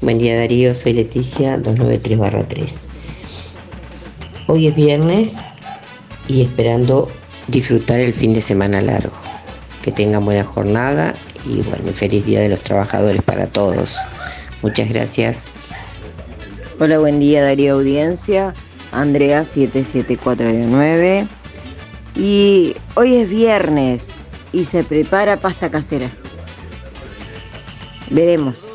Buen 0.00 0.16
día 0.16 0.38
Darío, 0.38 0.74
soy 0.74 0.94
Leticia 0.94 1.58
293-3. 1.58 2.88
Hoy 4.46 4.68
es 4.68 4.74
viernes 4.74 5.40
y 6.26 6.40
esperando 6.40 7.10
disfrutar 7.48 8.00
el 8.00 8.14
fin 8.14 8.32
de 8.32 8.40
semana 8.40 8.80
largo. 8.80 9.14
Que 9.82 9.92
tengan 9.92 10.24
buena 10.24 10.42
jornada 10.42 11.14
y 11.48 11.62
bueno, 11.62 11.92
feliz 11.92 12.24
día 12.26 12.40
de 12.40 12.48
los 12.48 12.60
trabajadores 12.60 13.22
para 13.22 13.46
todos. 13.46 13.96
Muchas 14.62 14.88
gracias. 14.88 15.74
Hola, 16.78 16.98
buen 16.98 17.20
día 17.20 17.42
Darío 17.42 17.74
Audiencia, 17.74 18.52
Andrea 18.92 19.44
77419. 19.44 21.28
Y 22.16 22.74
hoy 22.94 23.16
es 23.16 23.28
viernes 23.28 24.06
y 24.52 24.64
se 24.64 24.82
prepara 24.82 25.36
pasta 25.36 25.70
casera. 25.70 26.10
Veremos. 28.10 28.66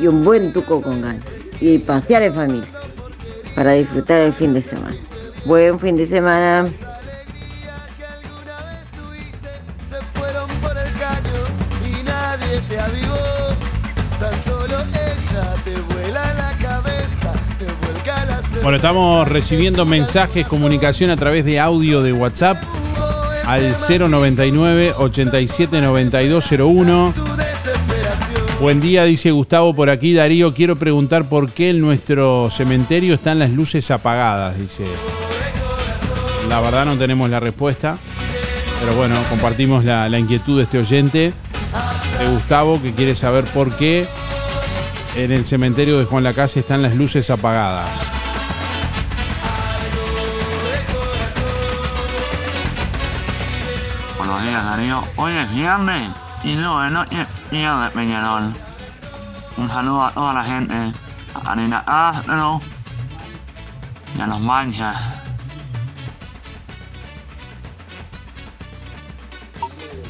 y 0.00 0.06
un 0.08 0.24
buen 0.24 0.52
tuco 0.52 0.82
con 0.82 1.00
ganas. 1.00 1.24
Y 1.60 1.78
pasear 1.78 2.22
en 2.22 2.34
familia 2.34 2.68
para 3.54 3.72
disfrutar 3.72 4.20
el 4.20 4.32
fin 4.32 4.52
de 4.52 4.60
semana. 4.60 4.96
Buen 5.46 5.80
fin 5.80 5.96
de 5.96 6.06
semana. 6.06 6.68
Bueno, 18.66 18.78
estamos 18.78 19.28
recibiendo 19.28 19.86
mensajes, 19.86 20.44
comunicación 20.44 21.10
a 21.10 21.16
través 21.16 21.44
de 21.44 21.60
audio 21.60 22.02
de 22.02 22.12
WhatsApp 22.12 22.60
al 23.46 23.76
099 23.76 24.94
879201. 24.98 27.14
Buen 28.60 28.80
día, 28.80 29.04
dice 29.04 29.30
Gustavo 29.30 29.72
por 29.72 29.88
aquí. 29.88 30.14
Darío, 30.14 30.52
quiero 30.52 30.74
preguntar 30.74 31.28
por 31.28 31.52
qué 31.52 31.70
en 31.70 31.80
nuestro 31.80 32.50
cementerio 32.50 33.14
están 33.14 33.38
las 33.38 33.50
luces 33.50 33.88
apagadas, 33.92 34.58
dice. 34.58 34.84
La 36.48 36.60
verdad 36.60 36.86
no 36.86 36.96
tenemos 36.96 37.30
la 37.30 37.38
respuesta, 37.38 37.98
pero 38.80 38.96
bueno, 38.96 39.14
compartimos 39.30 39.84
la, 39.84 40.08
la 40.08 40.18
inquietud 40.18 40.56
de 40.56 40.64
este 40.64 40.80
oyente, 40.80 41.32
de 42.18 42.26
Gustavo, 42.32 42.82
que 42.82 42.92
quiere 42.94 43.14
saber 43.14 43.44
por 43.44 43.76
qué 43.76 44.08
en 45.14 45.30
el 45.30 45.46
cementerio 45.46 46.00
de 46.00 46.04
Juan 46.04 46.24
Lacase 46.24 46.58
están 46.58 46.82
las 46.82 46.96
luces 46.96 47.30
apagadas. 47.30 48.15
Hoy 54.88 55.32
es 55.32 55.52
viernes 55.52 56.12
y 56.44 56.54
no 56.54 56.84
es 56.84 56.92
noche 56.92 57.26
día 57.50 57.74
de 57.76 57.90
Peñarol. 57.90 58.54
Un 59.56 59.68
saludo 59.68 60.04
a 60.04 60.12
toda 60.12 60.32
la 60.32 60.44
gente, 60.44 60.74
a 61.34 61.52
Arena 61.52 61.82
Astro 61.86 62.60
y 64.16 64.20
a 64.20 64.26
los 64.28 64.40
manchas. 64.40 64.96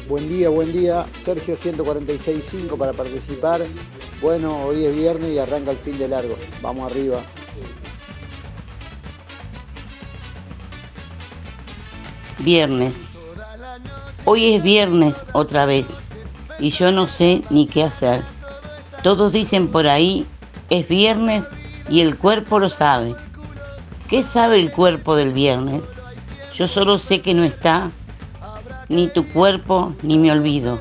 Buen 0.07 0.29
día, 0.29 0.49
buen 0.49 0.71
día. 0.71 1.07
Sergio 1.25 1.57
146.5 1.57 2.77
para 2.77 2.93
participar. 2.93 3.65
Bueno, 4.21 4.61
hoy 4.61 4.85
es 4.85 4.95
viernes 4.95 5.31
y 5.31 5.39
arranca 5.39 5.71
el 5.71 5.77
fin 5.77 5.97
de 5.97 6.07
largo. 6.07 6.37
Vamos 6.61 6.91
arriba. 6.91 7.21
Viernes. 12.37 13.06
Hoy 14.29 14.55
es 14.55 14.61
viernes 14.61 15.25
otra 15.31 15.65
vez 15.65 16.01
y 16.59 16.71
yo 16.71 16.91
no 16.91 17.05
sé 17.05 17.43
ni 17.49 17.65
qué 17.65 17.85
hacer. 17.85 18.25
Todos 19.01 19.31
dicen 19.31 19.69
por 19.69 19.87
ahí, 19.87 20.27
es 20.69 20.85
viernes 20.85 21.47
y 21.87 22.01
el 22.01 22.17
cuerpo 22.17 22.59
lo 22.59 22.69
sabe. 22.69 23.15
¿Qué 24.09 24.21
sabe 24.21 24.59
el 24.59 24.73
cuerpo 24.73 25.15
del 25.15 25.31
viernes? 25.31 25.85
Yo 26.53 26.67
solo 26.67 26.97
sé 26.97 27.21
que 27.21 27.33
no 27.33 27.45
está 27.45 27.89
ni 28.89 29.07
tu 29.07 29.25
cuerpo 29.29 29.95
ni 30.03 30.17
me 30.17 30.33
olvido. 30.33 30.77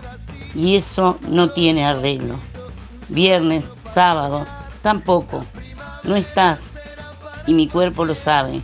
Y 0.52 0.74
eso 0.74 1.16
no 1.28 1.50
tiene 1.50 1.84
arreglo. 1.84 2.40
Viernes, 3.08 3.70
sábado, 3.82 4.44
tampoco. 4.82 5.44
No 6.02 6.16
estás 6.16 6.64
y 7.46 7.54
mi 7.54 7.68
cuerpo 7.68 8.04
lo 8.04 8.16
sabe. 8.16 8.60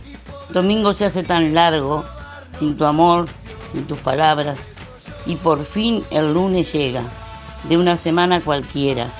Domingo 0.49 0.93
se 0.93 1.05
hace 1.05 1.23
tan 1.23 1.53
largo, 1.53 2.03
sin 2.51 2.75
tu 2.75 2.83
amor, 2.83 3.29
sin 3.71 3.87
tus 3.87 3.99
palabras. 3.99 4.72
Y 5.25 5.35
por 5.37 5.65
fin 5.65 6.03
el 6.11 6.33
lunes 6.33 6.71
llega, 6.73 7.03
de 7.69 7.77
una 7.77 7.95
semana 7.97 8.41
cualquiera. 8.41 9.11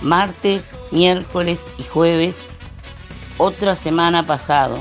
Martes, 0.00 0.72
miércoles 0.90 1.68
y 1.78 1.82
jueves, 1.82 2.42
otra 3.38 3.74
semana 3.74 4.26
pasado. 4.26 4.78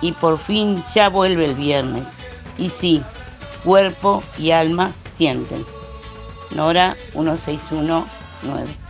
Y 0.00 0.12
por 0.12 0.38
fin 0.38 0.82
ya 0.94 1.08
vuelve 1.08 1.44
el 1.44 1.54
viernes. 1.54 2.08
Y 2.58 2.68
sí, 2.68 3.02
cuerpo 3.64 4.22
y 4.38 4.50
alma 4.50 4.94
sienten. 5.08 5.64
Nora 6.50 6.96
1619. 7.14 8.85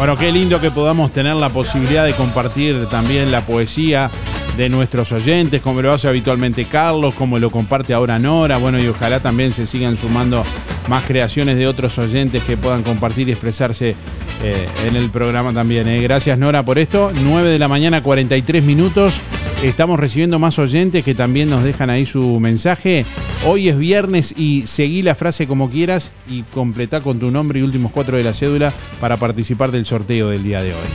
Bueno, 0.00 0.16
qué 0.16 0.32
lindo 0.32 0.62
que 0.62 0.70
podamos 0.70 1.12
tener 1.12 1.36
la 1.36 1.50
posibilidad 1.50 2.06
de 2.06 2.14
compartir 2.14 2.86
también 2.86 3.30
la 3.30 3.44
poesía 3.44 4.10
de 4.56 4.70
nuestros 4.70 5.12
oyentes, 5.12 5.60
como 5.60 5.82
lo 5.82 5.92
hace 5.92 6.08
habitualmente 6.08 6.64
Carlos, 6.64 7.14
como 7.14 7.38
lo 7.38 7.50
comparte 7.50 7.92
ahora 7.92 8.18
Nora, 8.18 8.56
bueno, 8.56 8.80
y 8.80 8.86
ojalá 8.88 9.20
también 9.20 9.52
se 9.52 9.66
sigan 9.66 9.98
sumando 9.98 10.42
más 10.88 11.04
creaciones 11.04 11.58
de 11.58 11.66
otros 11.66 11.98
oyentes 11.98 12.42
que 12.44 12.56
puedan 12.56 12.82
compartir 12.82 13.28
y 13.28 13.32
expresarse 13.32 13.94
eh, 14.42 14.68
en 14.86 14.96
el 14.96 15.10
programa 15.10 15.52
también. 15.52 15.86
eh. 15.86 16.00
Gracias 16.00 16.38
Nora 16.38 16.64
por 16.64 16.78
esto, 16.78 17.12
9 17.14 17.50
de 17.50 17.58
la 17.58 17.68
mañana, 17.68 18.02
43 18.02 18.64
minutos. 18.64 19.20
Estamos 19.62 20.00
recibiendo 20.00 20.38
más 20.38 20.58
oyentes 20.58 21.04
que 21.04 21.14
también 21.14 21.50
nos 21.50 21.62
dejan 21.62 21.90
ahí 21.90 22.06
su 22.06 22.40
mensaje. 22.40 23.04
Hoy 23.46 23.68
es 23.68 23.76
viernes 23.76 24.32
y 24.34 24.62
seguí 24.66 25.02
la 25.02 25.14
frase 25.14 25.46
como 25.46 25.68
quieras 25.68 26.12
y 26.26 26.44
completá 26.44 27.02
con 27.02 27.18
tu 27.18 27.30
nombre 27.30 27.60
y 27.60 27.62
últimos 27.62 27.92
cuatro 27.92 28.16
de 28.16 28.24
la 28.24 28.32
cédula 28.32 28.72
para 29.02 29.18
participar 29.18 29.70
del 29.70 29.84
sorteo 29.84 30.30
del 30.30 30.42
día 30.42 30.62
de 30.62 30.72
hoy. 30.72 30.88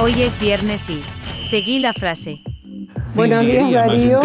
Hoy 0.00 0.22
es 0.22 0.40
viernes 0.40 0.88
y 0.88 1.02
seguí 1.42 1.80
la 1.80 1.92
frase. 1.92 2.40
Buenos 3.14 3.44
días, 3.44 3.70
Darío. 3.70 4.20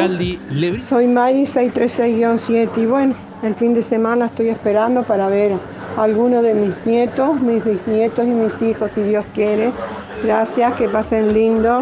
Soy 0.87 1.07
Mari 1.07 1.43
636-7 1.43 2.69
y 2.77 2.85
bueno, 2.85 3.15
el 3.43 3.53
fin 3.55 3.73
de 3.73 3.83
semana 3.83 4.27
estoy 4.27 4.47
esperando 4.47 5.03
para 5.03 5.27
ver 5.27 5.51
a 5.97 6.03
alguno 6.03 6.41
de 6.41 6.53
mis 6.53 6.85
nietos, 6.85 7.39
mis 7.41 7.63
bisnietos 7.63 8.25
y 8.25 8.29
mis 8.29 8.61
hijos, 8.61 8.91
si 8.91 9.01
Dios 9.03 9.25
quiere. 9.33 9.71
Gracias, 10.23 10.75
que 10.75 10.89
pasen 10.89 11.33
lindo. 11.33 11.81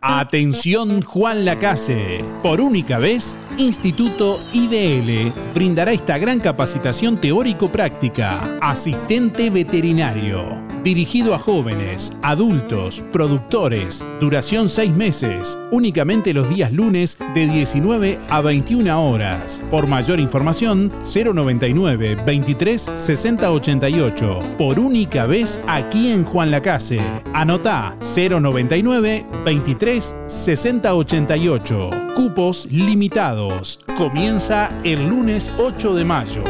Atención 0.00 1.02
Juan 1.02 1.44
Lacase. 1.44 2.24
Por 2.40 2.60
única 2.60 2.98
vez, 2.98 3.36
Instituto 3.56 4.40
IDL 4.52 5.32
brindará 5.52 5.90
esta 5.90 6.18
gran 6.18 6.38
capacitación 6.38 7.20
teórico-práctica. 7.20 8.58
Asistente 8.60 9.50
veterinario. 9.50 10.68
Dirigido 10.84 11.34
a 11.34 11.38
jóvenes, 11.40 12.12
adultos, 12.22 13.02
productores. 13.10 14.06
Duración 14.20 14.68
6 14.68 14.92
meses. 14.94 15.58
Únicamente 15.72 16.32
los 16.32 16.48
días 16.48 16.72
lunes 16.72 17.18
de 17.34 17.48
19 17.48 18.20
a 18.30 18.40
21 18.40 19.10
horas. 19.10 19.64
Por 19.72 19.88
mayor 19.88 20.20
información, 20.20 20.92
099 21.02 22.18
23 22.24 22.90
60 22.94 23.50
88. 23.50 24.40
Por 24.56 24.78
única 24.78 25.26
vez 25.26 25.60
aquí 25.66 26.12
en 26.12 26.24
Juan 26.24 26.52
Lacase. 26.52 27.00
Anotá 27.34 27.96
099 28.00 29.26
23 29.44 29.87
60 29.88 30.94
88. 30.94 31.90
Cupos 32.14 32.68
limitados. 32.70 33.80
Comienza 33.96 34.70
el 34.84 35.08
lunes 35.08 35.52
8 35.58 35.94
de 35.94 36.04
mayo. 36.04 36.44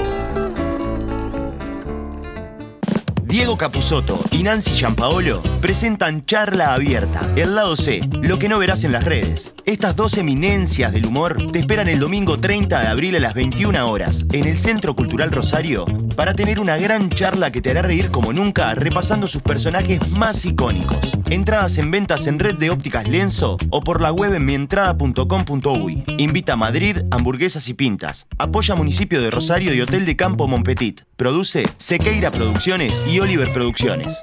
Diego 3.22 3.56
Capusotto 3.56 4.18
y 4.32 4.42
Nancy 4.42 4.72
Giampaolo 4.72 5.40
presentan 5.60 6.24
Charla 6.24 6.74
Abierta, 6.74 7.20
el 7.36 7.54
lado 7.54 7.76
C, 7.76 8.00
lo 8.22 8.38
que 8.38 8.48
no 8.48 8.58
verás 8.58 8.82
en 8.82 8.92
las 8.92 9.04
redes. 9.04 9.54
Estas 9.68 9.96
dos 9.96 10.16
eminencias 10.16 10.94
del 10.94 11.04
humor 11.04 11.52
te 11.52 11.58
esperan 11.58 11.88
el 11.88 11.98
domingo 11.98 12.38
30 12.38 12.80
de 12.80 12.86
abril 12.86 13.16
a 13.16 13.20
las 13.20 13.34
21 13.34 13.90
horas 13.90 14.24
en 14.32 14.46
el 14.46 14.56
Centro 14.56 14.96
Cultural 14.96 15.30
Rosario 15.30 15.84
para 16.16 16.32
tener 16.32 16.58
una 16.58 16.78
gran 16.78 17.10
charla 17.10 17.52
que 17.52 17.60
te 17.60 17.72
hará 17.72 17.82
reír 17.82 18.10
como 18.10 18.32
nunca 18.32 18.74
repasando 18.74 19.28
sus 19.28 19.42
personajes 19.42 20.08
más 20.12 20.46
icónicos. 20.46 21.12
Entradas 21.28 21.76
en 21.76 21.90
ventas 21.90 22.26
en 22.26 22.38
Red 22.38 22.54
de 22.54 22.70
Ópticas 22.70 23.06
Lienzo 23.06 23.58
o 23.68 23.82
por 23.82 24.00
la 24.00 24.10
web 24.10 24.32
en 24.32 24.46
mientrada.com.uy. 24.46 26.04
Invita 26.16 26.54
a 26.54 26.56
Madrid, 26.56 27.02
hamburguesas 27.10 27.68
y 27.68 27.74
pintas. 27.74 28.26
Apoya 28.38 28.74
Municipio 28.74 29.20
de 29.20 29.30
Rosario 29.30 29.74
y 29.74 29.82
Hotel 29.82 30.06
de 30.06 30.16
Campo 30.16 30.48
Monpetit. 30.48 31.02
Produce 31.16 31.68
Sequeira 31.76 32.30
Producciones 32.30 33.02
y 33.06 33.20
Oliver 33.20 33.52
Producciones. 33.52 34.22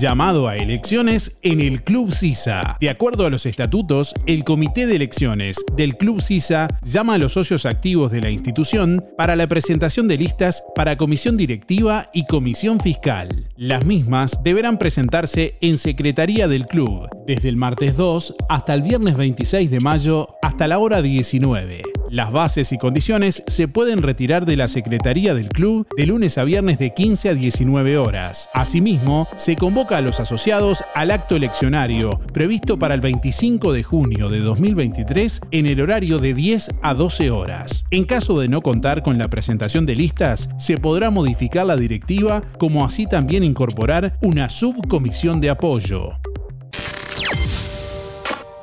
Llamado 0.00 0.48
a 0.48 0.56
elecciones 0.56 1.38
en 1.42 1.60
el 1.60 1.82
Club 1.82 2.12
CISA. 2.12 2.76
De 2.80 2.90
acuerdo 2.90 3.26
a 3.26 3.30
los 3.30 3.46
estatutos, 3.46 4.14
el 4.26 4.44
Comité 4.44 4.86
de 4.86 4.96
Elecciones 4.96 5.56
del 5.76 5.96
Club 5.96 6.20
CISA 6.20 6.68
llama 6.82 7.14
a 7.14 7.18
los 7.18 7.32
socios 7.32 7.66
activos 7.66 8.10
de 8.10 8.20
la 8.20 8.30
institución 8.30 9.04
para 9.16 9.36
la 9.36 9.46
presentación 9.46 10.08
de 10.08 10.18
listas 10.18 10.62
para 10.74 10.96
comisión 10.96 11.36
directiva 11.36 12.10
y 12.12 12.26
comisión 12.26 12.80
fiscal. 12.80 13.28
Las 13.56 13.84
mismas 13.84 14.40
deberán 14.42 14.78
presentarse 14.78 15.56
en 15.60 15.78
Secretaría 15.78 16.48
del 16.48 16.66
Club 16.66 17.08
desde 17.26 17.48
el 17.48 17.56
martes 17.56 17.96
2 17.96 18.34
hasta 18.48 18.74
el 18.74 18.82
viernes 18.82 19.16
26 19.16 19.70
de 19.70 19.80
mayo 19.80 20.28
hasta 20.42 20.68
la 20.68 20.78
hora 20.78 21.02
19. 21.02 21.95
Las 22.10 22.30
bases 22.30 22.70
y 22.70 22.78
condiciones 22.78 23.42
se 23.48 23.66
pueden 23.66 24.00
retirar 24.00 24.46
de 24.46 24.56
la 24.56 24.68
Secretaría 24.68 25.34
del 25.34 25.48
Club 25.48 25.88
de 25.96 26.06
lunes 26.06 26.38
a 26.38 26.44
viernes 26.44 26.78
de 26.78 26.94
15 26.94 27.30
a 27.30 27.34
19 27.34 27.98
horas. 27.98 28.48
Asimismo, 28.54 29.26
se 29.36 29.56
convoca 29.56 29.96
a 29.96 30.02
los 30.02 30.20
asociados 30.20 30.84
al 30.94 31.10
acto 31.10 31.34
eleccionario 31.34 32.20
previsto 32.32 32.78
para 32.78 32.94
el 32.94 33.00
25 33.00 33.72
de 33.72 33.82
junio 33.82 34.30
de 34.30 34.38
2023 34.38 35.40
en 35.50 35.66
el 35.66 35.80
horario 35.80 36.18
de 36.18 36.32
10 36.32 36.70
a 36.82 36.94
12 36.94 37.30
horas. 37.32 37.84
En 37.90 38.04
caso 38.04 38.38
de 38.38 38.48
no 38.48 38.60
contar 38.60 39.02
con 39.02 39.18
la 39.18 39.28
presentación 39.28 39.84
de 39.84 39.96
listas, 39.96 40.48
se 40.58 40.78
podrá 40.78 41.10
modificar 41.10 41.66
la 41.66 41.76
directiva 41.76 42.42
como 42.58 42.84
así 42.84 43.06
también 43.06 43.42
incorporar 43.42 44.16
una 44.22 44.48
subcomisión 44.48 45.40
de 45.40 45.50
apoyo. 45.50 46.16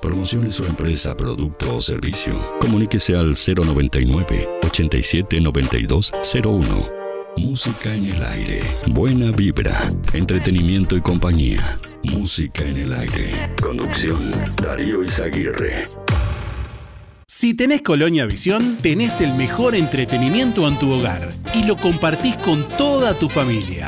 Promocione 0.04 0.52
su 0.52 0.66
empresa, 0.66 1.16
producto 1.16 1.78
o 1.78 1.80
servicio. 1.80 2.34
Comuníquese 2.60 3.16
al 3.16 3.36
099 3.36 4.60
87 4.66 5.40
9201. 5.40 6.90
Música 7.38 7.96
en 7.96 8.08
el 8.08 8.22
aire. 8.22 8.64
Buena 8.90 9.32
vibra. 9.32 9.80
Entretenimiento 10.12 10.98
y 10.98 11.02
compañía. 11.02 11.80
Música 12.04 12.66
en 12.66 12.78
el 12.80 12.92
aire. 12.92 13.32
Conducción. 13.62 14.32
Darío 14.62 15.06
Izaguirre. 15.06 15.84
Si 17.26 17.54
tenés 17.54 17.82
Colonia 17.82 18.26
Visión, 18.26 18.80
tenés 18.82 19.22
el 19.22 19.34
mejor 19.36 19.74
entretenimiento 19.74 20.68
en 20.68 20.78
tu 20.80 20.92
hogar 20.92 21.30
y 21.54 21.64
lo 21.64 21.78
compartís 21.78 22.36
con 22.36 22.68
toda 22.78 23.18
tu 23.18 23.30
familia. 23.30 23.88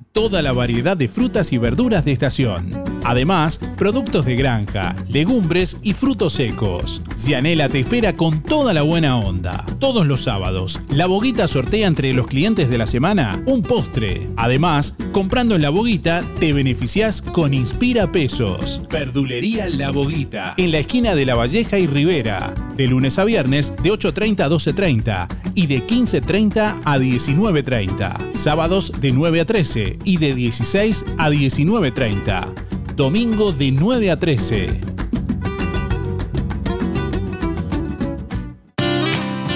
toda 0.11 0.41
la 0.41 0.51
variedad 0.51 0.97
de 0.97 1.07
frutas 1.07 1.53
y 1.53 1.57
verduras 1.57 2.03
de 2.05 2.11
estación. 2.11 3.00
Además, 3.03 3.59
productos 3.77 4.25
de 4.25 4.35
granja, 4.35 4.95
legumbres 5.07 5.77
y 5.81 5.93
frutos 5.93 6.33
secos. 6.33 7.01
Cianela 7.15 7.69
te 7.69 7.79
espera 7.79 8.15
con 8.15 8.41
toda 8.41 8.73
la 8.73 8.83
buena 8.83 9.17
onda. 9.17 9.65
Todos 9.79 10.05
los 10.05 10.21
sábados, 10.21 10.79
La 10.89 11.07
Boguita 11.07 11.47
sortea 11.47 11.87
entre 11.87 12.13
los 12.13 12.27
clientes 12.27 12.69
de 12.69 12.77
la 12.77 12.87
semana 12.87 13.41
un 13.45 13.63
postre. 13.63 14.29
Además, 14.37 14.95
comprando 15.11 15.55
en 15.55 15.61
La 15.61 15.69
Boguita, 15.69 16.23
te 16.39 16.53
beneficias 16.53 17.21
con 17.21 17.53
Inspira 17.53 18.11
Pesos. 18.11 18.81
Verdulería 18.89 19.69
La 19.69 19.91
Boguita, 19.91 20.53
en 20.57 20.71
la 20.71 20.79
esquina 20.79 21.15
de 21.15 21.25
La 21.25 21.35
Valleja 21.35 21.79
y 21.79 21.87
Rivera. 21.87 22.53
De 22.75 22.87
lunes 22.87 23.19
a 23.19 23.23
viernes, 23.23 23.73
de 23.83 23.91
8.30 23.91 24.41
a 24.41 24.49
12.30 24.49 25.27
y 25.55 25.67
de 25.67 25.85
15.30 25.85 26.81
a 26.83 26.97
19.30. 26.97 28.33
Sábados 28.33 28.93
de 28.99 29.11
9 29.11 29.41
a 29.41 29.45
13 29.45 29.99
y 30.03 30.17
de 30.17 30.35
16 30.35 31.05
a 31.17 31.29
19.30. 31.29 32.71
Domingo 32.95 33.51
de 33.51 33.71
9 33.71 34.11
a 34.11 34.17
13. 34.17 35.00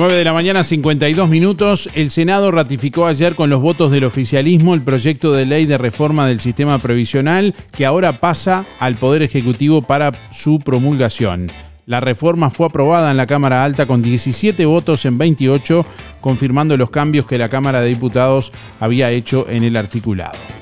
9 0.00 0.14
de 0.14 0.24
la 0.24 0.32
mañana, 0.32 0.64
52 0.64 1.28
minutos. 1.28 1.90
El 1.92 2.10
Senado 2.10 2.50
ratificó 2.50 3.04
ayer 3.04 3.34
con 3.34 3.50
los 3.50 3.60
votos 3.60 3.92
del 3.92 4.04
oficialismo 4.04 4.72
el 4.72 4.80
proyecto 4.80 5.34
de 5.34 5.44
ley 5.44 5.66
de 5.66 5.76
reforma 5.76 6.26
del 6.26 6.40
sistema 6.40 6.78
previsional 6.78 7.54
que 7.70 7.84
ahora 7.84 8.18
pasa 8.18 8.64
al 8.78 8.94
Poder 8.96 9.20
Ejecutivo 9.20 9.82
para 9.82 10.12
su 10.32 10.58
promulgación. 10.60 11.52
La 11.84 12.00
reforma 12.00 12.48
fue 12.48 12.68
aprobada 12.68 13.10
en 13.10 13.18
la 13.18 13.26
Cámara 13.26 13.62
Alta 13.62 13.84
con 13.84 14.00
17 14.00 14.64
votos 14.64 15.04
en 15.04 15.18
28, 15.18 15.84
confirmando 16.22 16.78
los 16.78 16.88
cambios 16.88 17.26
que 17.26 17.36
la 17.36 17.50
Cámara 17.50 17.82
de 17.82 17.90
Diputados 17.90 18.52
había 18.80 19.10
hecho 19.10 19.46
en 19.50 19.64
el 19.64 19.76
articulado. 19.76 20.59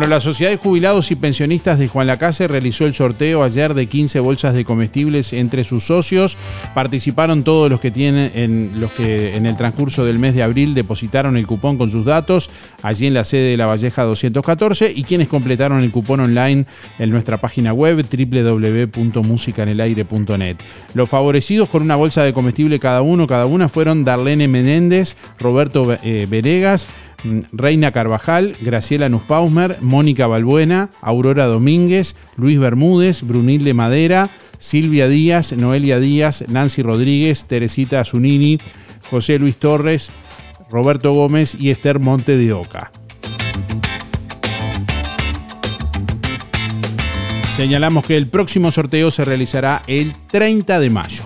Bueno, 0.00 0.14
la 0.14 0.22
Sociedad 0.22 0.50
de 0.50 0.56
Jubilados 0.56 1.10
y 1.10 1.14
Pensionistas 1.14 1.78
de 1.78 1.86
Juan 1.86 2.06
Lacase 2.06 2.48
realizó 2.48 2.86
el 2.86 2.94
sorteo 2.94 3.42
ayer 3.42 3.74
de 3.74 3.86
15 3.86 4.18
bolsas 4.20 4.54
de 4.54 4.64
comestibles 4.64 5.34
entre 5.34 5.62
sus 5.62 5.84
socios. 5.84 6.38
Participaron 6.74 7.44
todos 7.44 7.68
los 7.68 7.80
que 7.80 7.90
tienen 7.90 8.32
en 8.34 8.80
los 8.80 8.90
que 8.92 9.36
en 9.36 9.44
el 9.44 9.58
transcurso 9.58 10.06
del 10.06 10.18
mes 10.18 10.34
de 10.34 10.42
abril 10.42 10.72
depositaron 10.72 11.36
el 11.36 11.46
cupón 11.46 11.76
con 11.76 11.90
sus 11.90 12.06
datos 12.06 12.48
allí 12.82 13.08
en 13.08 13.12
la 13.12 13.24
sede 13.24 13.50
de 13.50 13.58
La 13.58 13.66
Valleja 13.66 14.04
214 14.04 14.90
y 14.90 15.04
quienes 15.04 15.28
completaron 15.28 15.82
el 15.82 15.90
cupón 15.90 16.20
online 16.20 16.64
en 16.98 17.10
nuestra 17.10 17.36
página 17.36 17.74
web 17.74 18.02
www.musicanelaire.net. 18.02 20.56
Los 20.94 21.10
favorecidos 21.10 21.68
con 21.68 21.82
una 21.82 21.96
bolsa 21.96 22.22
de 22.22 22.32
comestible 22.32 22.78
cada 22.78 23.02
uno, 23.02 23.26
cada 23.26 23.44
una 23.44 23.68
fueron 23.68 24.04
Darlene 24.04 24.48
Menéndez, 24.48 25.14
Roberto 25.38 25.94
eh, 26.02 26.26
Venegas, 26.26 26.88
Reina 27.52 27.92
Carvajal, 27.92 28.56
Graciela 28.60 29.08
Nusspausmer, 29.08 29.78
Mónica 29.80 30.26
Balbuena, 30.26 30.90
Aurora 31.00 31.46
Domínguez, 31.46 32.16
Luis 32.36 32.58
Bermúdez, 32.58 33.22
Brunilde 33.22 33.74
Madera, 33.74 34.30
Silvia 34.58 35.08
Díaz, 35.08 35.52
Noelia 35.52 35.98
Díaz, 35.98 36.44
Nancy 36.48 36.82
Rodríguez, 36.82 37.46
Teresita 37.46 38.04
Zunini, 38.04 38.58
José 39.10 39.38
Luis 39.38 39.56
Torres, 39.56 40.12
Roberto 40.70 41.12
Gómez 41.12 41.56
y 41.58 41.70
Esther 41.70 41.98
Monte 41.98 42.36
de 42.36 42.52
Oca. 42.52 42.92
Señalamos 47.54 48.06
que 48.06 48.16
el 48.16 48.28
próximo 48.28 48.70
sorteo 48.70 49.10
se 49.10 49.24
realizará 49.24 49.82
el 49.86 50.14
30 50.30 50.80
de 50.80 50.90
mayo. 50.90 51.24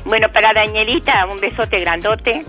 Bueno, 0.05 0.31
para 0.31 0.53
Danielita, 0.53 1.25
un 1.25 1.39
besote 1.39 1.79
grandote 1.81 2.45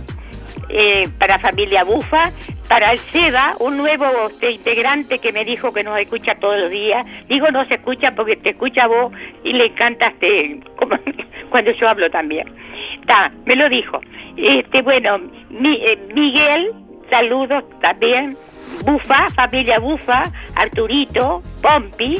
eh, 0.69 1.09
para 1.19 1.39
familia 1.39 1.85
Bufa, 1.85 2.31
para 2.69 2.93
el 2.93 2.99
SEBA, 2.99 3.55
un 3.61 3.77
nuevo 3.77 4.07
integrante 4.41 5.19
que 5.19 5.33
me 5.33 5.45
dijo 5.45 5.73
que 5.73 5.85
nos 5.85 5.99
escucha 5.99 6.35
todos 6.37 6.59
los 6.59 6.71
días. 6.71 7.05
Digo 7.29 7.49
no 7.51 7.65
se 7.67 7.75
escucha 7.75 8.15
porque 8.15 8.37
te 8.37 8.51
escucha 8.51 8.87
vos 8.87 9.13
y 9.45 9.53
le 9.53 9.67
encanta 9.67 10.07
este, 10.09 10.61
cuando 11.51 11.71
yo 11.73 11.89
hablo 11.89 12.11
también. 12.11 12.53
Está, 13.01 13.31
me 13.45 13.55
lo 13.57 13.69
dijo. 13.69 14.01
Este, 14.37 14.83
bueno, 14.83 15.19
mi- 15.51 15.81
eh, 15.83 15.99
Miguel 16.15 16.73
Saludos 17.11 17.65
también. 17.83 18.37
Bufa, 18.85 19.29
familia 19.31 19.79
Bufa, 19.79 20.25
Arturito, 20.57 21.43
Pompi, 21.63 22.17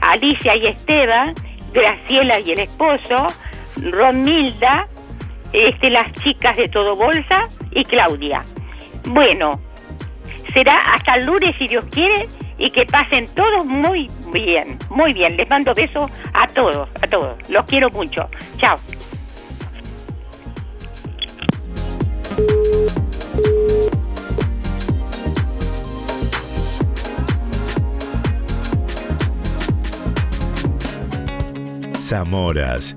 Alicia 0.00 0.56
y 0.56 0.66
Esteban, 0.66 1.34
Graciela 1.74 2.40
y 2.40 2.52
el 2.52 2.60
esposo, 2.60 3.26
Romilda, 3.90 4.88
este, 5.52 5.90
las 5.90 6.12
chicas 6.12 6.56
de 6.56 6.68
Todo 6.68 6.96
Bolsa 6.96 7.48
y 7.70 7.84
Claudia. 7.84 8.44
Bueno, 9.04 9.60
será 10.52 10.94
hasta 10.94 11.14
el 11.16 11.26
lunes 11.26 11.54
si 11.58 11.68
Dios 11.68 11.84
quiere 11.90 12.28
y 12.58 12.70
que 12.70 12.86
pasen 12.86 13.26
todos 13.34 13.64
muy 13.66 14.10
bien, 14.32 14.78
muy 14.90 15.12
bien. 15.12 15.36
Les 15.36 15.48
mando 15.48 15.74
besos 15.74 16.10
a 16.32 16.46
todos, 16.48 16.88
a 17.00 17.06
todos. 17.06 17.36
Los 17.48 17.64
quiero 17.64 17.90
mucho. 17.90 18.28
Chao. 18.58 18.78
Zamoras. 32.00 32.96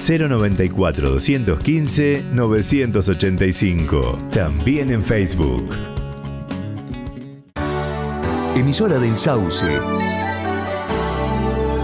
094 0.00 1.10
215 1.10 2.24
985. 2.32 4.28
También 4.32 4.90
en 4.90 5.02
Facebook. 5.02 5.68
Emisora 8.56 8.98
del 8.98 9.16
Sauce. 9.16 9.66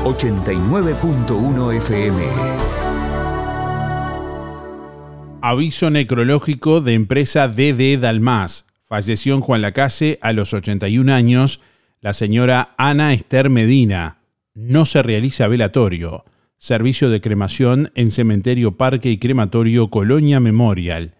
89.1 0.04 1.76
FM. 1.76 2.22
Aviso 5.40 5.90
necrológico 5.90 6.80
de 6.80 6.94
empresa 6.94 7.48
DD 7.48 7.98
Dalmas. 7.98 8.66
Falleció 8.84 9.34
en 9.34 9.40
Juan 9.40 9.62
Lacase 9.62 10.18
a 10.22 10.32
los 10.32 10.54
81 10.54 11.12
años 11.12 11.60
la 12.00 12.12
señora 12.12 12.74
Ana 12.76 13.12
Esther 13.12 13.50
Medina. 13.50 14.18
No 14.54 14.84
se 14.84 15.02
realiza 15.02 15.48
velatorio. 15.48 16.24
Servicio 16.64 17.10
de 17.10 17.20
cremación 17.20 17.92
en 17.94 18.10
Cementerio 18.10 18.78
Parque 18.78 19.10
y 19.10 19.18
Crematorio 19.18 19.90
Colonia 19.90 20.40
Memorial. 20.40 21.12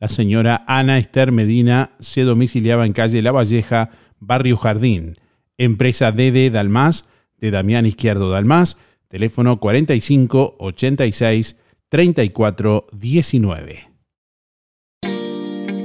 La 0.00 0.08
señora 0.08 0.64
Ana 0.66 0.98
Esther 0.98 1.30
Medina 1.30 1.92
se 2.00 2.22
domiciliaba 2.22 2.84
en 2.84 2.92
calle 2.92 3.22
La 3.22 3.30
Valleja, 3.30 3.90
Barrio 4.18 4.56
Jardín. 4.56 5.14
Empresa 5.56 6.10
DD 6.10 6.50
Dalmas, 6.50 7.04
de 7.36 7.52
Damián 7.52 7.86
Izquierdo 7.86 8.28
Dalmas, 8.28 8.76
teléfono 9.06 9.60
45 9.60 10.56
86 10.58 11.56
34 11.88 12.86
19. 12.92 13.90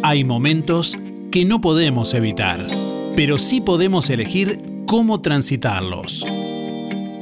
Hay 0.01 0.23
momentos 0.23 0.97
que 1.31 1.45
no 1.45 1.61
podemos 1.61 2.15
evitar, 2.15 2.67
pero 3.15 3.37
sí 3.37 3.61
podemos 3.61 4.09
elegir 4.09 4.59
cómo 4.87 5.21
transitarlos. 5.21 6.25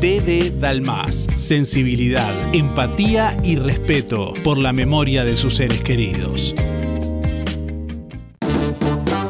DD 0.00 0.60
Dalmas. 0.60 1.26
Sensibilidad, 1.34 2.54
empatía 2.54 3.36
y 3.42 3.56
respeto 3.56 4.32
por 4.44 4.56
la 4.56 4.72
memoria 4.72 5.24
de 5.24 5.36
sus 5.36 5.56
seres 5.56 5.80
queridos. 5.80 6.54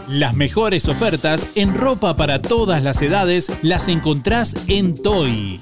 Las 0.08 0.34
mejores 0.34 0.88
ofertas 0.88 1.48
en 1.54 1.74
ropa 1.74 2.16
para 2.16 2.42
todas 2.42 2.82
las 2.82 3.00
edades 3.00 3.50
las 3.62 3.88
encontrás 3.88 4.56
en 4.66 4.94
Toy. 4.94 5.58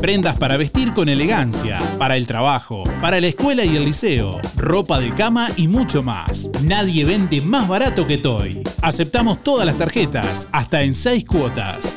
Prendas 0.00 0.36
para 0.36 0.56
vestir 0.56 0.92
con 0.92 1.08
elegancia, 1.08 1.80
para 1.98 2.16
el 2.16 2.26
trabajo, 2.28 2.84
para 3.00 3.20
la 3.20 3.28
escuela 3.28 3.64
y 3.64 3.76
el 3.76 3.84
liceo, 3.84 4.40
ropa 4.56 5.00
de 5.00 5.14
cama 5.14 5.50
y 5.56 5.66
mucho 5.66 6.02
más. 6.02 6.48
Nadie 6.62 7.04
vende 7.04 7.40
más 7.40 7.66
barato 7.66 8.06
que 8.06 8.18
Toy. 8.18 8.62
Aceptamos 8.82 9.42
todas 9.42 9.66
las 9.66 9.78
tarjetas, 9.78 10.48
hasta 10.52 10.82
en 10.82 10.94
6 10.94 11.24
cuotas. 11.24 11.96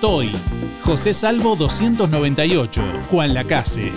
Toy, 0.00 0.30
José 0.86 1.14
Salvo 1.14 1.56
298, 1.56 2.80
Juan 3.10 3.34
Lacase. 3.34 3.92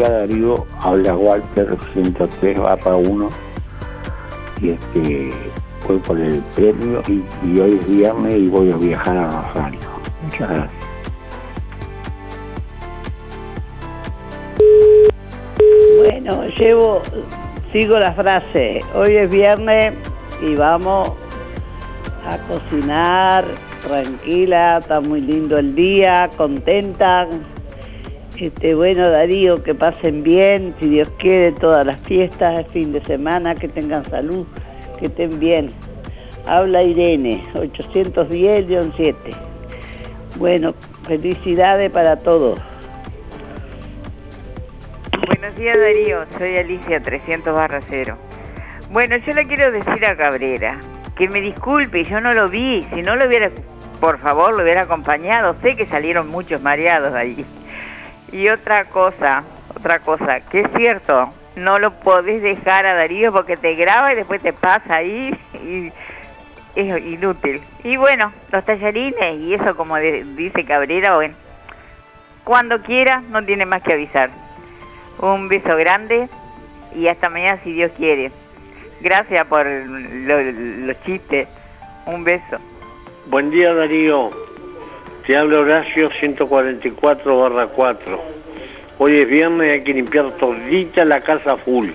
Día 0.00 0.10
Darío, 0.10 0.66
habla 0.80 1.14
Walter 1.14 1.76
103 1.92 2.58
barra 2.58 2.96
1 2.96 3.28
y 4.62 4.70
este 4.70 5.30
voy 5.86 5.98
por 5.98 6.18
el 6.18 6.40
premio 6.54 7.02
y, 7.06 7.22
y 7.46 7.60
hoy 7.60 7.78
es 7.78 7.86
viernes 7.86 8.34
y 8.34 8.48
voy 8.48 8.72
a 8.72 8.76
viajar 8.76 9.18
a 9.18 9.26
Rosario. 9.26 9.80
Muchas 10.22 10.48
gracias. 10.48 10.84
Bueno, 15.98 16.44
llevo, 16.58 17.02
sigo 17.70 17.98
la 17.98 18.12
frase. 18.14 18.80
Hoy 18.94 19.16
es 19.16 19.30
viernes 19.30 19.92
y 20.40 20.54
vamos 20.54 21.12
a 22.26 22.38
cocinar 22.48 23.44
tranquila, 23.86 24.78
está 24.78 25.00
muy 25.00 25.20
lindo 25.20 25.58
el 25.58 25.74
día, 25.74 26.30
contenta. 26.38 27.28
Este, 28.40 28.74
bueno, 28.74 29.10
Darío, 29.10 29.62
que 29.62 29.74
pasen 29.74 30.22
bien, 30.22 30.74
si 30.80 30.88
Dios 30.88 31.10
quiere, 31.18 31.52
todas 31.52 31.84
las 31.84 32.00
fiestas, 32.00 32.60
el 32.60 32.64
fin 32.72 32.90
de 32.90 33.04
semana, 33.04 33.54
que 33.54 33.68
tengan 33.68 34.02
salud, 34.06 34.46
que 34.98 35.08
estén 35.08 35.38
bien. 35.38 35.70
Habla 36.46 36.82
Irene, 36.82 37.44
810-7. 37.52 39.14
Bueno, 40.38 40.74
felicidades 41.06 41.90
para 41.90 42.16
todos. 42.16 42.58
Buenos 45.26 45.54
días 45.56 45.78
Darío, 45.78 46.24
soy 46.38 46.56
Alicia 46.56 47.02
300 47.02 47.54
barra 47.54 47.80
0. 47.86 48.16
Bueno, 48.90 49.18
yo 49.18 49.34
le 49.34 49.46
quiero 49.46 49.70
decir 49.70 50.06
a 50.06 50.16
Cabrera 50.16 50.80
que 51.14 51.28
me 51.28 51.42
disculpe, 51.42 52.04
yo 52.04 52.22
no 52.22 52.32
lo 52.32 52.48
vi, 52.48 52.86
si 52.94 53.02
no 53.02 53.16
lo 53.16 53.26
hubiera, 53.26 53.50
por 54.00 54.18
favor, 54.18 54.56
lo 54.56 54.62
hubiera 54.62 54.82
acompañado, 54.82 55.54
sé 55.60 55.76
que 55.76 55.84
salieron 55.84 56.30
muchos 56.30 56.62
mareados 56.62 57.12
allí. 57.12 57.44
Y 58.32 58.48
otra 58.48 58.84
cosa, 58.86 59.42
otra 59.74 59.98
cosa, 60.00 60.40
que 60.40 60.60
es 60.60 60.68
cierto, 60.76 61.30
no 61.56 61.78
lo 61.78 61.92
podés 62.00 62.40
dejar 62.42 62.86
a 62.86 62.94
Darío 62.94 63.32
porque 63.32 63.56
te 63.56 63.74
graba 63.74 64.12
y 64.12 64.16
después 64.16 64.40
te 64.40 64.52
pasa 64.52 64.96
ahí 64.96 65.36
y 65.54 65.92
es 66.76 67.04
inútil. 67.04 67.60
Y 67.82 67.96
bueno, 67.96 68.32
los 68.52 68.64
tallarines 68.64 69.34
y 69.40 69.54
eso 69.54 69.76
como 69.76 69.96
dice 69.96 70.64
Cabrera, 70.64 71.16
bueno, 71.16 71.34
cuando 72.44 72.80
quiera, 72.82 73.20
no 73.30 73.44
tiene 73.44 73.66
más 73.66 73.82
que 73.82 73.92
avisar. 73.94 74.30
Un 75.18 75.48
beso 75.48 75.76
grande 75.76 76.28
y 76.94 77.08
hasta 77.08 77.28
mañana 77.28 77.60
si 77.64 77.72
Dios 77.72 77.90
quiere. 77.96 78.30
Gracias 79.00 79.44
por 79.46 79.66
lo- 79.66 80.42
los 80.86 81.02
chistes. 81.04 81.48
Un 82.06 82.24
beso. 82.24 82.58
Buen 83.26 83.50
día 83.50 83.74
Darío, 83.74 84.30
te 85.30 85.36
habla 85.36 85.60
Horacio 85.60 86.10
144 86.10 87.38
barra 87.38 87.68
4. 87.68 88.20
Hoy 88.98 89.18
es 89.18 89.28
viernes 89.28 89.68
y 89.68 89.70
hay 89.70 89.84
que 89.84 89.94
limpiar 89.94 90.32
todita 90.32 91.04
la 91.04 91.20
casa 91.20 91.56
full, 91.58 91.90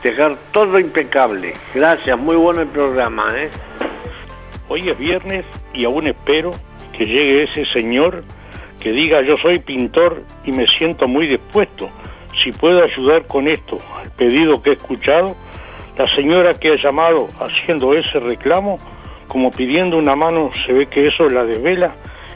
dejar 0.00 0.36
todo 0.52 0.78
impecable. 0.78 1.54
Gracias, 1.74 2.16
muy 2.16 2.36
bueno 2.36 2.60
el 2.60 2.68
programa, 2.68 3.32
¿eh? 3.36 3.50
Hoy 4.68 4.90
es 4.90 4.96
viernes 4.96 5.44
y 5.74 5.86
aún 5.86 6.06
espero 6.06 6.54
que 6.96 7.04
llegue 7.04 7.42
ese 7.42 7.64
señor 7.64 8.22
que 8.78 8.92
diga 8.92 9.22
yo 9.22 9.36
soy 9.38 9.58
pintor 9.58 10.22
y 10.44 10.52
me 10.52 10.68
siento 10.68 11.08
muy 11.08 11.26
dispuesto. 11.26 11.90
Si 12.36 12.52
puedo 12.52 12.84
ayudar 12.84 13.26
con 13.26 13.48
esto, 13.48 13.78
al 14.00 14.12
pedido 14.12 14.62
que 14.62 14.70
he 14.70 14.74
escuchado, 14.74 15.34
la 15.96 16.06
señora 16.06 16.54
que 16.54 16.68
ha 16.68 16.76
llamado 16.76 17.26
haciendo 17.40 17.92
ese 17.92 18.20
reclamo, 18.20 18.78
como 19.26 19.50
pidiendo 19.50 19.98
una 19.98 20.14
mano, 20.14 20.50
se 20.64 20.72
ve 20.72 20.86
que 20.86 21.08
eso 21.08 21.28
la 21.28 21.42
desvela, 21.42 21.92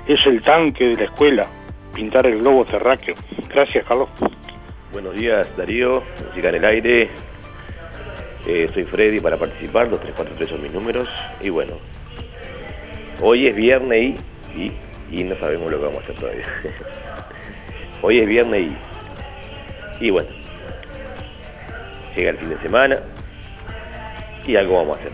es 0.06 0.26
el 0.26 0.40
tanque 0.42 0.88
de 0.88 0.96
la 0.96 1.04
escuela, 1.04 1.46
pintar 1.94 2.26
el 2.26 2.38
globo 2.38 2.64
terráqueo. 2.64 3.14
Gracias, 3.48 3.84
Carlos. 3.84 4.08
Buenos 4.92 5.14
días 5.14 5.48
Darío, 5.56 6.02
música 6.28 6.48
en 6.50 6.54
el 6.56 6.64
aire. 6.64 7.10
Eh, 8.46 8.68
soy 8.74 8.84
Freddy 8.84 9.20
para 9.20 9.36
participar, 9.36 9.88
los 9.88 10.00
343 10.00 10.48
son 10.48 10.62
mis 10.62 10.72
números. 10.72 11.08
Y 11.40 11.50
bueno, 11.50 11.74
hoy 13.20 13.46
es 13.46 13.54
viernes 13.54 14.18
y, 14.54 14.60
y, 14.60 14.76
y 15.12 15.24
no 15.24 15.38
sabemos 15.38 15.70
lo 15.70 15.78
que 15.78 15.84
vamos 15.84 16.00
a 16.00 16.02
hacer 16.02 16.14
todavía. 16.16 16.46
hoy 18.02 18.18
es 18.18 18.26
viernes 18.26 18.72
y, 20.00 20.06
y 20.06 20.10
bueno, 20.10 20.28
llega 22.16 22.30
el 22.30 22.38
fin 22.38 22.50
de 22.50 22.58
semana 22.58 22.98
y 24.44 24.56
algo 24.56 24.76
vamos 24.78 24.98
a 24.98 25.00
hacer. 25.00 25.12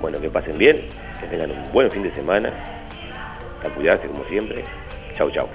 Bueno, 0.00 0.20
que 0.20 0.30
pasen 0.30 0.56
bien, 0.56 0.86
que 1.20 1.26
tengan 1.26 1.50
un 1.50 1.72
buen 1.72 1.90
fin 1.90 2.02
de 2.02 2.14
semana, 2.14 2.52
a 3.64 3.74
cuidarse 3.74 4.06
como 4.08 4.24
siempre. 4.28 4.64
Chau, 5.16 5.30
chau. 5.30 5.48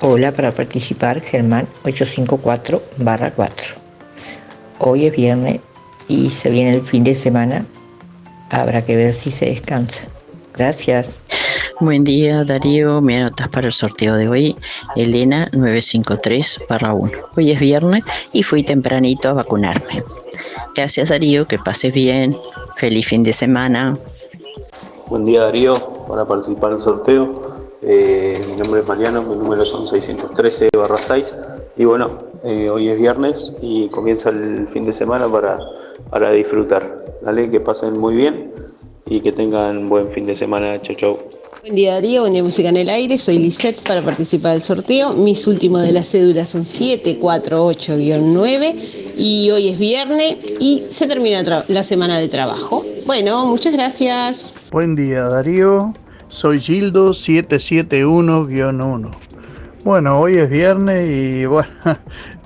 Hola, 0.00 0.32
para 0.32 0.52
participar, 0.52 1.20
Germán 1.20 1.66
854 1.84 2.82
barra 2.98 3.32
4. 3.32 3.76
Hoy 4.80 5.06
es 5.06 5.16
viernes 5.16 5.60
y 6.08 6.30
se 6.30 6.50
viene 6.50 6.74
el 6.74 6.82
fin 6.82 7.04
de 7.04 7.14
semana. 7.14 7.64
Habrá 8.50 8.84
que 8.84 8.96
ver 8.96 9.14
si 9.14 9.30
se 9.30 9.46
descansa. 9.46 10.08
Gracias. 10.52 11.22
Buen 11.80 12.04
día 12.04 12.44
Darío, 12.44 13.00
me 13.00 13.16
anotas 13.16 13.48
para 13.48 13.66
el 13.66 13.72
sorteo 13.72 14.14
de 14.14 14.28
hoy, 14.28 14.56
Elena 14.94 15.48
953 15.52 16.60
1. 16.70 17.10
Hoy 17.36 17.50
es 17.50 17.58
viernes 17.58 18.04
y 18.32 18.44
fui 18.44 18.62
tempranito 18.62 19.28
a 19.28 19.32
vacunarme. 19.32 20.02
Gracias 20.76 21.08
Darío, 21.08 21.46
que 21.46 21.58
pases 21.58 21.92
bien, 21.92 22.36
feliz 22.76 23.08
fin 23.08 23.24
de 23.24 23.32
semana. 23.32 23.98
Buen 25.08 25.24
día 25.24 25.42
Darío, 25.42 25.93
para 26.08 26.24
participar 26.24 26.70
en 26.70 26.76
el 26.76 26.80
sorteo. 26.80 27.64
Eh, 27.82 28.42
mi 28.48 28.56
nombre 28.56 28.80
es 28.80 28.88
Mariano, 28.88 29.22
mi 29.22 29.36
número 29.36 29.64
son 29.64 29.86
613 29.86 30.70
barra 30.76 30.96
6 30.96 31.36
y 31.76 31.84
bueno, 31.84 32.10
eh, 32.42 32.70
hoy 32.70 32.88
es 32.88 32.98
viernes 32.98 33.52
y 33.60 33.88
comienza 33.88 34.30
el 34.30 34.66
fin 34.68 34.86
de 34.86 34.92
semana 34.92 35.28
para, 35.28 35.58
para 36.10 36.30
disfrutar. 36.30 37.04
Dale, 37.22 37.50
que 37.50 37.60
pasen 37.60 37.98
muy 37.98 38.16
bien 38.16 38.52
y 39.06 39.20
que 39.20 39.32
tengan 39.32 39.88
buen 39.88 40.10
fin 40.10 40.26
de 40.26 40.34
semana. 40.34 40.80
Chau, 40.80 40.96
chau. 40.96 41.18
Buen 41.60 41.74
día 41.74 41.94
Darío, 41.94 42.22
buen 42.22 42.32
día 42.34 42.42
Música 42.42 42.68
en 42.68 42.76
el 42.76 42.90
Aire, 42.90 43.16
soy 43.18 43.38
Lisette 43.38 43.82
para 43.82 44.04
participar 44.04 44.52
del 44.52 44.62
sorteo. 44.62 45.14
Mis 45.14 45.46
últimos 45.46 45.82
de 45.82 45.92
las 45.92 46.08
cédulas 46.08 46.50
son 46.50 46.64
748-9 46.64 49.14
y 49.16 49.50
hoy 49.50 49.68
es 49.68 49.78
viernes 49.78 50.36
y 50.60 50.84
se 50.90 51.06
termina 51.06 51.64
la 51.68 51.82
semana 51.82 52.18
de 52.18 52.28
trabajo. 52.28 52.84
Bueno, 53.06 53.46
muchas 53.46 53.72
gracias. 53.72 54.53
Buen 54.74 54.96
día 54.96 55.28
Darío, 55.28 55.94
soy 56.26 56.58
Gildo 56.58 57.10
771-1. 57.10 59.10
Bueno, 59.84 60.18
hoy 60.18 60.34
es 60.34 60.50
viernes 60.50 61.08
y 61.08 61.46
bueno, 61.46 61.68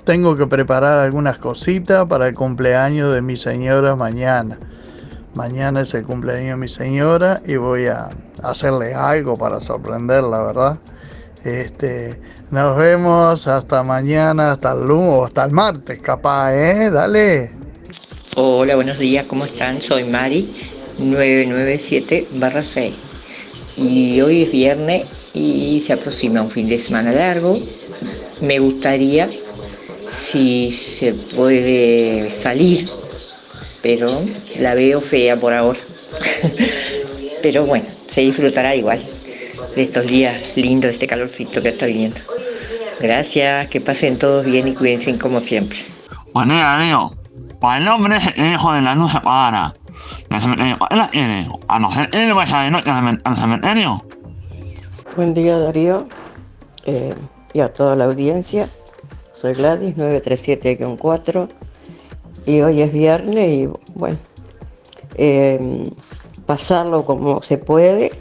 tengo 0.05 0.35
que 0.35 0.45
preparar 0.45 0.99
algunas 0.99 1.39
cositas 1.39 2.05
para 2.05 2.27
el 2.27 2.35
cumpleaños 2.35 3.15
de 3.15 3.23
mi 3.23 3.35
señora 3.35 3.95
mañana. 3.95 4.59
Mañana 5.33 5.81
es 5.81 5.91
el 5.95 6.03
cumpleaños 6.03 6.51
de 6.51 6.57
mi 6.57 6.67
señora 6.67 7.41
y 7.47 7.55
voy 7.55 7.87
a 7.87 8.11
hacerle 8.43 8.93
algo 8.93 9.35
para 9.35 9.59
sorprenderla, 9.59 10.43
¿verdad? 10.43 10.77
Este, 11.43 12.21
nos 12.51 12.77
vemos 12.77 13.47
hasta 13.47 13.81
mañana, 13.81 14.51
hasta 14.51 14.73
el 14.73 14.85
lunes 14.85 15.13
o 15.13 15.25
hasta 15.25 15.45
el 15.45 15.51
martes, 15.51 15.97
capaz, 15.97 16.53
¿eh? 16.53 16.91
Dale. 16.91 17.53
Hola, 18.35 18.75
buenos 18.75 18.99
días, 18.99 19.25
¿cómo 19.25 19.45
están? 19.45 19.81
Soy 19.81 20.03
Mari, 20.03 20.78
997-6. 20.99 22.93
Y 23.77 24.21
hoy 24.21 24.43
es 24.43 24.51
viernes 24.51 25.05
y 25.33 25.81
se 25.85 25.93
aproxima 25.93 26.41
un 26.41 26.51
fin 26.51 26.67
de 26.67 26.79
semana 26.79 27.11
largo. 27.11 27.59
Me 28.41 28.59
gustaría, 28.59 29.29
si 30.31 30.71
se 30.71 31.13
puede 31.13 32.29
salir, 32.41 32.89
pero 33.81 34.25
la 34.59 34.75
veo 34.75 35.01
fea 35.01 35.37
por 35.37 35.53
ahora. 35.53 35.79
pero 37.41 37.65
bueno, 37.65 37.85
se 38.13 38.21
disfrutará 38.21 38.75
igual 38.75 39.07
de 39.75 39.83
estos 39.83 40.07
días 40.07 40.41
lindos, 40.55 40.89
de 40.89 40.93
este 40.95 41.07
calorcito 41.07 41.61
que 41.61 41.69
está 41.69 41.85
viniendo. 41.85 42.19
Gracias, 42.99 43.69
que 43.69 43.79
pasen 43.79 44.19
todos 44.19 44.45
bien 44.45 44.67
y 44.67 44.75
cuídense 44.75 45.17
como 45.17 45.41
siempre. 45.41 45.85
Buen 46.33 46.49
día, 46.49 46.63
Darío. 46.63 47.13
Por 47.61 47.75
el 47.77 47.85
nombre 47.85 48.17
es 48.17 48.27
el 48.35 48.53
hijo 48.53 48.73
de 48.73 48.81
la 48.81 48.95
luz 48.95 49.15
apagada. 49.15 49.75
Buen 55.15 55.33
día 55.33 55.57
Darío 55.57 56.07
eh, 56.85 57.15
y 57.53 57.59
a 57.59 57.73
toda 57.73 57.95
la 57.95 58.05
audiencia. 58.05 58.67
Soy 59.33 59.53
Gladys 59.53 59.95
937-4 59.95 61.49
y 62.45 62.61
hoy 62.61 62.81
es 62.81 62.91
viernes 62.91 63.49
y 63.49 63.69
bueno, 63.95 64.17
eh, 65.15 65.89
pasarlo 66.45 67.05
como 67.05 67.41
se 67.41 67.57
puede, 67.57 68.11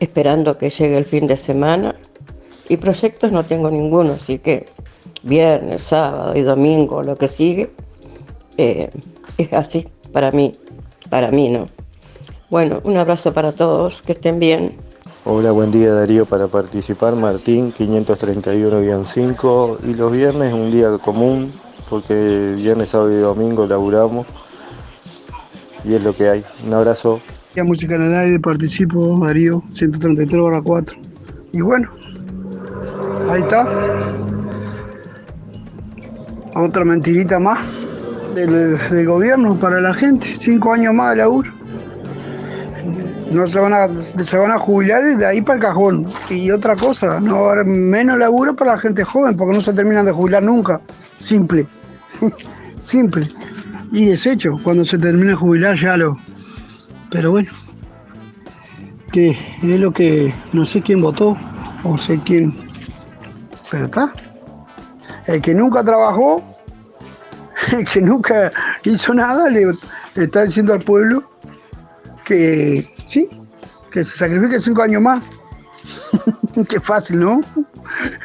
esperando 0.00 0.58
que 0.58 0.70
llegue 0.70 0.96
el 0.96 1.04
fin 1.04 1.26
de 1.26 1.36
semana. 1.36 1.96
Y 2.68 2.78
proyectos 2.78 3.30
no 3.30 3.44
tengo 3.44 3.70
ninguno, 3.70 4.14
así 4.14 4.38
que 4.38 4.66
viernes, 5.22 5.82
sábado 5.82 6.36
y 6.36 6.42
domingo, 6.42 7.02
lo 7.02 7.16
que 7.16 7.28
sigue, 7.28 7.70
eh, 8.56 8.90
es 9.38 9.52
así 9.52 9.86
para 10.12 10.30
mí, 10.30 10.52
para 11.08 11.30
mí 11.30 11.48
no. 11.48 11.68
Bueno, 12.50 12.80
un 12.84 12.96
abrazo 12.96 13.32
para 13.32 13.52
todos, 13.52 14.02
que 14.02 14.12
estén 14.12 14.38
bien. 14.38 14.76
Hola, 15.24 15.50
buen 15.50 15.72
día 15.72 15.92
Darío 15.92 16.24
para 16.24 16.46
participar, 16.46 17.16
Martín 17.16 17.74
531-5 17.74 19.78
y 19.84 19.94
los 19.94 20.12
viernes 20.12 20.54
un 20.54 20.70
día 20.70 20.96
común 20.98 21.52
porque 21.90 22.54
viernes, 22.56 22.90
sábado 22.90 23.12
y 23.12 23.20
domingo 23.20 23.66
laburamos 23.66 24.26
y 25.84 25.94
es 25.94 26.04
lo 26.04 26.16
que 26.16 26.28
hay. 26.28 26.44
Un 26.64 26.74
abrazo. 26.74 27.20
Ya 27.54 27.64
música 27.64 27.96
en 27.96 28.02
el 28.02 28.14
aire, 28.14 28.38
participo, 28.38 29.18
Darío, 29.24 29.62
133 29.72 30.40
horas 30.40 30.62
4. 30.64 30.96
Y 31.52 31.60
bueno, 31.60 31.88
ahí 33.30 33.40
está. 33.40 33.66
Otra 36.54 36.84
mentirita 36.84 37.38
más 37.38 37.75
del, 38.36 38.78
del 38.90 39.06
gobierno 39.06 39.58
para 39.58 39.80
la 39.80 39.94
gente. 39.94 40.26
Cinco 40.26 40.72
años 40.72 40.94
más 40.94 41.10
de 41.10 41.16
laburo. 41.16 41.50
No 43.30 43.46
se 43.48 43.58
van, 43.58 43.72
a, 43.72 43.88
se 43.88 44.36
van 44.36 44.52
a 44.52 44.58
jubilar 44.58 45.02
y 45.04 45.16
de 45.16 45.26
ahí 45.26 45.40
para 45.40 45.56
el 45.56 45.62
cajón. 45.62 46.06
Y 46.30 46.50
otra 46.50 46.76
cosa, 46.76 47.18
no 47.18 47.42
va 47.42 47.48
a 47.48 47.52
haber 47.54 47.66
menos 47.66 48.18
laburo 48.18 48.54
para 48.54 48.72
la 48.72 48.78
gente 48.78 49.02
joven 49.02 49.36
porque 49.36 49.54
no 49.54 49.60
se 49.60 49.72
terminan 49.72 50.06
de 50.06 50.12
jubilar 50.12 50.42
nunca. 50.42 50.80
Simple. 51.16 51.66
Simple. 52.78 53.28
Y 53.92 54.06
deshecho, 54.06 54.60
cuando 54.62 54.84
se 54.84 54.98
termine 54.98 55.30
de 55.30 55.34
jubilar 55.34 55.76
ya 55.76 55.96
lo. 55.96 56.16
Pero 57.10 57.32
bueno. 57.32 57.50
Que 59.12 59.30
es 59.30 59.80
lo 59.80 59.90
que. 59.90 60.32
No 60.52 60.64
sé 60.64 60.82
quién 60.82 61.00
votó. 61.00 61.36
O 61.82 61.98
sé 61.98 62.20
quién. 62.24 62.54
Pero 63.70 63.84
está. 63.86 64.12
El 65.26 65.42
que 65.42 65.54
nunca 65.54 65.82
trabajó. 65.82 66.55
Que 67.92 68.00
nunca 68.00 68.50
hizo 68.84 69.14
nada. 69.14 69.48
Le, 69.50 69.66
está 70.14 70.42
diciendo 70.42 70.72
al 70.72 70.80
pueblo. 70.80 71.22
Que 72.24 72.88
sí. 73.06 73.28
Que 73.90 74.04
se 74.04 74.18
sacrifique 74.18 74.60
cinco 74.60 74.82
años 74.82 75.02
más. 75.02 75.22
Qué 76.68 76.80
fácil, 76.80 77.20
¿no? 77.20 77.40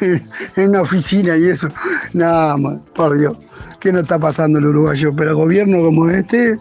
en 0.00 0.68
una 0.68 0.82
oficina 0.82 1.36
y 1.36 1.48
eso. 1.48 1.68
Nada 2.12 2.56
más, 2.56 2.80
por 2.94 3.18
Dios. 3.18 3.36
¿Qué 3.80 3.92
no 3.92 4.00
está 4.00 4.18
pasando 4.18 4.58
el 4.58 4.66
uruguayo? 4.66 5.14
Pero 5.16 5.36
gobierno 5.36 5.82
como 5.82 6.08
este, 6.08 6.58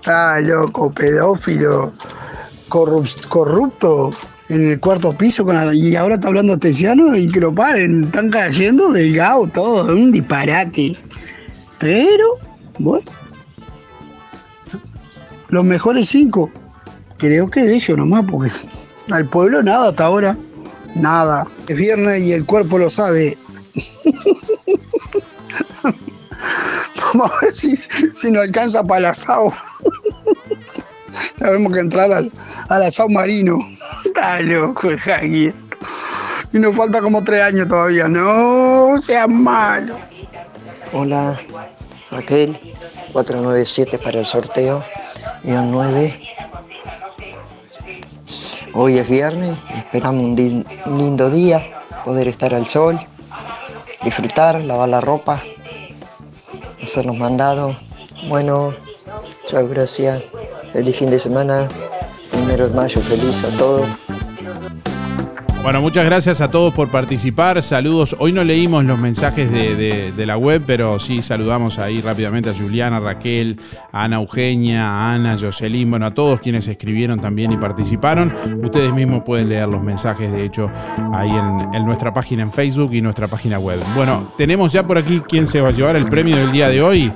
está 0.00 0.40
loco, 0.40 0.90
pedófilo, 0.90 1.92
corrup- 2.68 3.26
corrupto, 3.28 4.10
en 4.48 4.70
el 4.70 4.80
cuarto 4.80 5.16
piso 5.16 5.46
y 5.72 5.96
ahora 5.96 6.14
está 6.14 6.28
hablando 6.28 6.58
Tesiano 6.58 7.14
y 7.14 7.28
que 7.28 7.40
lo 7.40 7.54
paren, 7.54 8.04
están 8.04 8.30
cayendo 8.30 8.90
delgado 8.92 9.46
todo, 9.48 9.92
un 9.92 10.10
disparate. 10.12 10.96
Pero, 11.84 12.38
bueno, 12.78 13.04
los 15.50 15.64
mejores 15.64 16.08
cinco, 16.08 16.50
creo 17.18 17.50
que 17.50 17.62
de 17.62 17.74
ellos 17.74 17.98
nomás, 17.98 18.24
porque 18.24 18.50
al 19.10 19.28
pueblo 19.28 19.62
nada 19.62 19.90
hasta 19.90 20.06
ahora, 20.06 20.34
nada. 20.94 21.46
Es 21.68 21.76
viernes 21.76 22.22
y 22.22 22.32
el 22.32 22.46
cuerpo 22.46 22.78
lo 22.78 22.88
sabe. 22.88 23.36
Vamos 27.12 27.30
a 27.30 27.40
ver 27.42 27.52
si, 27.52 27.76
si 27.76 28.30
nos 28.30 28.44
alcanza 28.44 28.82
para 28.82 29.00
el 29.00 29.04
asado. 29.04 29.52
Tenemos 31.38 31.70
que 31.70 31.80
entrar 31.80 32.10
al, 32.10 32.32
al 32.70 32.82
asado 32.82 33.10
marino. 33.10 33.58
Está 34.06 34.40
loco, 34.40 34.88
Jaqui. 35.04 35.52
Y 36.50 36.58
nos 36.58 36.74
falta 36.74 37.02
como 37.02 37.22
tres 37.22 37.42
años 37.42 37.68
todavía. 37.68 38.08
No 38.08 38.96
seas 38.98 39.28
malo. 39.28 39.98
Hola, 40.96 41.36
Raquel, 42.14 42.56
497 43.12 43.98
para 43.98 44.20
el 44.20 44.26
sorteo, 44.26 44.84
guion 45.42 45.72
9. 45.72 46.20
Hoy 48.72 48.98
es 48.98 49.08
viernes, 49.08 49.58
esperamos 49.76 50.22
un, 50.22 50.64
un 50.86 50.98
lindo 50.98 51.28
día, 51.28 51.60
poder 52.04 52.28
estar 52.28 52.54
al 52.54 52.68
sol, 52.68 53.00
disfrutar, 54.04 54.62
lavar 54.62 54.88
la 54.90 55.00
ropa, 55.00 55.42
hacer 56.80 57.04
los 57.04 57.16
mandados. 57.16 57.76
Bueno, 58.28 58.74
chao, 59.48 59.66
gracias. 59.66 60.22
Feliz 60.72 60.96
fin 60.96 61.10
de 61.10 61.18
semana, 61.18 61.68
primero 62.30 62.68
de 62.68 62.74
mayo, 62.74 63.00
feliz 63.00 63.42
a 63.42 63.48
todos. 63.56 63.88
Bueno, 65.64 65.80
muchas 65.80 66.04
gracias 66.04 66.42
a 66.42 66.50
todos 66.50 66.74
por 66.74 66.90
participar. 66.90 67.62
Saludos. 67.62 68.14
Hoy 68.18 68.32
no 68.32 68.44
leímos 68.44 68.84
los 68.84 69.00
mensajes 69.00 69.50
de, 69.50 70.12
de- 70.12 70.26
la 70.26 70.36
web, 70.36 70.62
pero 70.66 71.00
sí 71.00 71.22
saludamos 71.22 71.78
ahí 71.78 72.02
rápidamente 72.02 72.50
a 72.50 72.54
Juliana, 72.54 73.00
Raquel, 73.00 73.58
a 73.90 74.04
Ana 74.04 74.16
Eugenia, 74.16 74.86
a 74.86 75.14
Ana, 75.14 75.38
Jocelyn, 75.40 75.88
bueno, 75.88 76.04
a 76.04 76.12
todos 76.12 76.40
quienes 76.40 76.68
escribieron 76.68 77.18
también 77.18 77.50
y 77.50 77.56
participaron. 77.56 78.30
Ustedes 78.62 78.92
mismos 78.92 79.22
pueden 79.24 79.48
leer 79.48 79.66
los 79.68 79.82
mensajes, 79.82 80.30
de 80.32 80.44
hecho, 80.44 80.70
ahí 81.14 81.30
en, 81.30 81.84
nuestra 81.86 82.12
página 82.12 82.42
en 82.42 82.52
Facebook 82.52 82.92
y 82.92 83.00
nuestra 83.00 83.26
página 83.28 83.58
web. 83.58 83.80
Bueno, 83.94 84.32
tenemos 84.36 84.70
ya 84.72 84.86
por 84.86 84.98
aquí 84.98 85.22
quién 85.26 85.46
se 85.46 85.62
va 85.62 85.68
a 85.68 85.72
llevar 85.72 85.96
el 85.96 86.08
premio 86.10 86.36
del 86.36 86.52
día 86.52 86.68
de 86.68 86.82
hoy. 86.82 87.10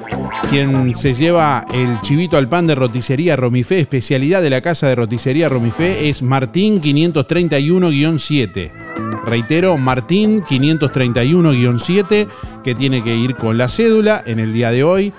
Quien 0.50 0.94
se 0.94 1.12
lleva 1.12 1.66
el 1.74 2.00
chivito 2.00 2.38
al 2.38 2.48
pan 2.48 2.66
de 2.66 2.74
roticería 2.74 3.36
Romifé, 3.36 3.80
especialidad 3.80 4.40
de 4.40 4.50
la 4.50 4.62
casa 4.62 4.86
de 4.88 4.94
roticería 4.94 5.48
Romifé, 5.50 6.08
es 6.08 6.22
Martín 6.22 6.80
531-7. 8.46 8.72
Reitero, 9.24 9.76
Martín 9.76 10.42
531-7, 10.42 12.28
que 12.62 12.74
tiene 12.74 13.04
que 13.04 13.14
ir 13.14 13.34
con 13.34 13.58
la 13.58 13.68
cédula 13.68 14.22
en 14.24 14.38
el 14.38 14.52
día 14.52 14.70
de 14.70 14.84
hoy 14.84 15.12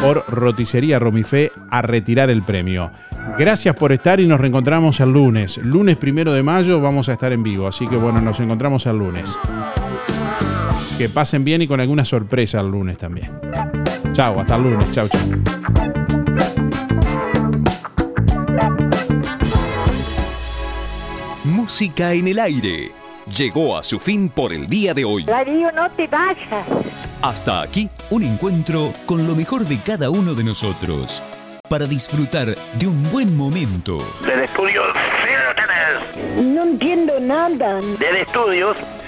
por 0.00 0.24
roticería 0.28 0.98
Romifé 0.98 1.52
a 1.70 1.82
retirar 1.82 2.30
el 2.30 2.42
premio. 2.42 2.90
Gracias 3.38 3.74
por 3.74 3.92
estar 3.92 4.20
y 4.20 4.26
nos 4.26 4.40
reencontramos 4.40 5.00
el 5.00 5.12
lunes. 5.12 5.58
Lunes 5.58 5.96
primero 5.96 6.32
de 6.32 6.42
mayo 6.42 6.80
vamos 6.80 7.08
a 7.08 7.12
estar 7.12 7.32
en 7.32 7.42
vivo, 7.42 7.66
así 7.66 7.86
que 7.86 7.96
bueno, 7.96 8.20
nos 8.20 8.38
encontramos 8.40 8.86
el 8.86 8.98
lunes. 8.98 9.38
Que 10.96 11.08
pasen 11.08 11.44
bien 11.44 11.62
y 11.62 11.66
con 11.66 11.80
alguna 11.80 12.04
sorpresa 12.04 12.60
el 12.60 12.70
lunes 12.70 12.96
también. 12.96 13.30
Chao, 14.12 14.40
hasta 14.40 14.56
el 14.56 14.62
lunes. 14.62 14.90
Chao, 14.92 15.08
chao. 15.08 16.05
Música 21.76 22.14
en 22.14 22.26
el 22.26 22.38
aire. 22.38 22.90
Llegó 23.36 23.76
a 23.76 23.82
su 23.82 24.00
fin 24.00 24.30
por 24.30 24.50
el 24.50 24.66
día 24.66 24.94
de 24.94 25.04
hoy. 25.04 25.24
Darío, 25.24 25.70
no 25.72 25.90
te 25.90 26.06
vayas. 26.06 26.66
Hasta 27.20 27.60
aquí 27.60 27.90
un 28.08 28.22
encuentro 28.22 28.94
con 29.04 29.26
lo 29.26 29.36
mejor 29.36 29.62
de 29.66 29.78
cada 29.80 30.08
uno 30.08 30.34
de 30.34 30.42
nosotros. 30.42 31.22
Para 31.68 31.84
disfrutar 31.84 32.46
de 32.78 32.86
un 32.86 33.12
buen 33.12 33.36
momento. 33.36 33.98
Del 34.24 34.44
estudio, 34.44 34.84
No 36.42 36.62
entiendo 36.62 37.20
nada. 37.20 37.74
Del 37.98 38.16
estudios, 38.16 38.78